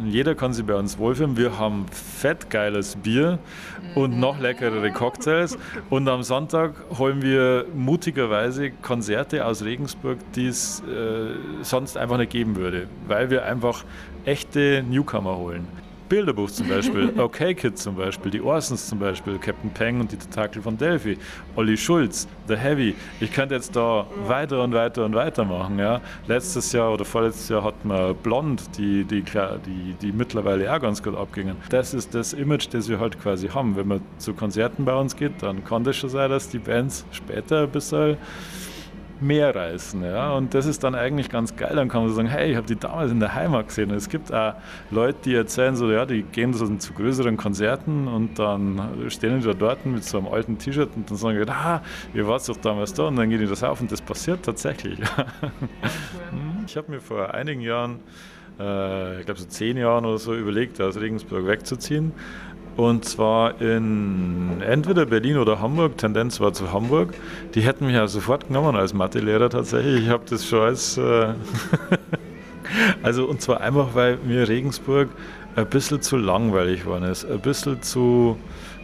Jeder 0.05 0.35
kann 0.35 0.53
sich 0.53 0.65
bei 0.65 0.75
uns 0.75 0.97
wohlfühlen. 0.97 1.37
Wir 1.37 1.57
haben 1.57 1.85
fettgeiles 1.91 2.95
Bier 2.95 3.39
und 3.95 4.19
noch 4.19 4.39
leckerere 4.39 4.91
Cocktails. 4.91 5.57
Und 5.89 6.07
am 6.07 6.23
Sonntag 6.23 6.73
holen 6.97 7.21
wir 7.21 7.65
mutigerweise 7.75 8.71
Konzerte 8.71 9.45
aus 9.45 9.63
Regensburg, 9.63 10.17
die 10.35 10.47
es 10.47 10.81
äh, 10.81 11.63
sonst 11.63 11.97
einfach 11.97 12.17
nicht 12.17 12.31
geben 12.31 12.55
würde, 12.55 12.87
weil 13.07 13.29
wir 13.29 13.45
einfach 13.45 13.83
echte 14.25 14.83
Newcomer 14.87 15.37
holen. 15.37 15.67
Bilderbuch 16.13 16.51
zum 16.51 16.69
Beispiel, 16.69 17.11
OK 17.17 17.57
Kid 17.57 17.75
zum 17.75 17.95
Beispiel, 17.95 18.29
die 18.29 18.39
Orsons 18.39 18.87
zum 18.87 18.99
Beispiel, 18.99 19.39
Captain 19.39 19.71
Peng 19.71 19.99
und 19.99 20.11
die 20.11 20.15
Tentakel 20.15 20.61
von 20.61 20.77
Delphi, 20.77 21.17
Olli 21.55 21.75
Schulz, 21.75 22.27
The 22.47 22.55
Heavy. 22.55 22.93
Ich 23.19 23.33
könnte 23.33 23.55
jetzt 23.55 23.75
da 23.75 24.05
weiter 24.27 24.61
und 24.63 24.75
weiter 24.75 25.05
und 25.05 25.15
weiter 25.15 25.43
machen. 25.43 25.79
Ja. 25.79 26.01
Letztes 26.27 26.71
Jahr 26.71 26.93
oder 26.93 27.03
vorletztes 27.03 27.49
Jahr 27.49 27.63
hatten 27.63 27.87
wir 27.87 28.13
Blond, 28.13 28.77
die, 28.77 29.05
die, 29.05 29.23
die, 29.23 29.95
die 29.99 30.11
mittlerweile 30.11 30.71
auch 30.71 30.79
ganz 30.79 31.01
gut 31.01 31.17
abgingen. 31.17 31.55
Das 31.69 31.95
ist 31.95 32.13
das 32.13 32.33
Image, 32.33 32.67
das 32.71 32.89
wir 32.89 32.99
halt 32.99 33.19
quasi 33.19 33.47
haben. 33.47 33.75
Wenn 33.75 33.87
man 33.87 34.01
zu 34.19 34.35
Konzerten 34.35 34.85
bei 34.85 34.93
uns 34.93 35.15
geht, 35.15 35.41
dann 35.41 35.65
kann 35.65 35.83
das 35.83 35.95
schon 35.95 36.11
sein, 36.11 36.29
dass 36.29 36.47
die 36.47 36.59
Bands 36.59 37.05
später 37.11 37.63
ein 37.63 37.71
bisschen 37.71 38.17
mehr 39.23 39.55
reißen. 39.55 40.03
Ja? 40.03 40.33
Und 40.33 40.53
das 40.53 40.65
ist 40.65 40.83
dann 40.83 40.95
eigentlich 40.95 41.29
ganz 41.29 41.55
geil. 41.55 41.75
Dann 41.75 41.89
kann 41.89 42.01
man 42.01 42.09
so 42.09 42.15
sagen, 42.15 42.27
hey, 42.27 42.51
ich 42.51 42.57
habe 42.57 42.67
die 42.67 42.75
damals 42.75 43.11
in 43.11 43.19
der 43.19 43.33
Heimat 43.33 43.67
gesehen. 43.67 43.91
Und 43.91 43.97
es 43.97 44.09
gibt 44.09 44.33
auch 44.33 44.53
Leute, 44.91 45.17
die 45.25 45.35
erzählen 45.35 45.75
so, 45.75 45.91
ja, 45.91 46.05
die 46.05 46.23
gehen 46.23 46.53
so 46.53 46.67
zu 46.75 46.93
größeren 46.93 47.37
Konzerten 47.37 48.07
und 48.07 48.37
dann 48.39 49.09
stehen 49.09 49.39
die 49.39 49.45
da 49.45 49.53
dort 49.53 49.85
mit 49.85 50.03
so 50.03 50.17
einem 50.17 50.27
alten 50.27 50.57
T-Shirt 50.57 50.89
und 50.95 51.09
dann 51.09 51.17
sagen 51.17 51.37
die, 51.37 51.49
ah, 51.49 51.81
ihr 52.13 52.27
wart 52.27 52.47
doch 52.47 52.57
damals 52.57 52.93
da 52.93 53.07
und 53.07 53.15
dann 53.15 53.29
gehen 53.29 53.39
die 53.39 53.47
das 53.47 53.63
auf 53.63 53.81
und 53.81 53.91
das 53.91 54.01
passiert 54.01 54.43
tatsächlich. 54.43 54.99
ich 56.65 56.77
habe 56.77 56.91
mir 56.91 56.99
vor 56.99 57.33
einigen 57.33 57.61
Jahren, 57.61 57.99
äh, 58.59 59.19
ich 59.19 59.25
glaube 59.25 59.39
so 59.39 59.45
zehn 59.45 59.77
Jahren 59.77 60.05
oder 60.05 60.17
so, 60.17 60.35
überlegt, 60.35 60.81
aus 60.81 60.97
Regensburg 60.97 61.47
wegzuziehen. 61.47 62.11
Und 62.75 63.05
zwar 63.05 63.61
in 63.61 64.61
entweder 64.61 65.05
Berlin 65.05 65.37
oder 65.37 65.61
Hamburg, 65.61 65.97
Tendenz 65.97 66.39
war 66.39 66.53
zu 66.53 66.73
Hamburg. 66.73 67.13
Die 67.53 67.61
hätten 67.61 67.85
mich 67.85 67.95
ja 67.95 68.07
sofort 68.07 68.47
genommen 68.47 68.75
als 68.75 68.93
Mathelehrer 68.93 69.49
tatsächlich. 69.49 70.05
Ich 70.05 70.09
habe 70.09 70.23
das 70.27 70.45
schon 70.45 70.61
als. 70.61 70.97
Äh 70.97 71.33
also, 73.03 73.25
und 73.25 73.41
zwar 73.41 73.61
einfach, 73.61 73.89
weil 73.93 74.17
mir 74.25 74.47
Regensburg 74.47 75.09
ein 75.55 75.67
bisschen 75.67 76.01
zu 76.01 76.17
langweilig 76.17 76.83
geworden 76.83 77.03
ist. 77.03 77.25
Ein 77.25 77.41
bisschen 77.41 77.81
zu 77.83 78.37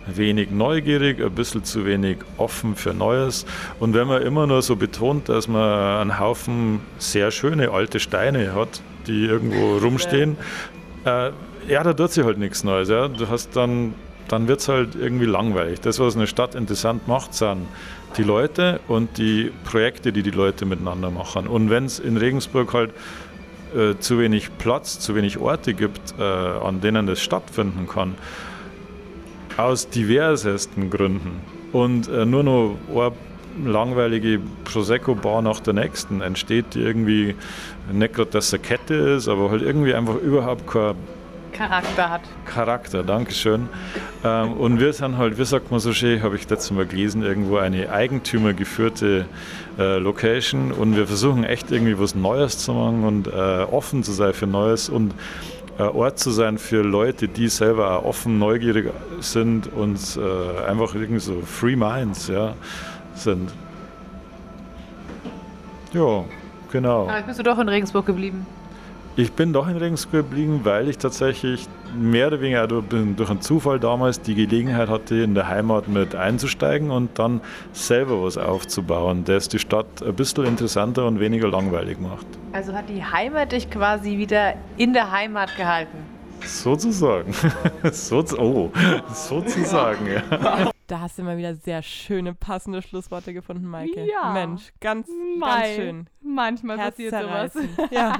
wenig 0.05 0.51
neugierig, 0.51 1.21
ein 1.21 1.33
bisschen 1.33 1.63
zu 1.63 1.85
wenig 1.85 2.17
offen 2.37 2.75
für 2.75 2.93
Neues. 2.93 3.45
Und 3.79 3.93
wenn 3.93 4.07
man 4.07 4.21
immer 4.21 4.47
nur 4.47 4.61
so 4.61 4.75
betont, 4.75 5.29
dass 5.29 5.47
man 5.47 6.01
einen 6.01 6.19
Haufen 6.19 6.81
sehr 6.97 7.31
schöne 7.31 7.71
alte 7.71 7.99
Steine 7.99 8.53
hat, 8.53 8.81
die 9.07 9.25
irgendwo 9.25 9.77
rumstehen, 9.77 10.37
äh, 11.05 11.31
ja, 11.69 11.83
da 11.83 11.93
tut 11.93 12.11
sich 12.11 12.23
halt 12.23 12.37
nichts 12.37 12.63
Neues. 12.63 12.89
Ja. 12.89 13.07
Du 13.07 13.29
hast 13.29 13.55
dann, 13.55 13.93
dann 14.27 14.47
wird 14.47 14.59
es 14.59 14.67
halt 14.67 14.95
irgendwie 14.95 15.25
langweilig. 15.25 15.79
Das, 15.81 15.99
was 15.99 16.15
eine 16.15 16.27
Stadt 16.27 16.55
interessant 16.55 17.07
macht, 17.07 17.33
sind 17.33 17.67
die 18.17 18.23
Leute 18.23 18.79
und 18.87 19.17
die 19.17 19.51
Projekte, 19.63 20.11
die 20.11 20.23
die 20.23 20.31
Leute 20.31 20.65
miteinander 20.65 21.11
machen. 21.11 21.47
Und 21.47 21.69
wenn 21.69 21.85
es 21.85 21.99
in 21.99 22.17
Regensburg 22.17 22.73
halt 22.73 22.91
äh, 23.75 23.97
zu 23.99 24.19
wenig 24.19 24.49
Platz, 24.57 24.99
zu 24.99 25.15
wenig 25.15 25.37
Orte 25.37 25.73
gibt, 25.75 26.15
äh, 26.17 26.23
an 26.23 26.81
denen 26.81 27.05
das 27.05 27.21
stattfinden 27.21 27.87
kann, 27.87 28.15
aus 29.57 29.89
diversesten 29.89 30.89
Gründen 30.89 31.41
und 31.71 32.07
äh, 32.07 32.25
nur 32.25 32.43
noch 32.43 32.77
eine 32.95 33.69
langweilige 33.69 34.39
Prosecco-Bar 34.63 35.41
nach 35.41 35.59
der 35.59 35.73
nächsten 35.73 36.21
entsteht, 36.21 36.73
die 36.73 36.79
irgendwie 36.79 37.35
nicht 37.91 38.13
gerade, 38.13 38.31
dass 38.31 38.53
eine 38.53 38.63
Kette 38.63 38.93
ist, 38.93 39.27
aber 39.27 39.51
halt 39.51 39.61
irgendwie 39.61 39.93
einfach 39.93 40.15
überhaupt 40.15 40.65
kein 40.65 40.95
Charakter 41.59 42.09
hat. 42.09 42.21
Charakter, 42.45 43.03
Dankeschön. 43.03 43.67
Ähm, 44.23 44.53
und 44.53 44.79
wir 44.79 44.93
sind 44.93 45.17
halt, 45.17 45.37
wie 45.37 45.43
sagt 45.43 45.71
man 45.71 45.81
so 45.81 45.91
schön, 45.91 46.23
habe 46.23 46.37
ich 46.37 46.49
letztes 46.49 46.71
Mal 46.71 46.85
gelesen, 46.85 47.21
irgendwo 47.21 47.57
eine 47.57 47.91
eigentümergeführte 47.91 49.25
äh, 49.77 49.97
Location 49.97 50.71
und 50.71 50.95
wir 50.95 51.05
versuchen 51.05 51.43
echt 51.43 51.69
irgendwie 51.69 51.99
was 51.99 52.15
Neues 52.15 52.59
zu 52.59 52.71
machen 52.71 53.03
und 53.03 53.27
äh, 53.27 53.31
offen 53.31 54.03
zu 54.03 54.13
sein 54.13 54.33
für 54.33 54.47
Neues 54.47 54.87
und 54.87 55.13
äh, 55.77 55.83
Ort 55.83 56.17
zu 56.17 56.31
sein 56.31 56.57
für 56.59 56.81
Leute, 56.81 57.27
die 57.27 57.49
selber 57.49 57.91
auch 57.91 58.05
offen, 58.05 58.39
neugierig 58.39 58.93
sind 59.19 59.67
und 59.67 59.99
äh, 60.17 60.65
einfach 60.65 60.95
irgendwie 60.95 61.19
so 61.19 61.41
Free 61.41 61.75
Minds 61.75 62.29
ja, 62.29 62.53
sind. 63.15 63.51
Ja, 65.91 66.23
genau. 66.71 67.03
Aber 67.03 67.17
jetzt 67.17 67.27
bist 67.27 67.39
du 67.39 67.43
doch 67.43 67.59
in 67.59 67.67
Regensburg 67.67 68.05
geblieben. 68.05 68.45
Ich 69.19 69.33
bin 69.33 69.51
doch 69.51 69.67
in 69.67 69.75
Regensburg 69.75 70.29
geblieben, 70.29 70.61
weil 70.63 70.87
ich 70.87 70.97
tatsächlich 70.97 71.67
mehr 71.93 72.27
oder 72.27 72.39
weniger 72.39 72.67
durch, 72.67 72.85
einen 73.29 73.41
Zufall 73.41 73.77
damals 73.77 74.21
die 74.21 74.33
Gelegenheit 74.33 74.87
hatte, 74.87 75.15
in 75.15 75.35
der 75.35 75.49
Heimat 75.49 75.89
mit 75.89 76.15
einzusteigen 76.15 76.89
und 76.89 77.19
dann 77.19 77.41
selber 77.73 78.23
was 78.23 78.37
aufzubauen, 78.37 79.25
das 79.25 79.49
die 79.49 79.59
Stadt 79.59 80.01
ein 80.01 80.15
bisschen 80.15 80.45
interessanter 80.45 81.05
und 81.05 81.19
weniger 81.19 81.49
langweilig 81.49 81.99
macht. 81.99 82.25
Also 82.53 82.71
hat 82.71 82.87
die 82.87 83.03
Heimat 83.03 83.51
dich 83.51 83.69
quasi 83.69 84.17
wieder 84.17 84.53
in 84.77 84.93
der 84.93 85.11
Heimat 85.11 85.53
gehalten. 85.57 85.97
Sozusagen. 86.45 87.33
so, 87.91 88.23
oh, 88.37 88.71
sozusagen, 89.13 90.07
ja. 90.07 90.71
Da 90.87 91.01
hast 91.01 91.19
du 91.19 91.23
mal 91.23 91.37
wieder 91.37 91.53
sehr 91.55 91.83
schöne, 91.83 92.33
passende 92.33 92.81
Schlussworte 92.81 93.33
gefunden, 93.33 93.67
Maike. 93.67 94.05
Ja. 94.05 94.31
Mensch, 94.31 94.71
ganz, 94.79 95.07
ganz 95.07 95.37
Mei. 95.37 95.75
schön. 95.75 96.07
Manchmal 96.21 96.77
passiert 96.77 97.13
sowas. 97.13 97.51
Ja. 97.91 98.17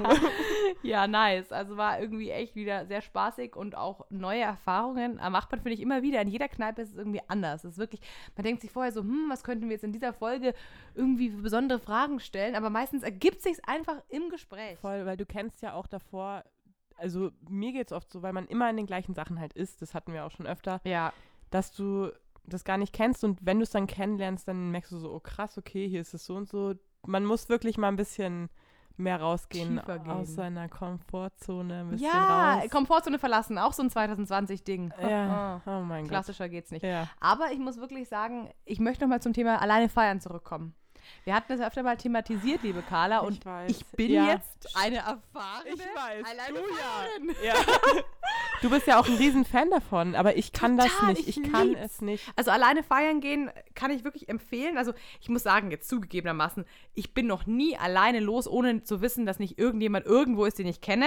Ja, 0.82 1.06
nice. 1.06 1.52
Also 1.52 1.76
war 1.76 2.00
irgendwie 2.00 2.30
echt 2.30 2.54
wieder 2.54 2.86
sehr 2.86 3.00
spaßig 3.00 3.56
und 3.56 3.76
auch 3.76 4.06
neue 4.10 4.40
Erfahrungen 4.42 5.16
macht 5.30 5.50
man, 5.50 5.60
finde 5.60 5.74
ich, 5.74 5.80
immer 5.80 6.02
wieder. 6.02 6.20
In 6.22 6.28
jeder 6.28 6.48
Kneipe 6.48 6.82
ist 6.82 6.90
es 6.92 6.96
irgendwie 6.96 7.20
anders. 7.28 7.64
Es 7.64 7.72
ist 7.72 7.78
wirklich, 7.78 8.00
man 8.36 8.44
denkt 8.44 8.60
sich 8.62 8.70
vorher 8.70 8.92
so, 8.92 9.00
hm, 9.02 9.26
was 9.28 9.44
könnten 9.44 9.64
wir 9.64 9.72
jetzt 9.72 9.84
in 9.84 9.92
dieser 9.92 10.12
Folge 10.12 10.54
irgendwie 10.94 11.30
für 11.30 11.42
besondere 11.42 11.78
Fragen 11.78 12.20
stellen? 12.20 12.54
Aber 12.56 12.70
meistens 12.70 13.02
ergibt 13.02 13.42
sich 13.42 13.56
einfach 13.66 14.02
im 14.08 14.28
Gespräch. 14.30 14.78
Voll, 14.78 15.06
weil 15.06 15.16
du 15.16 15.26
kennst 15.26 15.62
ja 15.62 15.74
auch 15.74 15.86
davor, 15.86 16.44
also 16.96 17.30
mir 17.48 17.72
geht 17.72 17.88
es 17.88 17.92
oft 17.92 18.10
so, 18.12 18.22
weil 18.22 18.32
man 18.32 18.46
immer 18.46 18.68
in 18.70 18.76
den 18.76 18.86
gleichen 18.86 19.14
Sachen 19.14 19.40
halt 19.40 19.52
ist, 19.54 19.80
das 19.82 19.94
hatten 19.94 20.12
wir 20.12 20.24
auch 20.24 20.30
schon 20.30 20.46
öfter, 20.46 20.80
Ja. 20.84 21.12
dass 21.50 21.72
du 21.72 22.10
das 22.44 22.64
gar 22.64 22.78
nicht 22.78 22.92
kennst 22.92 23.22
und 23.22 23.38
wenn 23.44 23.58
du 23.58 23.62
es 23.62 23.70
dann 23.70 23.86
kennenlernst, 23.86 24.48
dann 24.48 24.70
merkst 24.70 24.92
du 24.92 24.98
so, 24.98 25.12
oh 25.12 25.20
krass, 25.20 25.56
okay, 25.56 25.88
hier 25.88 26.00
ist 26.00 26.14
es 26.14 26.24
so 26.26 26.34
und 26.36 26.48
so. 26.48 26.74
Man 27.06 27.24
muss 27.24 27.48
wirklich 27.48 27.78
mal 27.78 27.88
ein 27.88 27.96
bisschen 27.96 28.50
mehr 29.00 29.20
rausgehen 29.20 29.78
aus 29.80 30.34
seiner 30.34 30.68
Komfortzone, 30.68 31.80
ein 31.80 31.90
bisschen 31.90 32.06
Ja, 32.06 32.54
raus. 32.54 32.70
Komfortzone 32.70 33.18
verlassen, 33.18 33.58
auch 33.58 33.72
so 33.72 33.82
ein 33.82 33.90
2020-Ding. 33.90 34.92
Ja, 35.02 35.60
oh 35.66 35.80
mein 35.80 36.02
Gott. 36.02 36.10
Klassischer 36.10 36.48
geht's 36.48 36.70
nicht. 36.70 36.84
Ja. 36.84 37.08
Aber 37.20 37.52
ich 37.52 37.58
muss 37.58 37.78
wirklich 37.78 38.08
sagen, 38.08 38.50
ich 38.64 38.80
möchte 38.80 39.04
noch 39.04 39.10
mal 39.10 39.20
zum 39.20 39.32
Thema 39.32 39.60
alleine 39.60 39.88
feiern 39.88 40.20
zurückkommen. 40.20 40.74
Wir 41.24 41.34
hatten 41.34 41.46
das 41.48 41.60
ja 41.60 41.66
öfter 41.66 41.82
mal 41.82 41.96
thematisiert, 41.96 42.62
liebe 42.62 42.82
Carla, 42.82 43.18
und 43.20 43.38
Ich 43.38 43.46
weiß. 43.46 43.70
ich 43.70 43.86
bin 43.86 44.10
Ja. 44.12 44.26
jetzt 44.28 44.76
eine 44.76 44.96
erfahrene 44.98 45.74
Ich 45.74 45.80
weiß, 45.80 46.26
alleine 46.26 46.58
du 46.58 46.74
Feierin. 46.74 47.36
Ja. 47.44 47.54
du 48.62 48.70
bist 48.70 48.86
ja 48.86 48.98
auch 49.00 49.06
ein 49.08 49.16
Riesenfan 49.16 49.70
davon, 49.70 50.14
aber 50.14 50.36
ich 50.36 50.52
kann 50.52 50.76
das 50.76 50.88
Total, 50.88 51.12
nicht. 51.14 51.28
Ich, 51.28 51.38
ich 51.38 51.52
kann 51.52 51.68
lieb's. 51.68 51.80
es 51.82 52.00
nicht. 52.02 52.24
Also 52.36 52.50
alleine 52.50 52.82
feiern 52.82 53.20
gehen 53.20 53.50
kann 53.74 53.90
ich 53.90 54.04
wirklich 54.04 54.28
empfehlen. 54.28 54.76
Also 54.78 54.92
ich 55.20 55.28
muss 55.28 55.42
sagen, 55.42 55.70
jetzt 55.70 55.88
zugegebenermaßen, 55.88 56.64
ich 56.94 57.14
bin 57.14 57.26
noch 57.26 57.46
nie 57.46 57.76
alleine 57.76 58.20
los, 58.20 58.46
ohne 58.48 58.82
zu 58.82 59.00
wissen, 59.00 59.26
dass 59.26 59.38
nicht 59.38 59.58
irgendjemand 59.58 60.06
irgendwo 60.06 60.44
ist, 60.44 60.58
den 60.58 60.66
ich 60.66 60.80
kenne. 60.80 61.06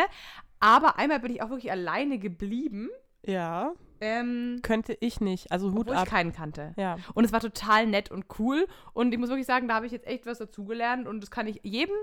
Aber 0.60 0.98
einmal 0.98 1.20
bin 1.20 1.32
ich 1.34 1.41
auch 1.41 1.50
wirklich 1.50 1.72
alleine 1.72 2.18
geblieben, 2.20 2.89
Ja, 3.26 3.74
ähm, 4.04 4.60
könnte 4.62 4.97
ich 4.99 5.22
nicht. 5.22 5.51
Also 5.51 5.72
Hut 5.72 5.82
obwohl 5.82 5.95
ab. 5.95 6.04
ich 6.06 6.10
keinen 6.12 6.34
kannte. 6.34 6.74
Ja. 6.78 6.97
Und 7.14 7.24
es 7.24 7.32
war 7.32 7.39
total 7.39 7.88
nett 7.88 8.12
und 8.12 8.26
cool. 8.39 8.68
Und 8.93 9.14
ich 9.14 9.20
muss 9.20 9.30
wirklich 9.30 9.47
sagen, 9.47 9.68
da 9.68 9.76
habe 9.76 9.86
ich 9.86 9.91
jetzt 9.91 10.06
echt 10.08 10.26
was 10.26 10.38
dazugelernt. 10.39 11.08
Und 11.08 11.22
das 11.22 11.32
kann 11.32 11.47
ich 11.47 11.60
jedem 11.64 11.95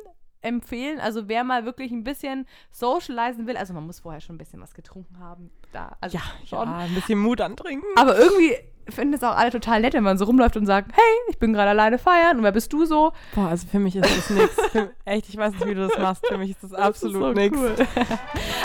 empfehlen. 0.42 0.98
Also 1.00 1.28
wer 1.28 1.44
mal 1.44 1.64
wirklich 1.66 1.90
ein 1.92 2.02
bisschen 2.02 2.46
socialisen 2.70 3.46
will, 3.46 3.56
also 3.56 3.74
man 3.74 3.84
muss 3.84 4.00
vorher 4.00 4.20
schon 4.20 4.36
ein 4.36 4.38
bisschen 4.38 4.60
was 4.60 4.72
getrunken 4.74 5.18
haben. 5.18 5.50
Da, 5.72 5.96
also 6.00 6.16
Ja, 6.16 6.22
schon. 6.46 6.66
ja, 6.68 6.78
ein 6.78 6.94
bisschen 6.94 7.18
Mut 7.18 7.40
antrinken. 7.40 7.86
Aber 7.96 8.18
irgendwie 8.18 8.56
finden 8.90 9.14
es 9.14 9.22
auch 9.22 9.36
alle 9.36 9.50
total 9.50 9.80
nett, 9.80 9.94
wenn 9.94 10.02
man 10.02 10.18
so 10.18 10.24
rumläuft 10.24 10.56
und 10.56 10.66
sagt, 10.66 10.90
hey, 10.92 11.14
ich 11.30 11.38
bin 11.38 11.52
gerade 11.52 11.70
alleine 11.70 11.98
feiern 11.98 12.38
und 12.38 12.42
wer 12.42 12.52
bist 12.52 12.72
du 12.72 12.84
so? 12.84 13.12
Boah, 13.34 13.48
also 13.48 13.66
für 13.66 13.78
mich 13.78 13.96
ist 13.96 14.04
das 14.04 14.30
nichts. 14.30 14.56
Echt, 15.04 15.28
ich 15.28 15.36
weiß 15.36 15.52
nicht, 15.52 15.66
wie 15.66 15.74
du 15.74 15.88
das 15.88 15.98
machst. 15.98 16.26
Für 16.26 16.38
mich 16.38 16.50
ist 16.50 16.62
das 16.62 16.72
absolut 16.72 17.22
so 17.22 17.32
nichts. 17.32 17.58
cool. 17.58 17.74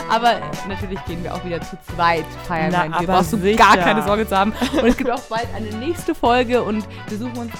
Aber 0.10 0.34
natürlich 0.68 1.04
gehen 1.06 1.24
wir 1.24 1.34
auch 1.34 1.44
wieder 1.46 1.62
zu 1.62 1.78
zweit 1.94 2.26
feiern. 2.48 2.70
Na, 2.72 2.98
aber 2.98 3.08
brauchst 3.08 3.34
du 3.34 3.56
gar 3.56 3.78
keine 3.78 4.04
Sorge 4.04 4.28
zu 4.28 4.38
haben. 4.38 4.54
Und 4.74 4.86
es 4.86 4.98
gibt 4.98 5.10
auch 5.10 5.22
bald 5.22 5.48
eine 5.56 5.70
nächste 5.78 6.16
Folge 6.16 6.64
und 6.64 6.86
wir 7.08 7.18
suchen 7.18 7.38
uns 7.38 7.54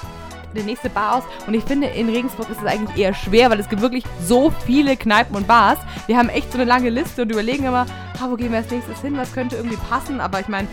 die 0.56 0.62
nächste 0.62 0.90
Bar 0.90 1.16
aus. 1.16 1.22
Und 1.46 1.54
ich 1.54 1.64
finde, 1.64 1.88
in 1.88 2.08
Regensburg 2.08 2.48
ist 2.50 2.60
es 2.60 2.66
eigentlich 2.66 2.98
eher 2.98 3.14
schwer, 3.14 3.50
weil 3.50 3.60
es 3.60 3.68
gibt 3.68 3.82
wirklich 3.82 4.04
so 4.24 4.52
viele 4.64 4.96
Kneipen 4.96 5.36
und 5.36 5.46
Bars. 5.46 5.78
Wir 6.06 6.16
haben 6.16 6.28
echt 6.28 6.50
so 6.52 6.58
eine 6.58 6.64
lange 6.64 6.90
Liste 6.90 7.22
und 7.22 7.30
überlegen 7.30 7.64
immer, 7.64 7.86
ah, 8.20 8.26
wo 8.28 8.36
gehen 8.36 8.50
wir 8.50 8.58
als 8.58 8.70
nächstes 8.70 9.00
hin, 9.00 9.16
was 9.16 9.32
könnte 9.32 9.56
irgendwie 9.56 9.78
passen. 9.88 10.20
Aber 10.20 10.40
ich 10.40 10.48
meine, 10.48 10.68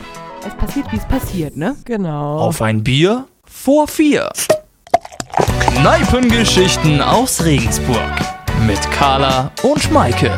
es 0.48 0.54
passiert, 0.56 0.92
wie 0.92 0.98
es 0.98 1.06
passiert, 1.06 1.56
ne? 1.56 1.76
Genau. 1.86 2.40
Auf 2.40 2.62
ein 2.62 2.84
Bier 2.84 3.26
vor 3.46 3.88
vier. 3.88 4.32
Kneipengeschichten 5.76 7.02
aus 7.02 7.44
Regensburg 7.44 8.12
mit 8.66 8.80
Carla 8.92 9.52
und 9.64 9.92
Maike. 9.92 10.32